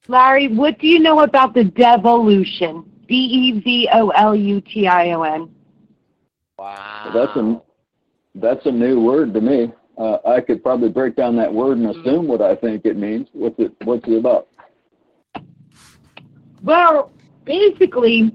[0.07, 2.89] Larry, what do you know about the devolution?
[3.09, 5.53] D E V O L U T I O N.
[6.59, 7.11] Wow.
[7.13, 7.61] That's a
[8.35, 9.71] that's a new word to me.
[9.97, 13.27] Uh, I could probably break down that word and assume what I think it means.
[13.33, 14.47] What's it What's it about?
[16.63, 17.11] Well,
[17.45, 18.31] basically,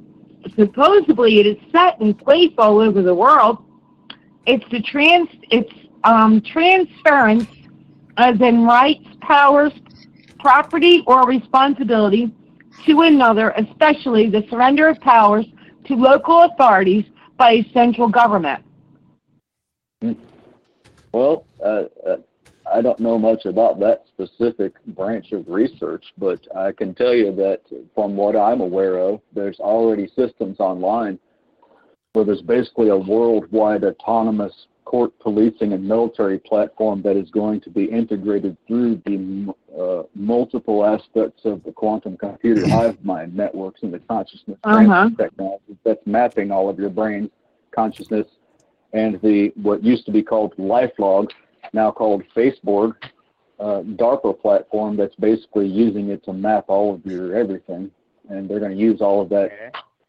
[0.56, 3.58] supposedly it is set in place all over the world.
[4.46, 5.72] It's the trans, it's
[6.04, 7.46] um, transference,
[8.16, 9.72] as in rights, powers,
[10.38, 12.32] property, or responsibility
[12.86, 15.46] to another, especially the surrender of powers
[15.84, 17.04] to local authorities
[17.42, 18.64] by central government.
[21.10, 22.16] Well, uh, uh,
[22.72, 27.34] I don't know much about that specific branch of research, but I can tell you
[27.34, 27.62] that
[27.96, 31.18] from what I'm aware of, there's already systems online
[32.12, 34.54] where there's basically a worldwide autonomous
[34.84, 40.84] court policing and military platform that is going to be integrated through the uh, multiple
[40.84, 45.08] aspects of the quantum computer hive mind networks and the consciousness Uh-huh.
[45.16, 47.30] technology that's mapping all of your brain
[47.70, 48.26] consciousness
[48.92, 51.30] and the what used to be called LifeLog,
[51.72, 52.94] now called Facebook,
[53.58, 57.90] uh, DARPA platform that's basically using it to map all of your everything,
[58.28, 59.50] and they're going to use all of that.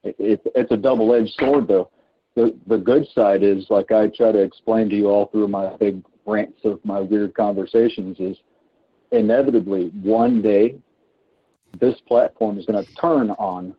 [0.03, 1.89] It, it, it's a double-edged sword, though.
[2.35, 5.75] The the good side is, like I try to explain to you all through my
[5.77, 8.37] big rants of my weird conversations, is
[9.11, 10.75] inevitably one day
[11.79, 13.75] this platform is going to turn on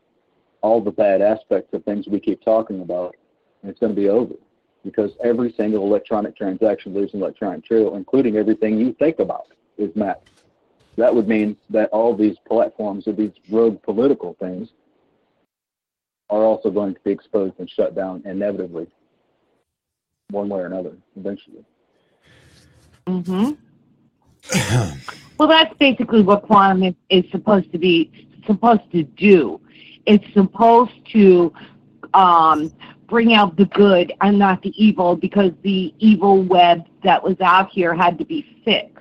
[0.62, 3.14] all the bad aspects of things we keep talking about,
[3.62, 4.34] and it's going to be over
[4.84, 9.46] because every single electronic transaction leaves an electronic trail, including everything you think about,
[9.78, 10.30] is mapped.
[10.96, 14.68] That would mean that all these platforms of these rogue political things
[16.30, 18.86] are also going to be exposed and shut down inevitably,
[20.30, 21.64] one way or another, eventually.
[23.06, 23.52] hmm
[25.38, 29.60] well, that's basically what quantum is, is supposed to be supposed to do.
[30.06, 31.52] It's supposed to
[32.12, 32.72] um,
[33.08, 37.70] bring out the good and not the evil because the evil web that was out
[37.70, 38.93] here had to be fixed.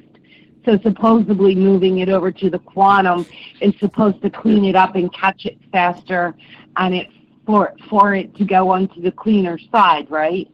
[0.65, 3.25] So supposedly moving it over to the quantum
[3.61, 6.33] is supposed to clean it up and catch it faster,
[6.77, 7.07] and it
[7.45, 10.47] for for it to go onto the cleaner side, right?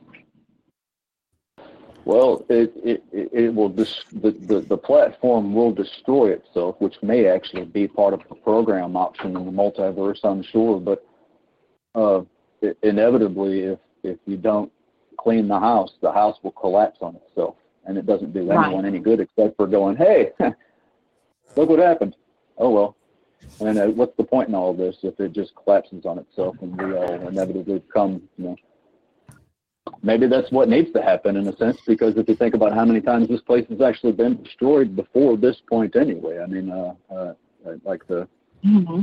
[2.06, 7.28] Well, it it, it will dis- the, the the platform will destroy itself, which may
[7.28, 10.20] actually be part of the program option in the multiverse.
[10.24, 11.06] I'm sure, but
[11.94, 12.22] uh,
[12.82, 14.72] inevitably, if if you don't
[15.20, 17.56] clean the house, the house will collapse on itself,
[17.90, 18.66] and it doesn't do Right.
[18.68, 20.32] anyone any good except for going, "Hey,
[21.58, 22.16] look what happened."
[22.58, 22.96] Oh well.
[23.62, 26.56] And uh, what's the point in all of this if it just collapses on itself
[26.62, 28.56] and we all inevitably come, you know,
[30.02, 32.86] maybe that's what needs to happen in a sense because if you think about how
[32.86, 36.94] many times this place has actually been destroyed before this point anyway i mean uh,
[37.14, 37.34] uh
[37.84, 38.28] like the
[38.66, 39.02] Mm-hmm.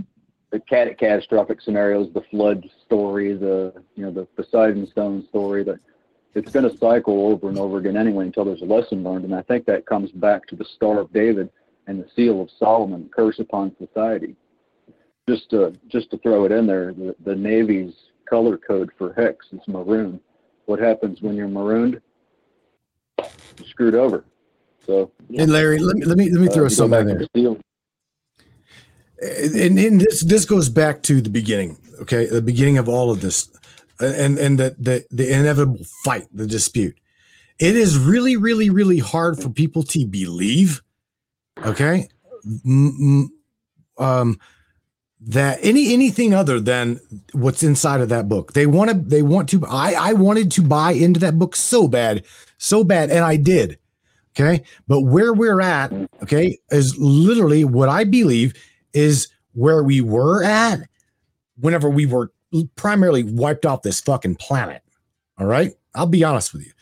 [0.53, 5.79] the cat- catastrophic scenarios the flood story the you know the poseidon stone story that
[6.37, 9.35] it's going to cycle over and over again anyway until there's a lesson learned and
[9.35, 11.51] i think that comes back to the star of david
[11.87, 14.37] and the seal of solomon curse upon society
[15.29, 17.95] just to just to throw it in there the, the navy's
[18.29, 20.21] color code for hex is maroon
[20.67, 22.01] what happens when you're marooned?
[23.19, 24.25] You're screwed over.
[24.85, 27.27] So, and Larry, let me let me let me uh, throw go something there.
[27.33, 27.59] the
[29.21, 33.23] and, and this this goes back to the beginning okay the beginning of all of
[33.23, 33.49] this
[34.01, 36.97] and and the the, the inevitable fight the dispute
[37.59, 40.83] it is really really really hard for people to believe
[41.65, 42.09] okay
[43.99, 44.39] um,
[45.21, 47.01] that any anything other than
[47.33, 48.53] what's inside of that book.
[48.53, 51.89] They want to they want to I I wanted to buy into that book so
[51.89, 52.25] bad,
[52.59, 53.79] so bad and I did.
[54.35, 54.63] Okay?
[54.87, 55.93] But where we're at,
[56.23, 58.53] okay, is literally what I believe
[58.93, 60.81] is where we were at
[61.59, 62.31] whenever we were
[62.77, 64.83] primarily wiped off this fucking planet.
[65.39, 65.73] All right?
[65.95, 66.73] I'll be honest with you.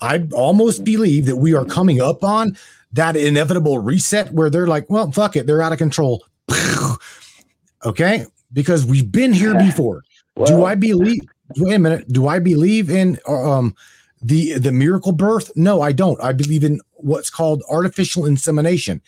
[0.00, 2.56] I almost believe that we are coming up on
[2.92, 6.24] that inevitable reset where they're like, well, fuck it, they're out of control.
[7.84, 8.26] okay?
[8.52, 10.02] Because we've been here before.
[10.44, 11.22] do I believe
[11.56, 13.74] wait a minute, do I believe in um
[14.22, 15.50] the the miracle birth?
[15.56, 16.22] No, I don't.
[16.22, 19.00] I believe in what's called artificial insemination.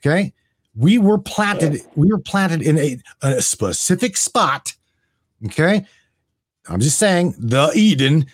[0.00, 0.32] Okay?
[0.74, 4.74] We were planted we were planted in a, a specific spot.
[5.44, 5.84] Okay?
[6.68, 8.26] I'm just saying the Eden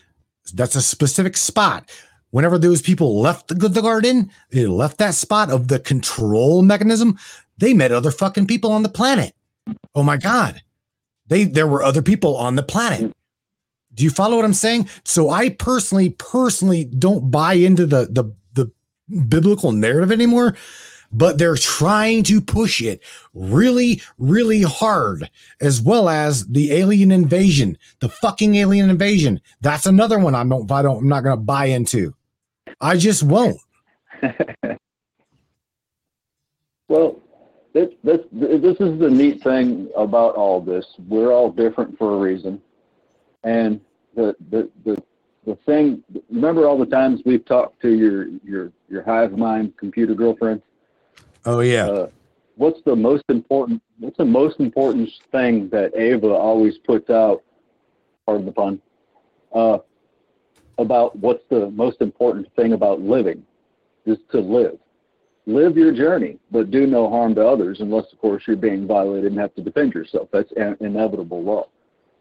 [0.55, 1.91] that's a specific spot.
[2.31, 7.19] Whenever those people left the, the garden, they left that spot of the control mechanism.
[7.59, 9.35] They met other fucking people on the planet.
[9.95, 10.63] Oh my god,
[11.27, 13.13] they there were other people on the planet.
[13.95, 14.89] Do you follow what I'm saying?
[15.05, 18.73] So I personally, personally don't buy into the the the
[19.29, 20.57] biblical narrative anymore
[21.13, 23.03] but they're trying to push it
[23.35, 29.41] really, really hard, as well as the alien invasion, the fucking alien invasion.
[29.61, 32.15] That's another one I don't, I don't, I'm not going to buy into.
[32.81, 33.59] I just won't.
[36.93, 37.23] Well,
[37.73, 40.85] this, this this is the neat thing about all this.
[41.09, 42.61] We're all different for a reason,
[43.45, 43.81] and
[44.15, 45.03] the the the
[45.47, 46.05] the thing.
[46.31, 50.61] Remember all the times we've talked to your your your hive mind computer girlfriend.
[51.45, 51.87] Oh yeah.
[51.87, 52.09] Uh,
[52.57, 53.83] what's the most important?
[53.99, 57.43] What's the most important thing that Ava always puts out?
[58.27, 58.81] Pardon the pun.
[59.53, 59.79] Uh,
[60.79, 63.45] about what's the most important thing about living
[64.07, 64.79] is to live.
[65.47, 69.33] Live your journey, but do no harm to others, unless of course you're being violated
[69.33, 70.29] and have to defend yourself.
[70.33, 71.67] That's an inevitable law.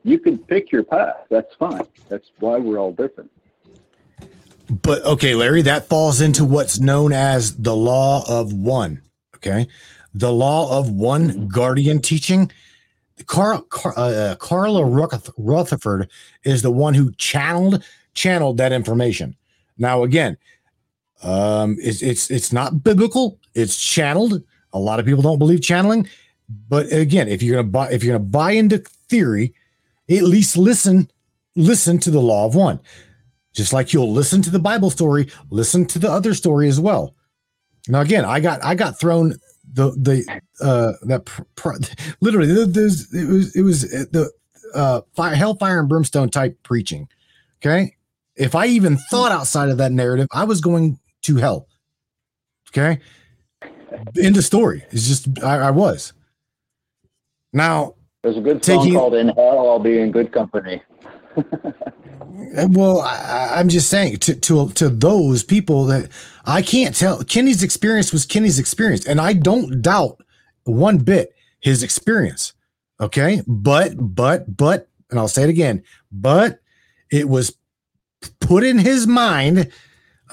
[0.04, 1.28] You can pick your path.
[1.30, 1.86] That's fine.
[2.10, 3.30] That's why we're all different.
[4.70, 9.02] But okay, Larry, that falls into what's known as the law of one.
[9.44, 9.68] Okay.
[10.14, 12.52] The law of one guardian teaching.
[13.28, 14.86] Carl, Car, uh, Carla
[15.38, 16.10] Rutherford
[16.44, 17.84] is the one who channeled
[18.14, 19.36] channeled that information.
[19.78, 20.38] Now, again,
[21.24, 23.40] um, it's it's it's not biblical.
[23.54, 24.42] It's channeled.
[24.74, 26.08] A lot of people don't believe channeling,
[26.70, 28.80] but again, if you're gonna buy if you're gonna buy into
[29.10, 29.54] theory,
[30.10, 31.10] at least listen
[31.56, 32.80] listen to the law of one.
[33.54, 37.14] Just like you'll listen to the Bible story, listen to the other story as well.
[37.88, 39.36] Now, again, I got I got thrown
[39.74, 41.76] the the uh that pr- pr-
[42.22, 44.32] literally there's it was it was the
[44.74, 47.08] uh fire hellfire and brimstone type preaching.
[47.62, 47.96] Okay,
[48.36, 51.68] if I even thought outside of that narrative, I was going to hell.
[52.70, 53.00] Okay,
[54.16, 56.14] in the story, it's just I, I was.
[57.54, 60.82] Now There's a good song Taking- called "In Hell I'll Be in Good Company."
[62.70, 66.10] Well, I, I'm just saying to to to those people that
[66.46, 67.24] I can't tell.
[67.24, 70.22] Kenny's experience was Kenny's experience, and I don't doubt
[70.64, 72.54] one bit his experience.
[73.00, 76.60] Okay, but but but, and I'll say it again, but
[77.12, 77.56] it was
[78.40, 79.72] put in his mind.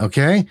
[0.01, 0.47] Okay,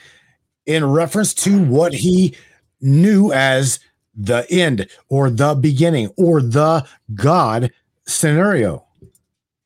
[0.66, 2.36] in reference to what he
[2.82, 3.80] knew as
[4.16, 7.72] the end or the beginning or the God
[8.06, 8.86] scenario.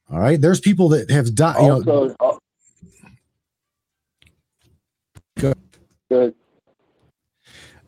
[0.10, 0.40] All right.
[0.40, 1.62] There's people that have died.
[1.62, 2.38] You know, Also, uh,
[5.40, 5.54] Go-
[6.12, 6.36] good.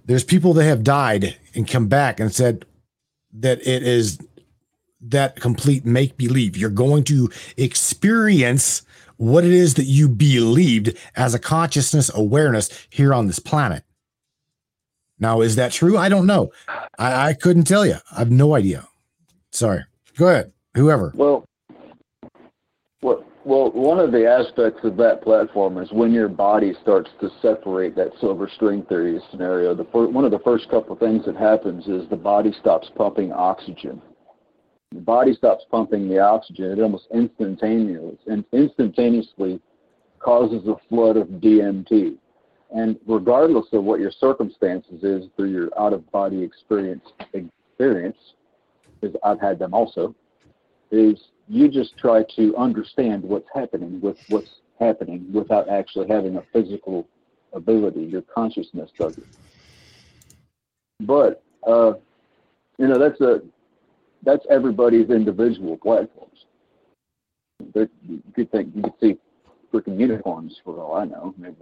[0.05, 2.65] there's people that have died and come back and said
[3.33, 4.17] that it is
[5.01, 6.55] that complete make believe.
[6.55, 8.83] You're going to experience
[9.17, 13.83] what it is that you believed as a consciousness awareness here on this planet.
[15.19, 15.97] Now, is that true?
[15.97, 16.51] I don't know.
[16.97, 17.97] I, I couldn't tell you.
[18.11, 18.87] I have no idea.
[19.51, 19.83] Sorry.
[20.17, 20.51] Go ahead.
[20.75, 21.11] Whoever.
[21.15, 21.45] Well,
[23.01, 27.29] well, well, one of the aspects of that platform is when your body starts to
[27.41, 29.75] separate that silver string theory scenario.
[29.75, 33.31] The fir- one of the first couple things that happens is the body stops pumping
[33.31, 34.01] oxygen.
[34.93, 36.71] The body stops pumping the oxygen.
[36.71, 39.59] It almost instantaneously, and instantaneously
[40.19, 42.15] causes a flood of DMT.
[42.75, 48.17] And regardless of what your circumstances is through your out of body experience, experience,
[49.01, 50.15] because I've had them also,
[50.91, 56.43] is you just try to understand what's happening with what's happening without actually having a
[56.53, 57.07] physical
[57.53, 58.01] ability.
[58.01, 59.27] Your consciousness does it.
[61.01, 61.93] But uh,
[62.77, 63.41] you know that's a
[64.23, 66.45] that's everybody's individual platforms.
[67.73, 67.89] You
[68.35, 69.17] could think you could see
[69.73, 71.33] freaking unicorns for all I know.
[71.37, 71.55] Maybe.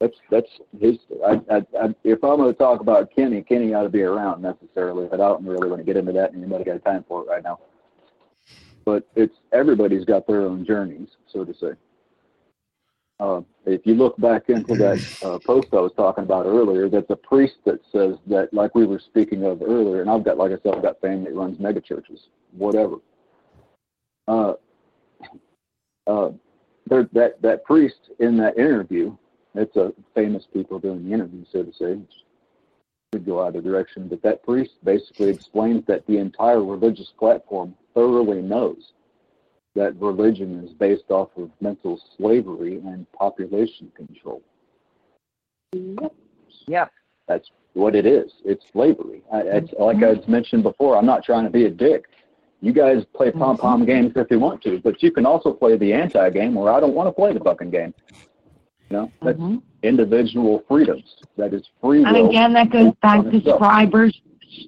[0.00, 0.48] That's that's
[0.80, 0.96] his.
[1.24, 4.42] I, I, I, if I'm going to talk about Kenny, Kenny ought to be around
[4.42, 6.32] necessarily, but I don't really want to get into that.
[6.32, 7.58] And anybody got time for it right now?
[8.84, 11.72] But it's everybody's got their own journeys, so to say.
[13.20, 17.10] Uh, if you look back into that uh, post I was talking about earlier, that's
[17.10, 20.52] a priest that says that, like we were speaking of earlier, and I've got, like
[20.52, 22.96] I said, I've got family that runs mega churches, whatever.
[24.26, 24.54] Uh,
[26.06, 26.30] uh,
[26.86, 29.14] there, that that priest in that interview,
[29.54, 31.98] it's a famous people doing the interview, so to say.
[33.12, 38.40] Could go either direction, but that priest basically explains that the entire religious platform thoroughly
[38.40, 38.92] knows
[39.74, 44.42] that religion is based off of mental slavery and population control.
[45.72, 46.14] Yep.
[46.68, 46.92] Yep.
[47.26, 48.32] That's what it is.
[48.44, 49.22] It's slavery.
[49.32, 49.82] I, it's mm-hmm.
[49.82, 50.96] like I mentioned before.
[50.96, 52.04] I'm not trying to be a dick.
[52.60, 53.40] You guys play mm-hmm.
[53.40, 56.54] pom pom games if you want to, but you can also play the anti game
[56.54, 57.94] where I don't want to play the fucking game.
[58.90, 59.58] You know, that's mm-hmm.
[59.82, 61.16] individual freedoms.
[61.36, 63.58] That is free And again, that goes back to itself.
[63.58, 64.20] scribers,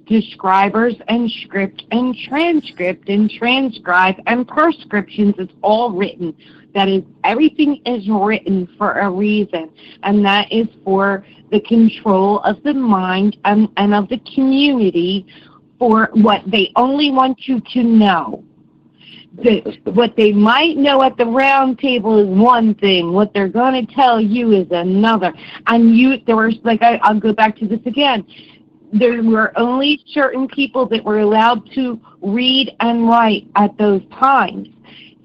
[0.06, 5.34] describers and script and transcript and transcribe and prescriptions.
[5.38, 6.36] It's all written.
[6.74, 9.70] That is, everything is written for a reason,
[10.04, 15.26] and that is for the control of the mind and, and of the community
[15.78, 18.44] for what they only want you to know.
[19.36, 23.12] That what they might know at the round table is one thing.
[23.12, 25.32] What they're going to tell you is another.
[25.66, 28.26] And you, there were like I, I'll go back to this again.
[28.92, 34.68] There were only certain people that were allowed to read and write at those times.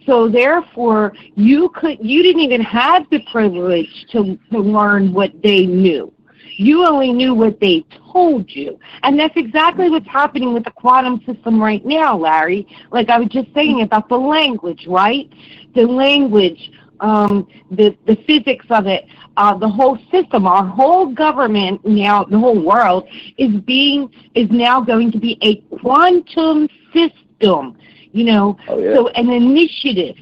[0.06, 5.66] So therefore, you could you didn't even have the privilege to to learn what they
[5.66, 6.14] knew.
[6.58, 8.80] You only knew what they told you.
[9.04, 12.68] And that's exactly what's happening with the quantum system right now, Larry.
[12.92, 15.30] Like I was just saying about the language, right?
[15.76, 19.06] The language, um, the, the physics of it,
[19.38, 24.82] uh, the whole system, our whole government now, the whole world is being, is now
[24.82, 27.78] going to be a quantum system,
[28.14, 28.96] you know, Oh, yeah.
[28.96, 30.16] so an initiative.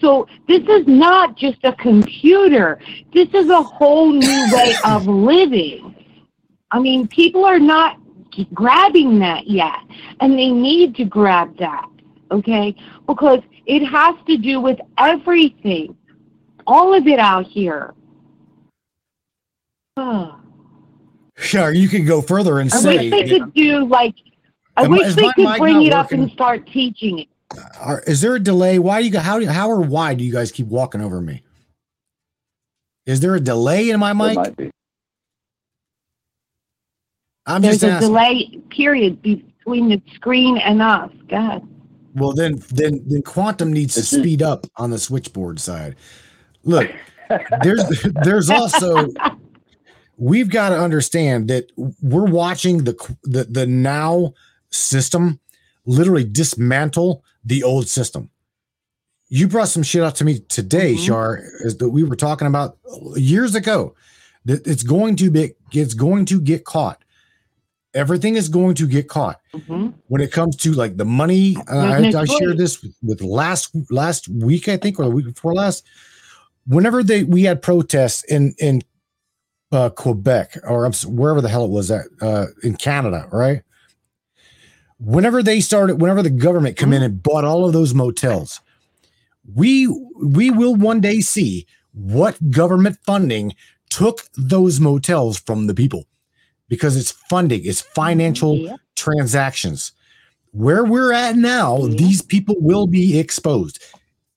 [0.00, 2.78] So this is not just a computer.
[3.12, 5.94] This is a whole new way of living.
[6.70, 7.98] I mean, people are not
[8.54, 9.78] grabbing that yet,
[10.20, 11.86] and they need to grab that,
[12.30, 12.74] okay?
[13.06, 15.96] Because it has to do with everything,
[16.66, 17.94] all of it out here.
[19.96, 20.36] Oh,
[21.36, 24.14] Sure, you could go further and I say, wish they could do like,
[24.76, 27.28] I Am- wish they could bring it up and start teaching it.
[27.80, 28.78] Are, is there a delay?
[28.78, 31.42] Why do you how do how or why do you guys keep walking over me?
[33.06, 34.36] Is there a delay in my mic?
[34.36, 34.70] might be.
[37.46, 38.08] I'm There's just a asking.
[38.08, 41.10] delay period between the screen and us.
[41.28, 41.66] God.
[42.14, 45.96] Well, then, then, then quantum needs to speed up on the switchboard side.
[46.64, 46.90] Look,
[47.62, 47.84] there's,
[48.24, 49.08] there's also,
[50.16, 54.34] we've got to understand that we're watching the the the now
[54.70, 55.40] system
[55.86, 58.30] literally dismantle the old system.
[59.28, 62.78] You brought some shit up to me today, Shar, is that we were talking about
[63.14, 63.94] years ago.
[64.44, 67.04] That it's going to be, it's going to get caught.
[67.94, 69.40] Everything is going to get caught
[70.08, 71.56] when it comes to like the money.
[71.70, 75.54] Uh, I, I shared this with last last week, I think, or the week before
[75.54, 75.84] last.
[76.66, 78.82] Whenever they we had protests in in
[79.72, 83.62] uh, Quebec or wherever the hell it was at uh, in Canada, right?
[85.00, 87.06] Whenever they started, whenever the government come in mm-hmm.
[87.06, 88.60] and bought all of those motels,
[89.54, 89.86] we
[90.22, 93.54] we will one day see what government funding
[93.88, 96.06] took those motels from the people
[96.68, 99.92] because it's funding, it's financial transactions.
[100.52, 103.82] Where we're at now, these people will be exposed.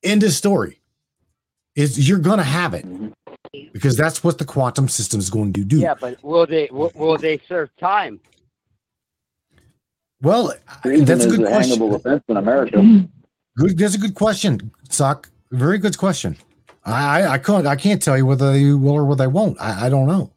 [0.02, 0.80] End of story.
[1.76, 3.08] Is you're gonna have it mm-hmm.
[3.72, 5.78] because that's what the quantum system is going to do.
[5.78, 8.20] Yeah, but will they will, will they serve time?
[10.24, 11.78] Well, Treason that's a good a question.
[11.78, 12.82] hangable offense in America.
[13.56, 13.78] Good.
[13.78, 15.30] That's a good question, Sock.
[15.52, 16.36] Very good question.
[16.84, 19.60] I I, I can't I can't tell you whether they will or whether they won't.
[19.60, 20.32] I, I don't know.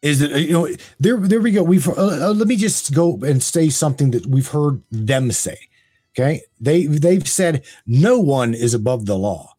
[0.00, 1.62] Is it you know there there we go.
[1.62, 5.58] We've uh, uh, let me just go and say something that we've heard them say.
[6.16, 9.54] Okay, they they've said no one is above the law.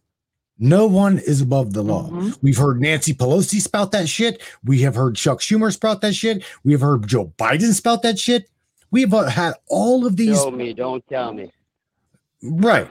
[0.59, 2.09] No one is above the law.
[2.41, 4.41] We've heard Nancy Pelosi spout that shit.
[4.63, 6.43] We have heard Chuck Schumer spout that shit.
[6.63, 8.49] We have heard Joe Biden spout that shit.
[8.93, 11.51] We have uh, had all of these Show me, don't tell me.
[12.43, 12.87] Right.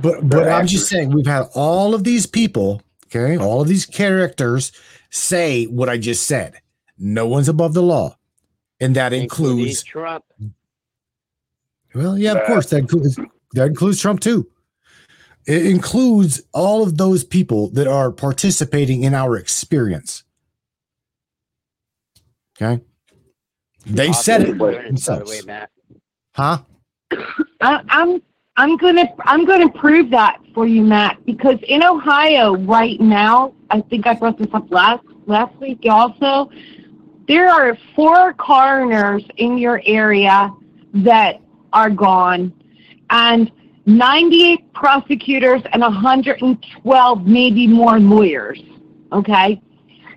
[0.00, 3.84] But but I'm just saying we've had all of these people, okay, all of these
[3.84, 4.72] characters
[5.10, 6.54] say what I just said.
[6.96, 8.16] No one's above the law.
[8.80, 10.24] And that Including includes Trump.
[11.94, 13.20] well, yeah, of course that includes
[13.52, 14.50] that includes Trump too.
[15.46, 20.24] It includes all of those people that are participating in our experience.
[22.56, 22.82] Okay.
[23.86, 25.46] They said it By the way, themselves.
[25.46, 25.70] Matt.
[26.34, 26.58] Huh?
[27.60, 28.20] I, I'm
[28.56, 33.80] I'm gonna I'm gonna prove that for you, Matt, because in Ohio right now, I
[33.82, 36.50] think I brought this up last last week also.
[37.28, 40.52] There are four coroners in your area
[40.94, 41.40] that
[41.72, 42.52] are gone,
[43.10, 43.50] and
[43.86, 48.60] 98 prosecutors and 112 maybe more lawyers.
[49.12, 49.60] Okay.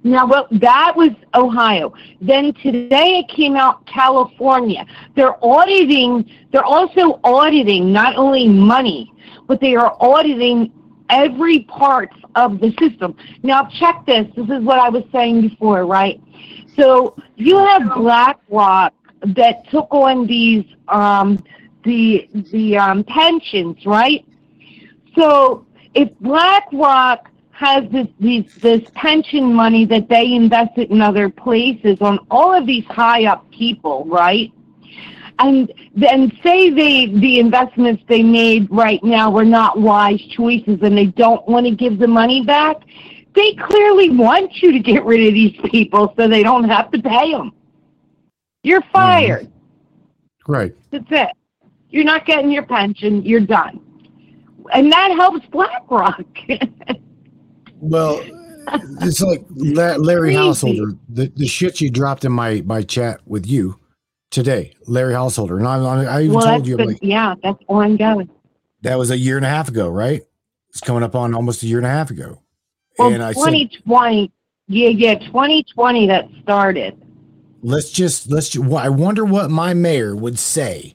[0.04, 1.94] Now, well, that was Ohio.
[2.22, 4.86] Then today it came out California.
[5.16, 9.12] They're auditing, they're also auditing not only money,
[9.48, 10.72] but they are auditing
[11.10, 13.16] every part of the system.
[13.44, 14.28] Now, check this.
[14.36, 16.22] This is what I was saying before, right?
[16.78, 21.44] So you have BlackRock that took on these, um,
[21.84, 24.26] the, the um, pensions, right?
[25.18, 27.30] So if BlackRock
[27.60, 32.66] has this these this pension money that they invested in other places on all of
[32.66, 34.50] these high up people, right?
[35.40, 40.98] And then say they the investments they made right now were not wise choices and
[40.98, 42.78] they don't want to give the money back.
[43.36, 47.02] They clearly want you to get rid of these people so they don't have to
[47.02, 47.52] pay them.
[48.64, 48.92] You're mm-hmm.
[48.94, 49.52] fired.
[50.48, 50.74] Right.
[50.92, 51.32] That's it.
[51.90, 53.22] You're not getting your pension.
[53.22, 53.82] You're done.
[54.72, 56.24] And that helps BlackRock.
[57.82, 58.22] Well,
[59.02, 60.38] it's like La- Larry Crazy.
[60.38, 63.80] Householder, the, the shit you dropped in my my chat with you
[64.32, 68.30] today, Larry Householder, and I, I even well, told you been, like yeah, that's ongoing.
[68.82, 70.22] that was a year and a half ago, right?
[70.70, 72.42] It's coming up on almost a year and a half ago,
[73.00, 74.32] Well, and I said 2020,
[74.68, 77.02] yeah, yeah, 2020 that started.
[77.64, 78.50] let's just let's.
[78.50, 80.94] ju- I wonder what my mayor would say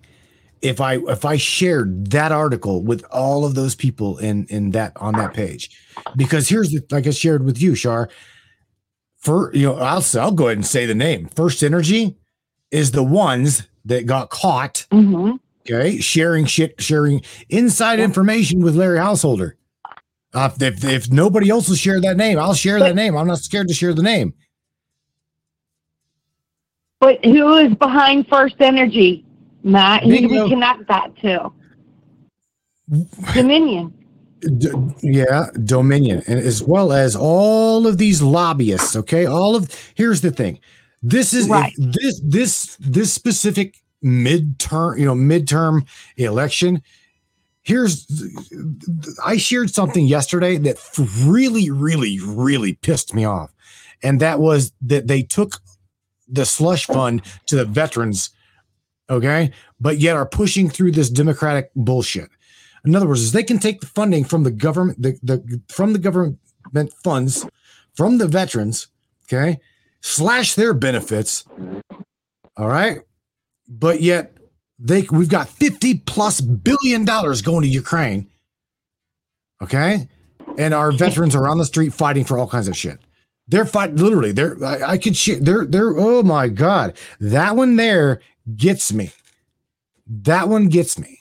[0.64, 4.92] if I if I shared that article with all of those people in in that
[4.96, 5.70] on that page,
[6.16, 8.08] because here's the like I shared with you, Shar.
[9.18, 11.28] For you know, I'll I'll go ahead and say the name.
[11.28, 12.16] First Energy
[12.70, 14.86] is the ones that got caught.
[14.90, 15.36] Mm-hmm.
[15.70, 19.56] Okay, sharing shit, sharing inside information with Larry Householder.
[20.32, 23.16] Uh, if if nobody else will share that name, I'll share that name.
[23.16, 24.32] I'm not scared to share the name.
[27.00, 29.26] But who is behind First Energy,
[29.64, 30.04] Matt?
[30.04, 30.44] Do Bingo.
[30.44, 31.50] we connect that to?
[33.34, 33.92] Dominion.
[34.58, 34.68] D-
[35.02, 38.94] yeah, Dominion, and as well as all of these lobbyists.
[38.94, 40.58] Okay, all of here's the thing.
[41.02, 41.72] This is Right.
[41.78, 45.86] this this this specific midterm, you know, midterm
[46.18, 46.82] election.
[47.62, 48.06] Here's
[49.24, 50.76] I shared something yesterday that
[51.24, 53.50] really, really, really pissed me off,
[54.02, 55.56] and that was that they took
[56.28, 58.28] the slush fund to the veterans,
[59.10, 59.50] okay,
[59.80, 62.30] but yet are pushing through this democratic bullshit.
[62.84, 65.92] In other words, is they can take the funding from the government, the, the from
[65.92, 66.38] the government
[67.02, 67.46] funds
[67.94, 68.88] from the veterans,
[69.24, 69.58] okay,
[70.00, 71.44] slash their benefits.
[72.56, 73.00] All right.
[73.68, 74.36] But yet
[74.78, 78.28] they we've got 50 plus billion dollars going to Ukraine.
[79.62, 80.08] Okay.
[80.58, 83.00] And our veterans are on the street fighting for all kinds of shit.
[83.48, 84.32] They're fighting literally.
[84.32, 85.44] They're I, I could shit.
[85.44, 86.96] They're they're oh my god.
[87.20, 88.20] That one there
[88.56, 89.10] gets me.
[90.06, 91.20] That one gets me.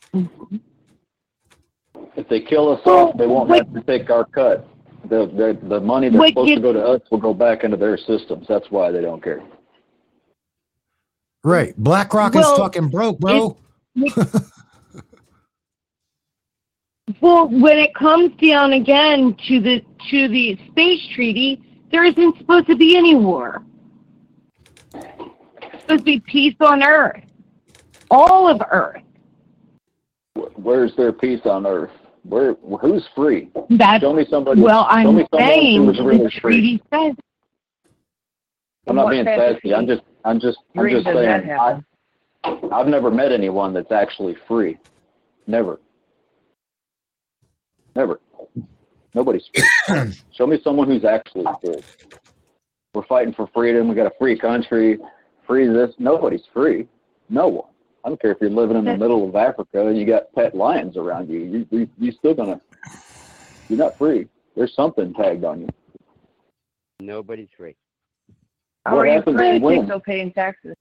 [2.16, 4.68] If they kill us off, they won't have to take our cut.
[5.10, 7.78] The the, the money that's What supposed to go to us will go back into
[7.78, 8.46] their systems.
[8.48, 9.42] That's why they don't care.
[11.44, 11.76] Right.
[11.78, 13.58] BlackRock Well, is fucking broke, bro.
[17.22, 21.63] Well, when it comes down again to the to the space treaty,
[21.94, 23.64] there isn't supposed to be any war.
[24.96, 27.24] It's supposed to be peace on Earth,
[28.10, 29.04] all of Earth.
[30.56, 31.92] Where's there peace on earth?
[32.24, 33.52] Where who's free?
[33.70, 34.62] That's Show me somebody.
[34.62, 36.82] well, I'm me saying who was the really free.
[36.92, 37.16] says.
[38.88, 39.76] I'm not being fantasy sassy.
[39.76, 41.52] I'm just I'm just I'm just saying?
[41.52, 41.84] I
[42.72, 44.78] I've never met anyone that's actually free.
[45.46, 45.80] Never.
[47.96, 48.20] Never.
[49.14, 49.44] Nobody's
[49.88, 50.14] free.
[50.34, 51.82] Show me someone who's actually free.
[52.94, 53.88] We're fighting for freedom.
[53.90, 54.98] We got a free country.
[55.48, 55.94] Free this.
[56.00, 56.88] Nobody's free.
[57.30, 57.70] No one.
[58.06, 60.54] I don't care if you're living in the middle of Africa and you got pet
[60.56, 61.40] lions around you.
[61.40, 62.60] You you you still gonna.
[63.70, 64.28] You're not free.
[64.56, 65.70] There's something tagged on you.
[67.00, 67.76] Nobody's free.
[68.86, 69.76] How What are you happens free if when?
[69.78, 70.76] you're still paying taxes?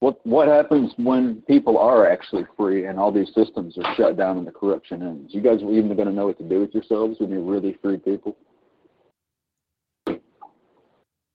[0.00, 4.38] What what happens when people are actually free and all these systems are shut down
[4.38, 5.34] and the corruption ends?
[5.34, 7.98] You guys even going to know what to do with yourselves when you're really free
[7.98, 8.36] people.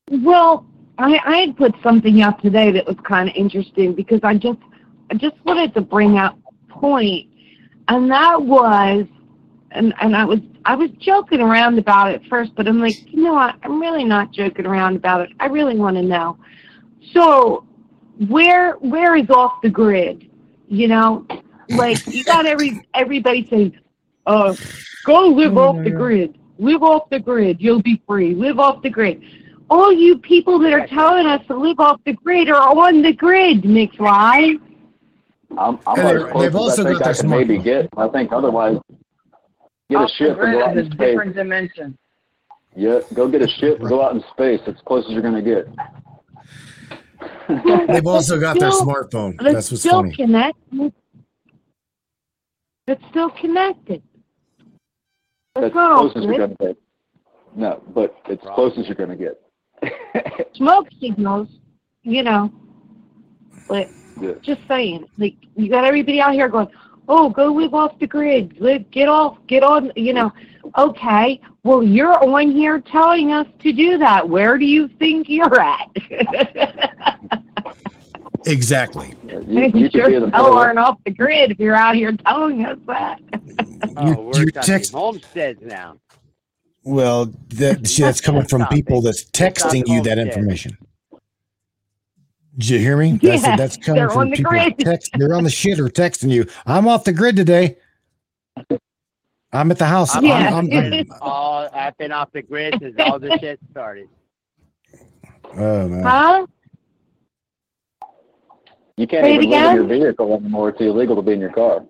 [0.09, 0.65] Well,
[0.97, 4.59] I, I had put something out today that was kind of interesting because I just
[5.11, 7.29] I just wanted to bring up a point,
[7.87, 9.05] and that was
[9.71, 13.23] and and I was I was joking around about it first, but I'm like, you
[13.23, 13.55] know what?
[13.61, 15.29] I'm really not joking around about it.
[15.39, 16.39] I really want to know.
[17.13, 17.64] So,
[18.27, 20.29] where where is off the grid?
[20.67, 21.25] You know,
[21.69, 23.79] like you got every everybody saying,
[24.25, 24.55] "Uh,
[25.05, 26.37] go live Oh off the grid.
[26.57, 27.57] Live off the grid.
[27.59, 28.33] You'll be free.
[28.33, 29.21] Live off the grid."
[29.69, 33.11] All you people that are telling us to live off the grid are on the
[33.13, 34.59] grid, McFly.
[35.57, 37.89] I'm, I'm And they're, they've also I think got I their can maybe get.
[37.97, 38.77] I think otherwise,
[39.89, 40.97] get a Off the ship and go out in space.
[41.09, 41.97] different dimension.
[42.75, 44.59] Yeah, go get a ship and go out in space.
[44.67, 45.67] It's as close as you're gonna get.
[47.47, 49.35] They've also got their Still- smartphone.
[49.41, 50.15] Let's That's what's still funny.
[50.15, 50.93] connected.
[52.87, 54.03] It's still connected.
[55.55, 56.57] That's It's not as close as you're grid.
[56.59, 56.77] gonna get.
[57.55, 59.41] No, but it's as close as you're gonna get.
[60.55, 61.47] Smoke signals,
[62.03, 62.51] you know.
[63.67, 63.87] But
[64.21, 64.33] Yeah.
[64.41, 66.67] just saying, like you got everybody out here going,
[67.07, 68.59] "Oh, go live off the grid.
[68.59, 70.33] Live, get off, get on." You know,
[70.77, 71.39] okay.
[71.63, 74.27] Well, you're on here telling us to do that.
[74.27, 75.89] Where do you think you're at?
[78.47, 79.13] Exactly.
[79.27, 80.57] You, you you could sure be the hell middle.
[80.57, 83.19] aren't off the grid if you're out here telling us that.
[83.97, 85.97] Oh, we're you're talking text- homesteads now.
[86.83, 90.77] Well, that, see, that's coming from people that's texting you that information.
[92.57, 93.11] Did you hear me?
[93.21, 94.51] That's, Yeah, that's coming they're from on the people.
[94.51, 94.79] grid.
[94.79, 96.45] Text, they're on the shit or texting you.
[96.65, 97.77] I'm off the grid today.
[99.51, 100.15] I'm at the house.
[100.15, 100.47] I'm Yeah.
[100.47, 101.07] off I'm, the I'm, grid.
[101.21, 104.07] all, I've been off the grid since all this shit started.
[105.55, 106.03] oh man.
[106.03, 106.45] Huh?
[108.97, 110.69] You can't Say it even live in your vehicle anymore.
[110.69, 111.83] It's illegal to be in your car.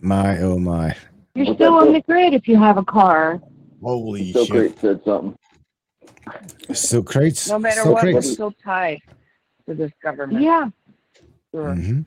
[0.00, 0.96] My oh my.
[1.34, 1.92] You're What's still on Bill?
[1.94, 3.40] the grid if you have a car.
[3.82, 4.52] Holy Still shit.
[4.54, 5.36] Crate said something.
[6.72, 7.48] So crates.
[7.48, 8.32] No matter so what, we're crates.
[8.32, 9.00] still tied
[9.68, 10.42] to this government.
[10.42, 10.68] Yeah.
[11.50, 12.00] For hmm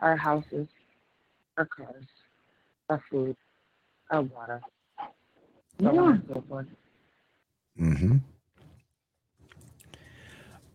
[0.00, 0.66] our houses,
[1.58, 2.04] our cars,
[2.88, 3.36] our food,
[4.10, 4.60] our water,
[5.80, 6.10] so on Yeah.
[6.12, 6.66] and so forth.
[7.76, 8.16] hmm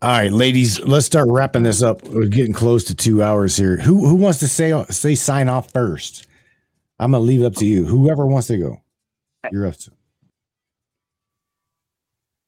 [0.01, 2.03] All right, ladies, let's start wrapping this up.
[2.03, 3.77] We're getting close to two hours here.
[3.77, 6.27] Who who wants to say say sign off first?
[6.99, 7.85] I'm gonna leave it up to you.
[7.85, 8.81] Whoever wants to go,
[9.51, 9.91] you're up to.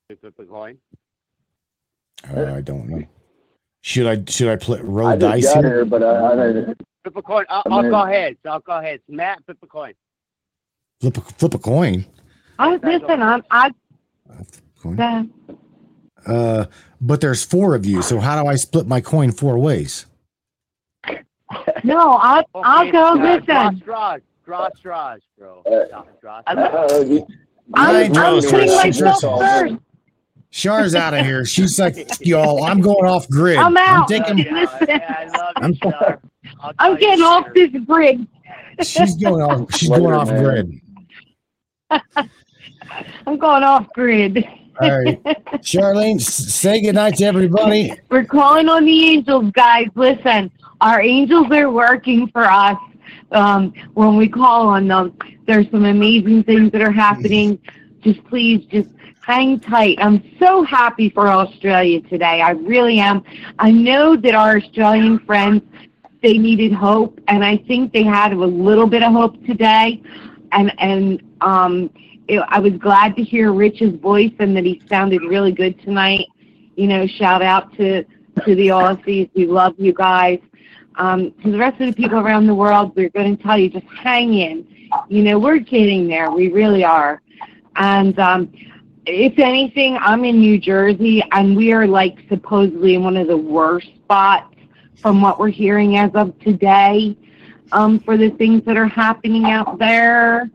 [0.07, 0.77] Flip a coin.
[2.33, 3.03] Uh, I don't know.
[3.81, 5.73] Should I should I play roll I just dice got here?
[5.75, 6.81] here, but I, I didn't.
[7.03, 7.45] Flip a coin.
[7.49, 8.37] I'll, I'm I'll go ahead.
[8.43, 9.01] So I'll go ahead.
[9.09, 9.93] Matt, flip a coin.
[11.01, 12.05] Flip a flip a coin.
[12.57, 13.21] I listen.
[13.21, 13.43] I'm.
[13.51, 13.71] I.
[14.81, 14.97] Coin.
[14.99, 15.23] Uh,
[16.25, 16.65] Uh,
[17.01, 20.05] but there's four of you, so how do I split my coin four ways?
[21.83, 22.43] no, I'll.
[22.55, 23.07] I'll Okay, go.
[23.07, 23.81] uh, Draw Listen.
[23.81, 24.21] straws.
[24.45, 25.63] Draw straws, bro.
[25.65, 27.27] Uh, Draw Uh, you,
[27.73, 29.01] I I'm, ain't I'm drawing putting straws.
[29.01, 29.75] myself She's- first.
[30.51, 31.45] Char's out of here.
[31.45, 31.95] She's like,
[32.25, 33.57] y'all, I'm going off grid.
[33.57, 34.07] I'm out.
[34.07, 35.91] taking, Yeah, I love I'm- you,
[36.61, 37.67] I'll I'm getting you off later.
[37.77, 38.27] this grid.
[38.81, 39.73] she's going off.
[39.75, 40.43] She's Later, going off man.
[40.43, 40.81] grid.
[43.27, 44.45] I'm going off grid.
[44.79, 45.21] All right,
[45.63, 47.93] Charlene, s- say goodnight to everybody.
[48.09, 49.87] We're calling on the angels, guys.
[49.95, 50.51] Listen,
[50.81, 52.77] our angels are working for us.
[53.31, 55.17] Um, when we call on them,
[55.47, 57.59] there's some amazing things that are happening.
[58.01, 58.87] Just please, just
[59.27, 59.97] hang tight.
[59.99, 62.41] I'm so happy for Australia today.
[62.41, 63.25] I really am.
[63.59, 65.63] I know that our Australian friends
[66.23, 70.01] they needed hope, and I think they had a little bit of hope today.
[70.53, 71.89] And and um,
[72.29, 76.27] it, I was glad to hear Rich's voice and that he sounded really good tonight.
[76.77, 79.29] You know, shout out to to the Aussies.
[79.35, 80.39] We love you guys.
[80.95, 83.69] Um, to the rest of the people around the world, we're going to tell you
[83.69, 84.65] just hang in.
[85.09, 86.31] You know, we're getting there.
[86.31, 87.21] We really are.
[87.75, 88.51] And um,
[89.07, 93.37] if anything, I'm in New Jersey, and we are like supposedly in one of the
[93.37, 94.53] worst spots
[94.97, 97.15] from what we're hearing as of today
[97.71, 100.49] um, for the things that are happening out there.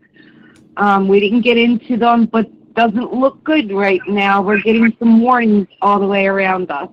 [0.76, 4.42] Um, we didn't get into them, but doesn't look good right now.
[4.42, 6.88] We're getting some warnings all the way around us.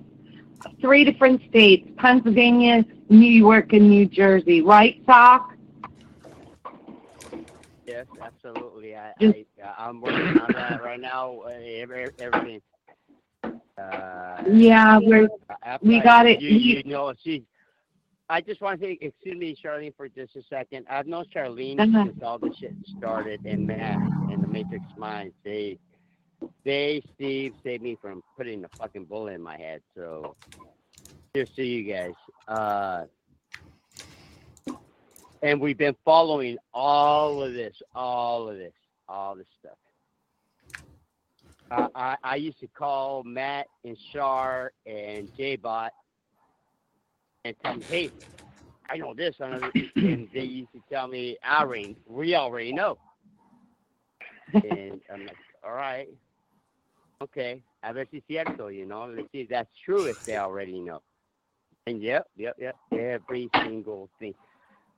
[0.80, 4.62] Three different states: Pennsylvania, New York, and New Jersey.
[4.62, 5.54] Right, Sock?
[7.86, 8.94] Yes, absolutely.
[8.94, 11.40] I, I, uh, I'm working on that right now.
[11.44, 12.60] Uh, every, everything.
[13.44, 15.28] Uh, Yeah, we're
[15.62, 16.40] after we I- got it.
[16.40, 17.44] You, you know, she.
[18.28, 20.86] I just want to say, excuse me, Charlene, for just a second.
[20.88, 22.04] I've known Charlene Uh-huh.
[22.06, 23.96] since all this shit started, and Matt
[24.30, 25.34] and the Matrix Minds.
[25.42, 25.78] They,
[26.64, 29.82] they, Steve, saved me from putting the fucking bullet in my head.
[29.96, 30.36] So,
[31.34, 32.12] just to you guys.
[32.46, 33.06] Uh,
[35.42, 38.72] and we've been following all of this, all of this,
[39.10, 40.82] all this stuff.
[41.70, 45.92] Uh, I, I used to call Matt and Shar and J-Bot
[47.44, 48.10] and tell them, hey,
[48.88, 49.84] I know this, I know this.
[49.96, 52.98] and they used to tell me, I already, we already know.
[54.52, 56.08] And I'm like, all right,
[57.22, 60.80] okay, a ver si cierto, you know, let's see if that's true if they already
[60.80, 61.02] know.
[61.86, 64.34] And yep, yep, yep, every single thing.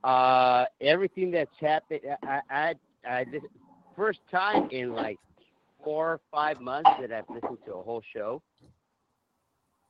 [0.03, 2.73] Uh, everything that's happened, I, I,
[3.07, 3.25] I,
[3.95, 5.17] first time in like
[5.83, 8.41] four or five months that I've listened to a whole show.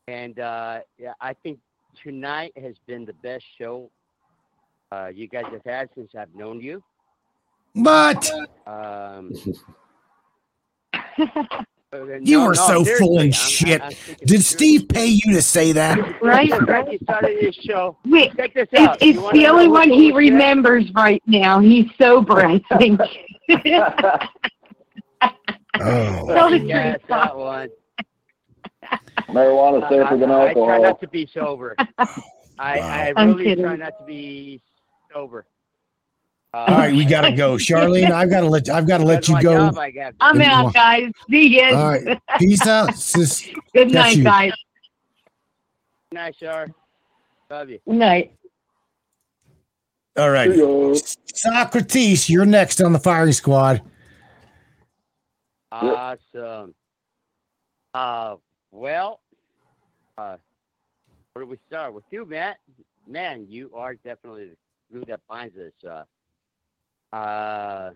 [0.08, 1.60] And uh, yeah, I think
[2.04, 3.90] tonight has been the best show
[4.92, 6.84] uh, you guys have had since I've known you.
[7.74, 8.32] What?
[8.68, 9.34] Um,
[11.94, 13.82] You no, were no, so full seriously, of I'm- shit.
[13.82, 13.92] I'm
[14.26, 16.22] Did Steve pay you to say that?
[16.22, 16.92] Right, Since right.
[16.92, 19.02] you started this show, Wait, check this It's, out.
[19.02, 20.32] You it's the only one he was said?
[20.34, 21.60] remembers right now.
[21.60, 23.00] He's sober, I think.
[25.80, 26.28] Oh.
[26.28, 27.08] Tell the Yes, truth.
[27.10, 27.70] that one.
[29.30, 30.82] Marijuana safer than I, I try alcohol.
[30.84, 31.76] not to be sober.
[31.98, 32.08] I,
[32.60, 34.62] I I'm really try not to be
[35.12, 35.46] sober.
[36.54, 38.12] Uh, All right, we gotta go, Charlene.
[38.12, 39.72] I've got to let I've got to let you go.
[39.72, 40.14] job, I got.
[40.20, 41.10] I'm out, guys.
[41.30, 41.76] See ya.
[41.76, 42.96] All right, peace out.
[42.98, 43.50] Sis.
[43.74, 44.24] Good night, you.
[44.24, 44.52] guys.
[46.12, 46.68] Nice, Char.
[47.50, 47.80] Love you.
[47.88, 48.36] Good night.
[50.16, 51.16] All right, See.
[51.34, 53.82] Socrates, you're next on the firing squad.
[55.72, 56.76] Awesome.
[57.96, 58.36] Uh,
[58.72, 59.22] well,
[60.20, 60.38] uh,
[61.34, 62.58] where do we start with you, Matt?
[63.08, 64.56] Man, you are definitely the
[64.92, 65.72] glue that binds us.
[65.90, 66.04] Uh,
[67.14, 67.92] uh,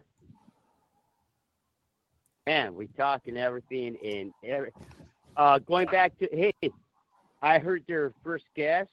[2.46, 4.72] man, we talk and everything, and every,
[5.38, 6.54] uh, going back to hey,
[7.42, 8.90] I heard your first guest.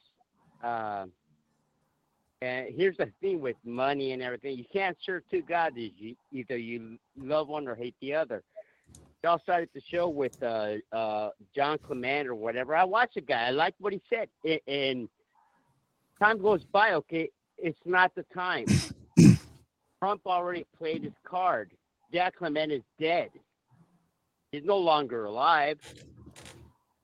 [0.63, 1.13] Um,
[2.43, 5.77] and here's the thing with money and everything: you can't serve two gods.
[5.77, 8.43] You, either you love one or hate the other
[9.25, 12.77] y'all started the show with uh, uh, John Clement or whatever.
[12.77, 13.47] I watched the guy.
[13.47, 14.29] I liked what he said.
[14.47, 15.09] A- And
[16.21, 18.67] time goes by, okay, it's not the time.
[20.05, 21.71] Trump already played his card.
[22.13, 23.31] Jack Clement is dead.
[24.53, 25.79] He's no longer alive.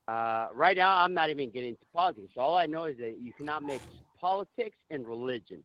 [0.07, 2.33] Uh, right now, I'm not even getting into politics.
[2.37, 3.83] All I know is that you cannot mix
[4.19, 5.63] politics and religion.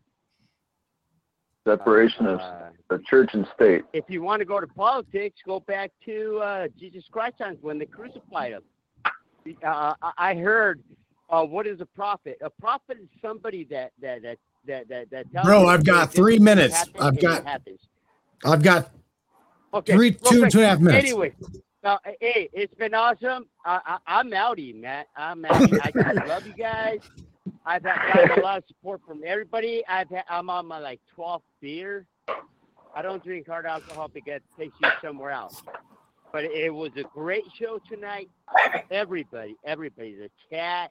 [1.68, 3.84] Separation of Uh, the church and state.
[3.92, 7.78] if you want to go to politics, go back to uh, Jesus Christ times when
[7.78, 8.62] they crucified him.
[9.62, 10.82] Uh, I- I heard,
[11.28, 12.38] uh, what is a prophet?
[12.40, 16.38] A prophet is somebody that that that that that, that tells Bro, I've got three
[16.38, 16.84] minutes.
[17.00, 17.80] I've got- happens.
[18.44, 18.90] I've got
[19.74, 20.50] Okay, three- real two- quick.
[20.52, 21.04] two and a half minutes.
[21.08, 21.34] Anyway,
[21.82, 23.46] now, hey, it's been awesome.
[23.64, 25.08] I, I, I'm outie, Matt.
[25.16, 25.78] I'm outie.
[25.82, 27.00] I just love you guys.
[27.64, 29.84] I've had, gotten a lot of support from everybody.
[29.88, 32.06] I've had, I'm on my like 12th beer.
[32.94, 35.62] I don't drink hard alcohol because it takes you somewhere else.
[36.32, 38.28] But it was a great show tonight.
[38.90, 40.90] Everybody, everybody, the chat,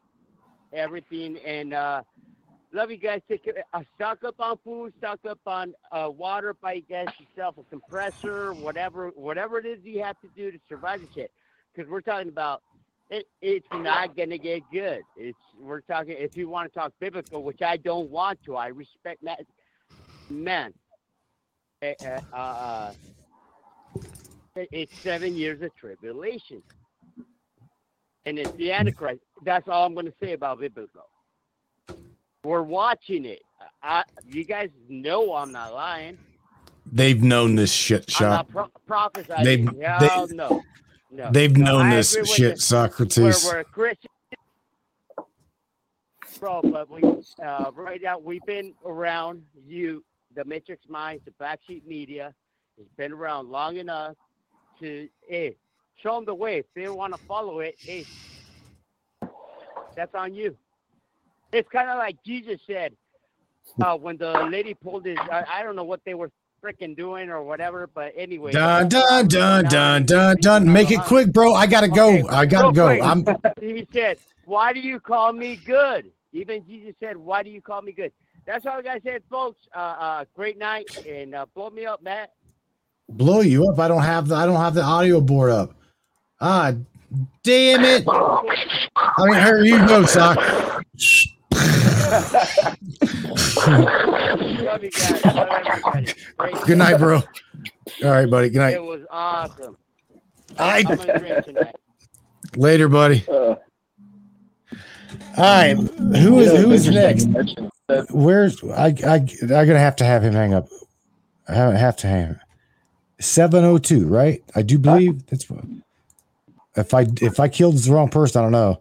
[0.74, 2.04] everything, and uh,
[2.76, 3.22] love you guys.
[3.28, 3.64] Take care.
[3.74, 6.54] Uh, stock up on food, stock up on uh, water.
[6.54, 10.60] Buy you guys yourself a compressor, whatever, whatever it is you have to do to
[10.68, 11.32] survive the shit.
[11.74, 12.62] Because we're talking about
[13.10, 15.02] it, it's not gonna get good.
[15.16, 16.16] It's we're talking.
[16.18, 19.46] If you want to talk biblical, which I don't want to, I respect that.
[20.30, 20.74] Man,
[21.82, 22.94] eh, eh, uh, uh,
[24.56, 26.64] it's seven years of tribulation,
[28.26, 29.22] and it's the Antichrist.
[29.44, 31.08] That's all I'm to say about biblical.
[32.46, 33.42] We're watching it.
[33.82, 36.18] I, you guys know I'm not lying.
[36.92, 39.44] they've known this shit not pro- prophesying.
[39.44, 40.62] They've- Hell they- no.
[41.12, 41.32] No.
[41.32, 42.58] They've No, known I this shit, you.
[42.58, 43.44] Socrates.
[43.46, 44.10] We're, we're a Christian,
[46.40, 46.62] bro.
[46.62, 47.02] But we
[47.44, 50.04] uh, right now we've been around you,
[50.36, 52.34] the Matrix Minds, the Backseat Media.
[52.78, 54.16] has been around long enough
[54.82, 55.56] to hey,
[56.04, 56.58] show them the way.
[56.60, 58.06] If they want to follow it, hey,
[59.96, 60.58] that's on you.
[61.52, 62.94] It's kind of like Jesus said
[63.82, 65.18] uh, when the lady pulled his.
[65.20, 66.32] I, I don't know what they were
[66.64, 68.52] freaking doing or whatever, but anyway.
[68.52, 70.72] Dun dun dun dun dun dun.
[70.72, 71.54] Make it quick, bro.
[71.54, 72.28] I gotta go.
[72.30, 72.88] I gotta go.
[72.88, 73.26] quick, I'm
[73.62, 77.82] he said, "Why do you call me good?" Even Jesus said, "Why do you call
[77.82, 78.12] me good?"
[78.46, 79.60] That's all I got said, folks.
[79.76, 82.32] Uh, uh, great night and uh, blow me up, Matt.
[83.10, 83.80] blow you up.
[83.80, 85.74] I don't have the I don't have the audio board up.
[86.42, 86.74] Ah,
[87.44, 88.04] damn it.
[88.08, 90.38] I mean, here you go, Sock.
[93.66, 95.26] Love you guys.
[95.26, 97.18] Love Good night, bro.
[98.04, 98.50] All right, buddy.
[98.50, 98.74] Good night.
[98.76, 99.78] It was awesome.
[100.58, 101.76] I- I'm gonna drink tonight.
[102.56, 103.26] Later, buddy.
[103.28, 103.58] All
[105.38, 107.28] right, who is who is next?
[108.12, 110.68] Where's I I I'm gonna have to have him hang up.
[111.48, 112.40] I have have to hang.
[113.20, 114.42] Seven oh two, right?
[114.56, 115.64] I do believe that's what.
[116.76, 118.80] If I if I killed the wrong person, I don't know.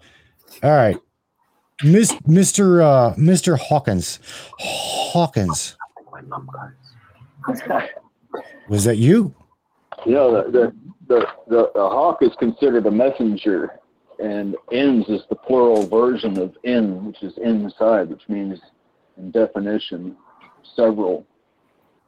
[0.62, 0.96] All right,
[1.82, 2.82] Miss, Mr.
[2.82, 3.58] Uh, Mr.
[3.58, 4.20] Hawkins.
[4.58, 5.76] Hawkins.
[8.68, 9.34] Was that you?
[10.30, 10.74] The, the,
[11.08, 13.80] the, the, the hawk is considered a messenger,
[14.22, 18.60] and ends is the plural version of in, which is inside, which means,
[19.16, 20.16] in definition,
[20.76, 21.26] several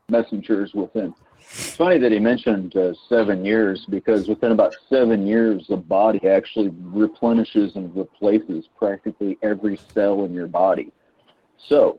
[0.09, 1.15] messengers within.
[1.53, 6.27] It's funny that he mentioned uh, seven years because within about seven years, the body
[6.29, 10.93] actually replenishes and replaces practically every cell in your body.
[11.69, 11.99] So,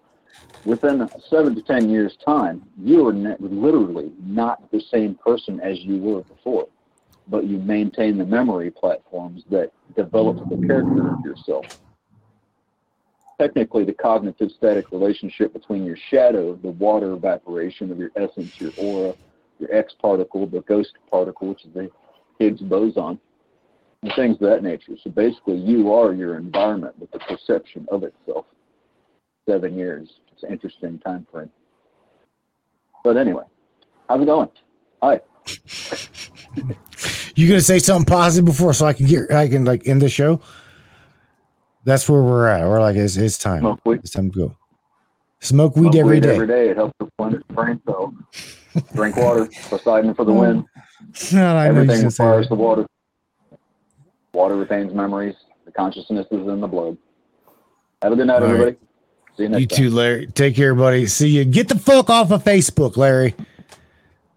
[0.65, 5.97] within seven to ten years' time, you are literally not the same person as you
[5.97, 6.67] were before,
[7.27, 11.65] but you maintain the memory platforms that develop the character of yourself.
[13.39, 18.71] Technically, the cognitive static relationship between your shadow, the water evaporation of your essence, your
[18.77, 19.13] aura,
[19.59, 21.89] your X particle, the ghost particle, which is the
[22.39, 23.19] Higgs boson,
[24.03, 24.93] and things of that nature.
[25.03, 28.45] So basically, you are your environment with the perception of itself.
[29.47, 30.09] Seven years.
[30.33, 31.49] It's an interesting time frame.
[33.03, 33.45] But anyway,
[34.07, 34.49] how's it going?
[35.01, 35.21] Hi.
[37.37, 40.09] You gonna say something positive before so I can get I can like end the
[40.09, 40.41] show?
[41.83, 42.67] That's where we're at.
[42.67, 43.59] We're like it's, it's time.
[43.59, 43.99] Smoke weed.
[43.99, 44.57] It's time to go.
[45.39, 46.33] Smoke weed Smoke every weed day.
[46.33, 46.69] Every day.
[46.69, 48.15] It helps replenish brain cells.
[48.93, 49.47] Drink water.
[49.69, 50.65] Poseidon for the win.
[51.31, 52.85] No, I know you Everything requires the water.
[54.33, 55.35] Water retains memories.
[55.65, 56.97] The consciousness is in the blood.
[58.01, 58.51] Have a good night, All right.
[58.51, 58.77] everybody.
[59.37, 59.77] See you next You time.
[59.77, 60.27] too, Larry.
[60.27, 61.05] Take care, buddy.
[61.07, 61.45] See you.
[61.45, 63.33] Get the fuck off of Facebook, Larry.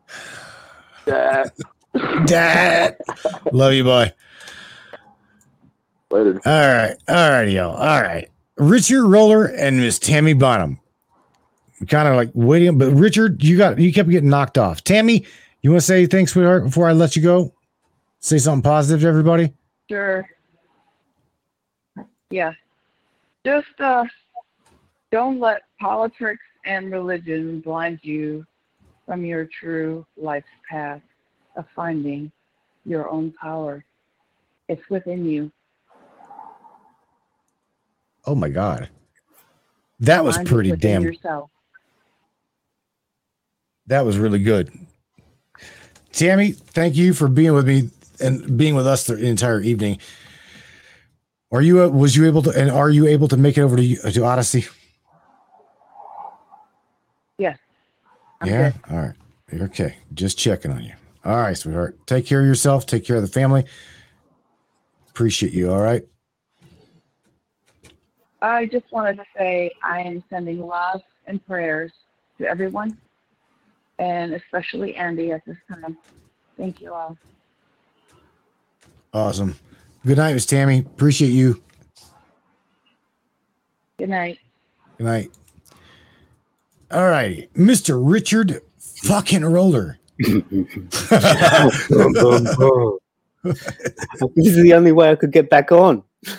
[1.07, 1.51] Dad.
[2.27, 2.97] Dad.
[3.53, 4.13] Love you, boy.
[6.11, 6.41] Later.
[6.47, 6.97] All right.
[7.09, 7.77] All right, y'all.
[7.77, 8.29] All right.
[8.57, 10.80] Richard Roller and Miss Tammy Bonham.
[11.89, 14.85] Kind of like waiting, but Richard, you got you kept getting knocked off.
[14.85, 15.25] Tammy,
[15.63, 17.55] you want to say thanks, sweetheart, before I let you go?
[18.19, 19.55] Say something positive to everybody.
[19.89, 20.29] Sure.
[22.29, 22.53] Yeah.
[23.45, 24.05] Just uh
[25.11, 28.47] don't let politics and religion blind you
[29.07, 31.01] from your true life's path
[31.57, 32.31] of finding
[32.85, 33.85] your own power.
[34.69, 35.51] It's within you.
[38.27, 38.91] Oh my God.
[39.99, 41.51] That was pretty damn yourself.
[43.91, 44.71] That was really good.
[46.13, 47.91] Tammy, thank you for being with me
[48.21, 49.99] and being with us the entire evening.
[51.51, 53.77] Are you uh, was you able to and are you able to make it over
[53.77, 54.69] to to Odysee?
[57.37, 57.59] Yes.
[58.41, 58.71] I'm yeah.
[58.71, 58.93] good.
[58.93, 59.61] All right.
[59.63, 59.97] Okay.
[60.15, 60.93] Just checking on you.
[61.25, 61.99] All right, sweetheart.
[62.07, 62.87] Take care of yourself.
[62.87, 63.65] Take care of the family.
[65.09, 65.73] Appreciate you.
[65.73, 66.05] All right.
[68.41, 71.91] I just wanted to say I am sending love and prayers
[72.39, 72.97] to everyone,
[74.01, 75.97] and especially Andy at this time.
[76.57, 77.17] Thank you all.
[79.13, 79.55] Awesome.
[80.07, 80.79] Good night, Miss Tammy.
[80.79, 81.63] Appreciate you.
[83.99, 84.39] Good night.
[84.97, 85.31] Good night.
[86.91, 87.53] All right.
[87.55, 88.01] Mr.
[88.03, 88.63] Richard
[89.03, 89.99] fucking Roller.
[90.19, 90.43] this
[94.37, 96.03] is the only way I could get back on.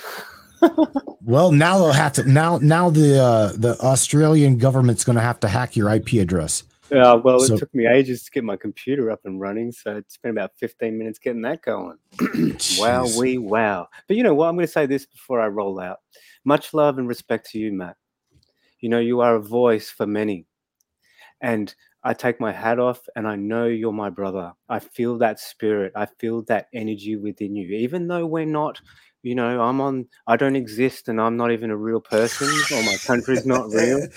[1.24, 5.48] Well, now they'll have to now now the uh the Australian government's gonna have to
[5.48, 6.64] hack your IP address.
[6.92, 9.96] Yeah, well, So- it took me ages to get my computer up and running, so
[9.96, 11.98] it's been about 15 minutes getting that going.
[12.78, 13.88] wow, we wow.
[14.08, 14.50] But you know what?
[14.50, 16.00] I'm going to say this before I roll out.
[16.44, 17.96] Much love and respect to you, Matt.
[18.82, 20.48] You know, you are a voice for many.
[21.40, 21.74] And
[22.04, 24.54] I take my hat off and I know you're my brother.
[24.68, 25.94] I feel that spirit.
[25.96, 27.76] I feel that energy within you.
[27.78, 28.82] Even though we're not,
[29.24, 32.84] you know, I'm on, I don't exist and I'm not even a real person or
[32.84, 34.08] my country's not real.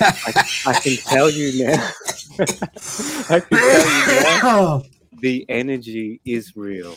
[0.00, 1.90] I, I can tell you now.
[3.30, 4.82] I can tell you now.
[5.20, 6.96] The energy is real.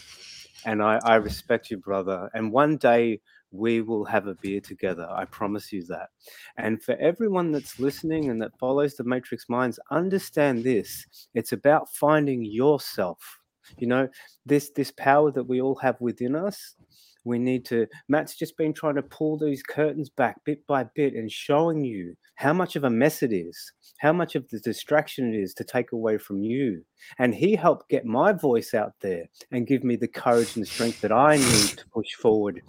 [0.65, 2.29] And I, I respect you, brother.
[2.33, 3.19] And one day
[3.51, 5.07] we will have a beer together.
[5.09, 6.09] I promise you that.
[6.57, 11.05] And for everyone that's listening and that follows the Matrix Minds, understand this.
[11.33, 13.39] It's about finding yourself.
[13.77, 14.09] You know,
[14.45, 16.75] this this power that we all have within us.
[17.23, 17.87] We need to.
[18.09, 22.15] Matt's just been trying to pull these curtains back bit by bit and showing you
[22.35, 25.63] how much of a mess it is, how much of the distraction it is to
[25.63, 26.83] take away from you.
[27.19, 30.69] And he helped get my voice out there and give me the courage and the
[30.69, 32.61] strength that I need to push forward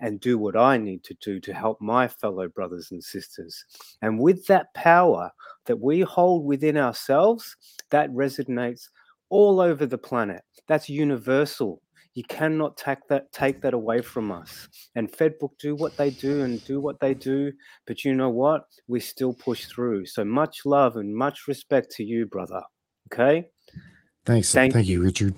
[0.00, 3.64] and do what I need to do to help my fellow brothers and sisters.
[4.02, 5.30] And with that power
[5.66, 7.56] that we hold within ourselves,
[7.90, 8.88] that resonates
[9.28, 10.42] all over the planet.
[10.66, 11.82] That's universal.
[12.20, 14.68] You cannot take that take that away from us.
[14.94, 17.50] And Fedbook do what they do and do what they do,
[17.86, 18.64] but you know what?
[18.88, 20.04] We still push through.
[20.04, 22.60] So much love and much respect to you, brother.
[23.10, 23.48] Okay?
[24.26, 24.52] Thanks.
[24.52, 25.34] Thank Thank, you, Richard.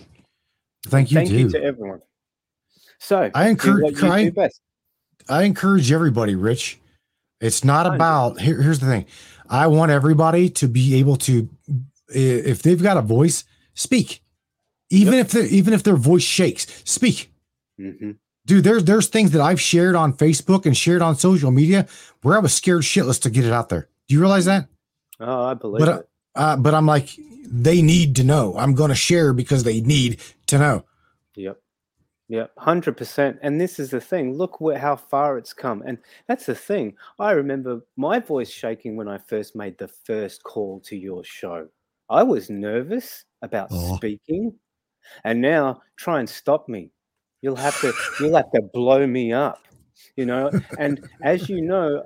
[0.86, 1.38] Thank you Thank too.
[1.38, 2.00] you to everyone.
[2.98, 4.32] So I encourage- I-
[5.28, 6.80] I encourage everybody, Rich.
[7.40, 9.06] It's not I about here, here's the thing.
[9.48, 11.48] I want everybody to be able to
[12.08, 13.44] if they've got a voice,
[13.74, 14.21] speak.
[14.92, 17.32] Even if they even if their voice shakes, speak.
[17.78, 18.12] hmm
[18.44, 21.86] Dude, there's there's things that I've shared on Facebook and shared on social media
[22.22, 23.88] where I was scared shitless to get it out there.
[24.08, 24.66] Do you realize that?
[25.20, 26.08] Oh, I believe But it.
[26.34, 27.08] uh, but I'm like,
[27.46, 28.54] they need to know.
[28.58, 30.84] I'm going to share because they need to know.
[31.36, 31.56] Yep.
[32.28, 32.50] Yep.
[32.58, 33.38] Hundred percent.
[33.42, 34.34] And this is the thing.
[34.36, 35.82] Look where how far it's come.
[35.86, 36.96] And that's the thing.
[37.20, 41.68] I remember my voice shaking when I first made the first call to your show.
[42.10, 43.96] I was nervous about Oh.
[43.96, 44.52] speaking.
[45.24, 46.90] And now try and stop me.
[47.40, 49.58] You'll have to you'll have to blow me up.
[50.16, 52.04] You know, and as you know,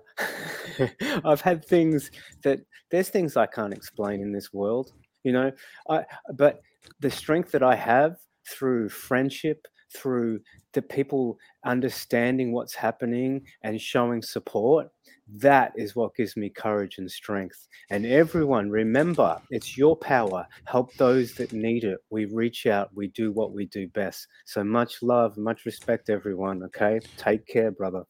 [1.24, 2.10] I've had things
[2.42, 2.60] that
[2.90, 4.92] there's things I can't explain in this world,
[5.24, 5.52] you know.
[5.88, 6.04] I
[6.34, 6.60] but
[7.00, 8.16] the strength that I have
[8.48, 10.40] through friendship, through
[10.72, 14.88] the people understanding what's happening and showing support,
[15.34, 17.66] that is what gives me courage and strength.
[17.90, 20.46] And everyone, remember, it's your power.
[20.66, 21.98] Help those that need it.
[22.10, 24.26] We reach out, we do what we do best.
[24.44, 26.62] So much love, much respect, everyone.
[26.64, 27.00] Okay.
[27.16, 28.04] Take care, brother.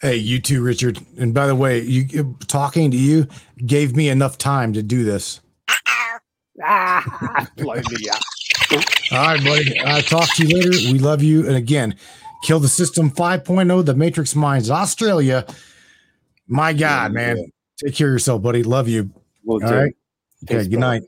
[0.00, 0.98] Hey, you too, Richard.
[1.18, 3.28] And by the way, you talking to you
[3.66, 5.40] gave me enough time to do this.
[6.62, 8.20] Ah, blow me up.
[9.12, 9.78] All right, buddy.
[9.80, 10.92] I'll talk to you later.
[10.92, 11.46] We love you.
[11.46, 11.96] And again,
[12.42, 15.44] Kill the System 5.0, The Matrix Minds, Australia.
[16.50, 17.50] My God, man.
[17.78, 18.64] Take care of yourself, buddy.
[18.64, 19.08] Love you.
[19.44, 19.94] Will All right.
[20.44, 21.02] Okay, good night.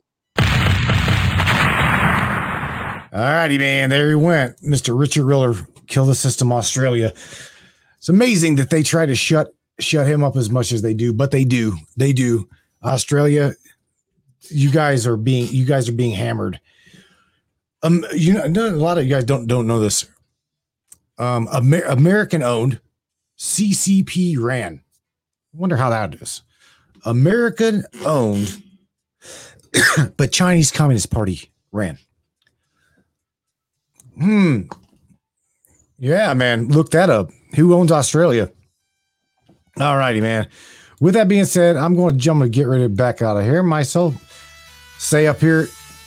[3.12, 3.90] All righty, man.
[3.90, 4.56] There he went.
[4.62, 4.98] Mr.
[4.98, 5.54] Richard Riller,
[5.88, 7.12] Kill the System Australia.
[7.98, 11.12] It's amazing that they try to shut shut him up as much as they do,
[11.12, 11.76] but they do.
[11.96, 12.48] They do.
[12.84, 13.52] Australia,
[14.48, 16.60] you guys are being you guys are being hammered.
[17.82, 20.06] Um, you know, a lot of you guys don't don't know this.
[21.18, 22.80] Um, Amer- American owned
[23.38, 24.81] CCP ran.
[25.54, 26.42] Wonder how that is.
[27.04, 28.62] American owned,
[30.16, 31.98] but Chinese Communist Party ran.
[34.18, 34.62] Hmm.
[35.98, 36.68] Yeah, man.
[36.68, 37.30] Look that up.
[37.54, 38.50] Who owns Australia?
[39.78, 40.48] All righty, man.
[41.00, 43.44] With that being said, I'm going to jump and get ready to back out of
[43.44, 43.62] here.
[43.62, 44.14] Myself,
[44.98, 45.62] stay up here.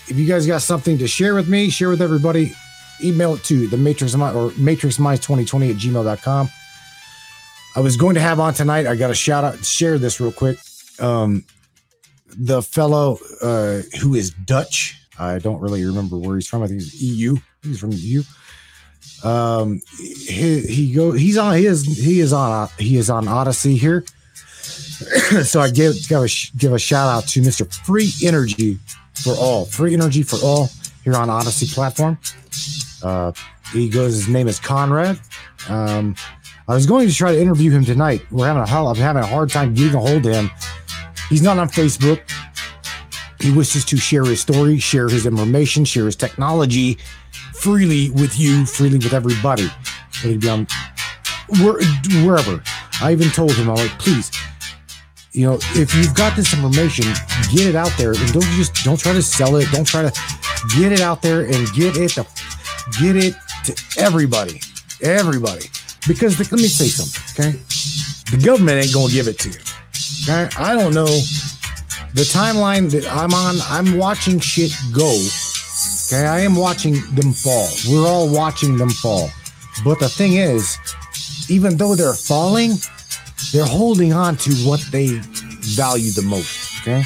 [0.08, 2.54] If you guys got something to share with me, share with everybody,
[3.04, 6.50] email it to the Matrix or MatrixMinds2020 at gmail.com.
[7.76, 8.88] I was going to have on tonight.
[8.88, 10.58] I got to shout out, share this real quick.
[11.00, 11.44] Um,
[12.38, 16.64] the fellow uh, who is Dutch, I don't really remember where he's from.
[16.64, 17.38] I think he's EU.
[17.64, 18.24] He's from EU.
[19.24, 21.12] Um, he, he go.
[21.12, 21.58] He's on.
[21.58, 21.84] He is.
[21.84, 22.70] He is on.
[22.78, 24.06] He is on Odysee here.
[25.44, 26.28] so I give give a
[26.58, 27.72] give a shout out to Mr.
[27.86, 28.78] Free Energy
[29.14, 29.66] for all.
[29.66, 30.70] Free Energy for all
[31.04, 32.18] here on Odysee platform.
[33.04, 33.32] Uh,
[33.72, 34.14] he goes.
[34.14, 35.20] His name is Conrad.
[35.70, 36.16] Um,
[36.68, 38.22] I was going to try to interview him tonight.
[38.32, 38.88] We're having a hell.
[38.88, 40.50] I'm having a hard time getting a hold of him.
[41.30, 42.22] He's not on Facebook.
[43.40, 46.98] He wishes to share his story, share his information, share his technology
[47.54, 49.70] freely with you, freely with everybody.
[50.22, 50.68] He'd be on
[51.60, 51.80] where,
[52.24, 52.64] wherever.
[53.02, 54.32] I even told him, I'm like, please,
[55.32, 57.06] you know, if you've got this information,
[57.52, 59.68] get it out there and don't just don't try to sell it.
[59.72, 60.12] Don't try to
[60.76, 62.26] get it out there and get it to
[63.00, 63.36] get it
[63.66, 64.62] to everybody,
[65.02, 65.66] everybody.
[66.08, 67.60] Because the, let me say something, okay?
[68.32, 69.60] The government ain't gonna give it to you.
[70.24, 71.06] Okay, I don't know
[72.16, 73.58] the timeline that I'm on.
[73.70, 75.12] I'm watching shit go.
[76.08, 77.68] Okay, I am watching them fall.
[77.90, 79.30] We're all watching them fall.
[79.84, 80.78] But the thing is,
[81.50, 82.74] even though they're falling,
[83.52, 85.20] they're holding on to what they
[85.76, 86.82] value the most.
[86.82, 87.04] Okay,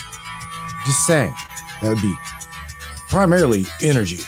[0.86, 1.34] just saying
[1.82, 2.16] that would be
[3.10, 4.20] primarily energy.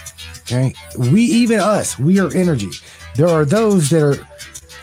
[0.42, 2.72] Okay, we even us, we are energy.
[3.16, 4.28] There are those that are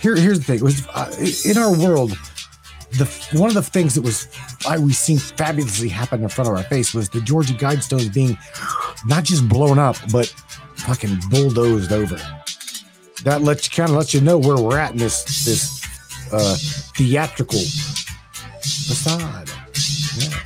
[0.00, 0.16] here.
[0.16, 1.12] Here's the thing: it was uh,
[1.44, 2.16] in our world,
[2.92, 4.28] the one of the things that was
[4.66, 8.38] I we seen fabulously happen in front of our face was the Georgia Guidestones being
[9.06, 10.26] not just blown up, but
[10.76, 12.16] fucking bulldozed over.
[13.24, 15.84] That lets kind of lets you know where we're at in this this
[16.32, 16.56] uh,
[16.96, 17.60] theatrical
[18.60, 19.50] facade.
[20.16, 20.38] Yeah.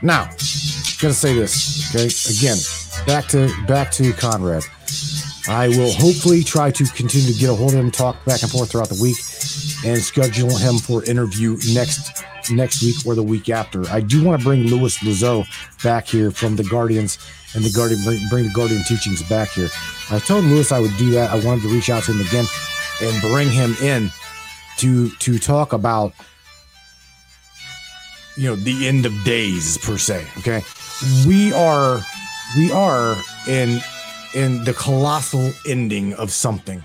[0.00, 0.24] Now,
[1.00, 2.08] gonna say this, okay?
[2.38, 2.58] Again,
[3.06, 4.64] back to back to Conrad.
[5.48, 8.50] I will hopefully try to continue to get a hold of him, talk back and
[8.50, 9.16] forth throughout the week,
[9.84, 13.88] and schedule him for interview next next week or the week after.
[13.88, 15.44] I do want to bring Louis Lazo
[15.82, 17.18] back here from the Guardians
[17.54, 19.68] and the Guardian bring the Guardian teachings back here.
[20.10, 21.30] I told Louis I would do that.
[21.30, 22.44] I wanted to reach out to him again
[23.02, 24.10] and bring him in
[24.78, 26.12] to to talk about
[28.36, 30.26] you know the end of days per se.
[30.38, 30.62] Okay,
[31.26, 32.00] we are
[32.56, 33.16] we are
[33.48, 33.80] in
[34.34, 36.82] in the colossal ending of something,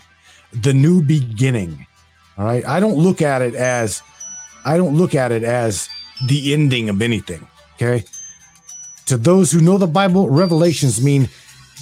[0.51, 1.85] the new beginning.
[2.37, 2.65] All right.
[2.65, 4.01] I don't look at it as
[4.65, 5.89] I don't look at it as
[6.27, 7.47] the ending of anything.
[7.75, 8.03] Okay.
[9.07, 11.29] To those who know the Bible, revelations mean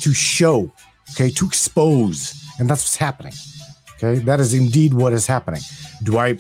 [0.01, 0.71] to show,
[1.11, 2.33] okay, to expose.
[2.59, 3.33] And that's what's happening.
[3.95, 4.19] Okay.
[4.19, 5.61] That is indeed what is happening.
[6.03, 6.39] Do I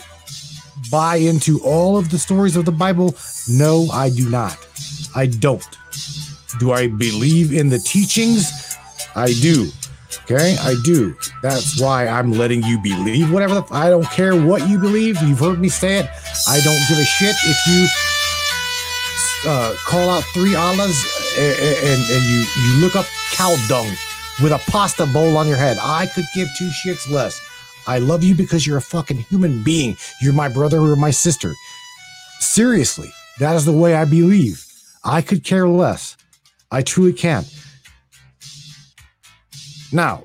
[0.89, 3.15] buy into all of the stories of the Bible?
[3.47, 4.57] No, I do not.
[5.15, 5.63] I don't.
[6.59, 8.70] Do I believe in the teachings?
[9.15, 9.69] I do.
[10.23, 11.15] Okay, I do.
[11.41, 13.55] That's why I'm letting you believe whatever.
[13.55, 15.21] The, I don't care what you believe.
[15.21, 16.09] You've heard me say it.
[16.47, 17.87] I don't give a shit if you
[19.49, 21.03] uh, call out three Allahs
[21.37, 23.87] and, and, and you you look up cow dung
[24.43, 25.77] with a pasta bowl on your head.
[25.81, 27.41] I could give two shits less.
[27.87, 29.97] I love you because you're a fucking human being.
[30.21, 31.53] You're my brother or my sister.
[32.39, 34.65] Seriously, that is the way I believe.
[35.03, 36.15] I could care less.
[36.69, 37.43] I truly can.
[39.91, 40.23] Now,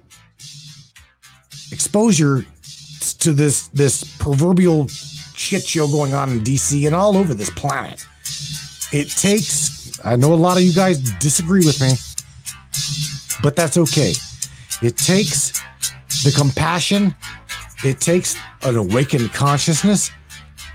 [1.73, 2.45] exposure
[3.19, 8.07] to this this proverbial shit show going on in DC and all over this planet.
[8.93, 11.93] It takes I know a lot of you guys disagree with me,
[13.43, 14.13] but that's okay.
[14.83, 15.61] It takes
[16.23, 17.15] the compassion,
[17.85, 20.11] it takes an awakened consciousness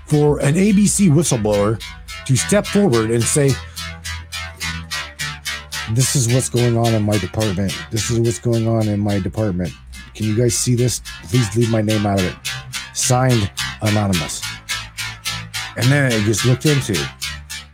[0.06, 1.82] for an ABC whistleblower
[2.26, 3.50] to step forward and say,
[5.90, 7.76] This is what's going on in my department.
[7.90, 9.72] This is what's going on in my department.
[10.14, 11.02] Can you guys see this?
[11.24, 12.36] Please leave my name out of it.
[12.94, 13.50] Signed
[13.82, 14.42] Anonymous.
[15.76, 16.94] And then it gets looked into.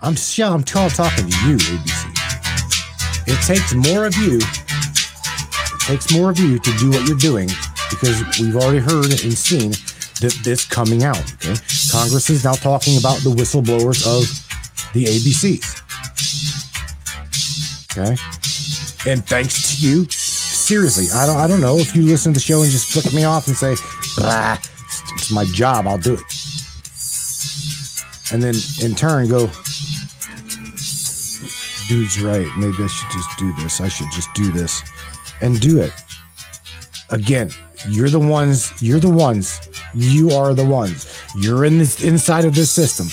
[0.01, 2.09] I'm yeah, I'm talking to you, ABC.
[3.27, 4.39] It takes more of you.
[4.39, 7.49] It takes more of you to do what you're doing
[7.91, 9.73] because we've already heard and seen
[10.21, 11.23] that this coming out.
[11.35, 11.55] Okay,
[11.91, 14.25] Congress is now talking about the whistleblowers of
[14.95, 15.83] the ABCs.
[17.99, 18.17] Okay,
[19.11, 22.45] and thanks to you, seriously, I don't, I don't know if you listen to the
[22.45, 23.75] show and just flick me off and say,
[24.17, 24.59] "Blah,
[25.15, 26.21] it's my job, I'll do it,"
[28.33, 29.51] and then in turn go,
[31.89, 32.47] dude's right.
[32.57, 33.81] Maybe I should just do this.
[33.81, 34.83] I should just do this
[35.41, 35.93] and do it.
[37.11, 37.51] Again,
[37.89, 39.61] you're the ones, you're the ones,
[39.95, 41.21] you are the ones.
[41.37, 43.09] You're in this inside of this system.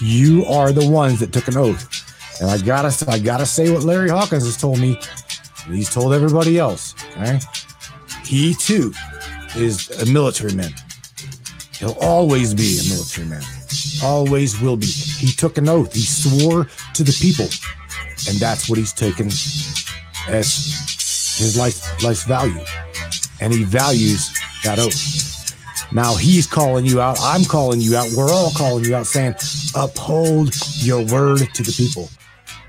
[0.00, 1.99] You are the ones that took an oath.
[2.40, 4.98] And I gotta I gotta say what Larry Hawkins has told me.
[5.66, 6.94] He's told everybody else.
[7.12, 7.38] Okay.
[8.24, 8.92] He too
[9.56, 10.72] is a military man.
[11.78, 13.42] He'll always be a military man.
[14.02, 14.86] Always will be.
[14.86, 15.92] He took an oath.
[15.92, 17.46] He swore to the people.
[18.28, 19.26] And that's what he's taken
[20.28, 22.64] as his life life's value.
[23.40, 24.30] And he values
[24.64, 25.92] that oath.
[25.92, 27.18] Now he's calling you out.
[27.20, 28.08] I'm calling you out.
[28.16, 29.34] We're all calling you out saying,
[29.74, 32.08] uphold your word to the people.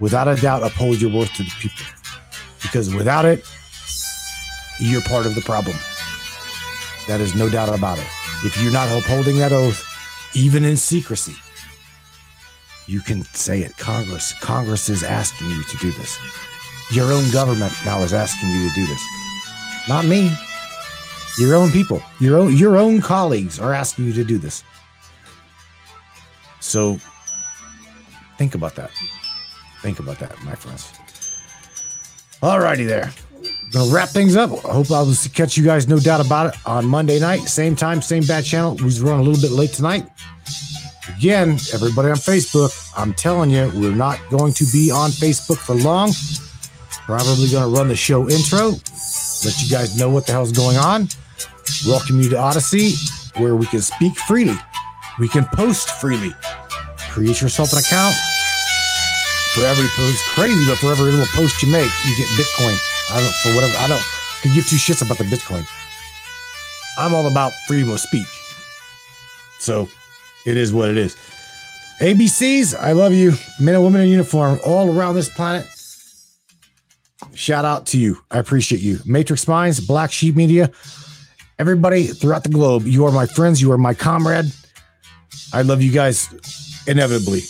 [0.02, 1.86] Without a doubt, uphold your word to the people.
[2.62, 3.46] Because without it,
[4.80, 5.76] you're part of the problem.
[7.08, 8.08] That is no doubt about it.
[8.44, 9.86] If you're not upholding that oath,
[10.34, 11.36] even in secrecy,
[12.88, 13.78] you can say it.
[13.78, 16.18] Congress, Congress is asking you to do this.
[16.92, 19.02] Your own government now is asking you to do this.
[19.88, 20.32] Not me.
[21.38, 24.64] Your own people, your own your own colleagues are asking you to do this.
[26.60, 27.00] So
[28.38, 28.92] think about that.
[29.82, 30.92] Think about that, my friends.
[32.42, 33.12] Alrighty there.
[33.72, 34.52] Gonna wrap things up.
[34.66, 37.42] I hope I'll catch you guys, no doubt about it, on Monday night.
[37.42, 38.76] Same time, same bad channel.
[38.76, 40.06] We run a little bit late tonight.
[41.18, 45.76] Again, everybody on Facebook, I'm telling you, we're not going to be on Facebook for
[45.76, 46.12] long.
[47.06, 48.72] Probably gonna run the show intro,
[49.46, 51.08] let you guys know what the hell's going on.
[51.88, 52.96] Welcome you to Odysee,
[53.38, 54.58] where we can speak freely.
[55.20, 56.34] We can post freely.
[57.10, 58.16] Create yourself an account.
[59.54, 62.78] For every post, crazy, but for every little post you make, you get Bitcoin.
[63.12, 63.78] I don't for whatever.
[63.80, 64.04] I don't
[64.42, 65.68] could give two shits about the Bitcoin.
[66.98, 68.28] I'm all about freedom of speech.
[69.60, 69.88] So
[70.46, 71.16] it is what it is.
[72.00, 73.34] ABCs, I love you.
[73.60, 75.68] Men and women in uniform all around this planet.
[77.36, 78.18] Shout out to you.
[78.32, 79.00] I appreciate you.
[79.06, 80.72] Matrix Minds, Black Sheep Media,
[81.60, 82.88] everybody throughout the globe.
[82.88, 83.62] You are my friends.
[83.62, 84.46] You are my comrade.
[85.54, 86.30] I love you guys
[86.88, 87.42] inevitably.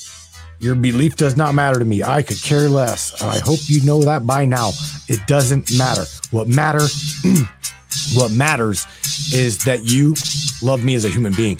[0.61, 2.03] Your belief does not matter to me.
[2.03, 3.19] I could care less.
[3.19, 4.69] I hope you know that by now.
[5.07, 6.05] It doesn't matter.
[6.29, 6.85] What matter
[8.13, 8.85] what matters
[9.33, 10.13] is that you
[10.61, 11.57] love me as a human being.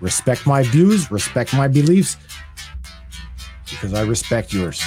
[0.00, 2.16] Respect my views, respect my beliefs
[3.68, 4.82] because I respect yours.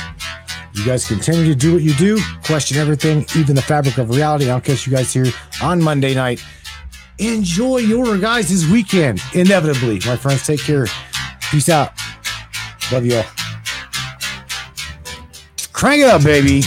[0.73, 4.49] You guys continue to do what you do, question everything, even the fabric of reality.
[4.49, 5.27] I'll catch you guys here
[5.61, 6.43] on Monday night.
[7.19, 9.21] Enjoy your guys' weekend.
[9.35, 10.87] Inevitably, my friends, take care.
[11.51, 11.91] Peace out.
[12.91, 13.23] Love you all.
[15.73, 16.61] Crank it up, baby.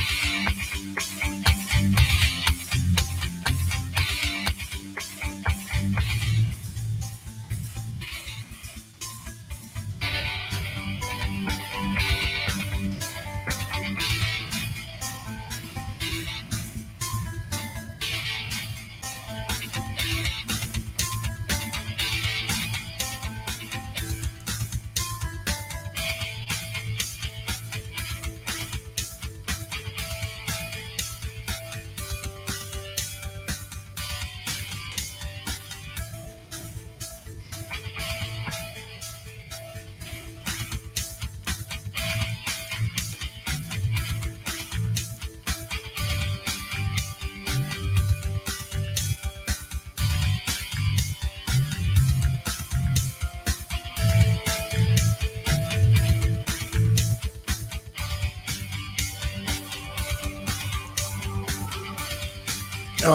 [0.00, 0.06] you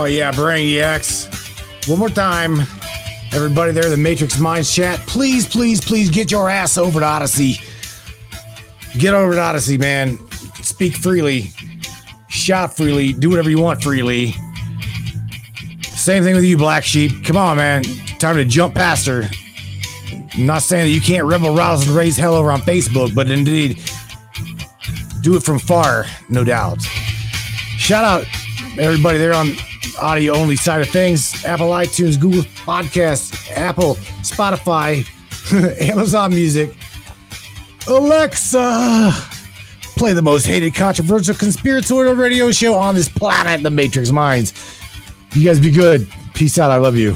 [0.04, 1.88] Oh yeah, Brainiacs.
[1.88, 2.60] One more time.
[3.32, 7.56] Everybody there, the Matrix Minds chat, please, please, please get your ass over to Odysee.
[8.98, 10.20] Get over to Odysee, man.
[10.62, 11.52] Speak freely.
[12.28, 13.14] Shop freely.
[13.14, 14.34] Do whatever you want freely.
[15.84, 17.24] Same thing with you, Black Sheep.
[17.24, 17.84] Come on, man.
[18.20, 19.30] Time to jump past her.
[20.34, 23.32] I'm not saying that you can't rebel, rouse, and raise hell over on Facebook, but
[23.32, 23.82] indeed,
[25.22, 26.82] do it from far, no doubt.
[27.78, 28.26] Shout out
[28.78, 29.56] everybody there on
[30.04, 35.08] audio only side of things Apple iTunes, Google Podcasts, Apple, Spotify,
[35.90, 36.76] Amazon Music.
[37.88, 39.12] Alexa,
[39.98, 44.54] play the most hated, controversial, conspiratorial radio show on this planet, The Matrix Minds.
[45.34, 46.08] You guys be good.
[46.34, 46.72] Peace out.
[46.72, 47.16] I love you.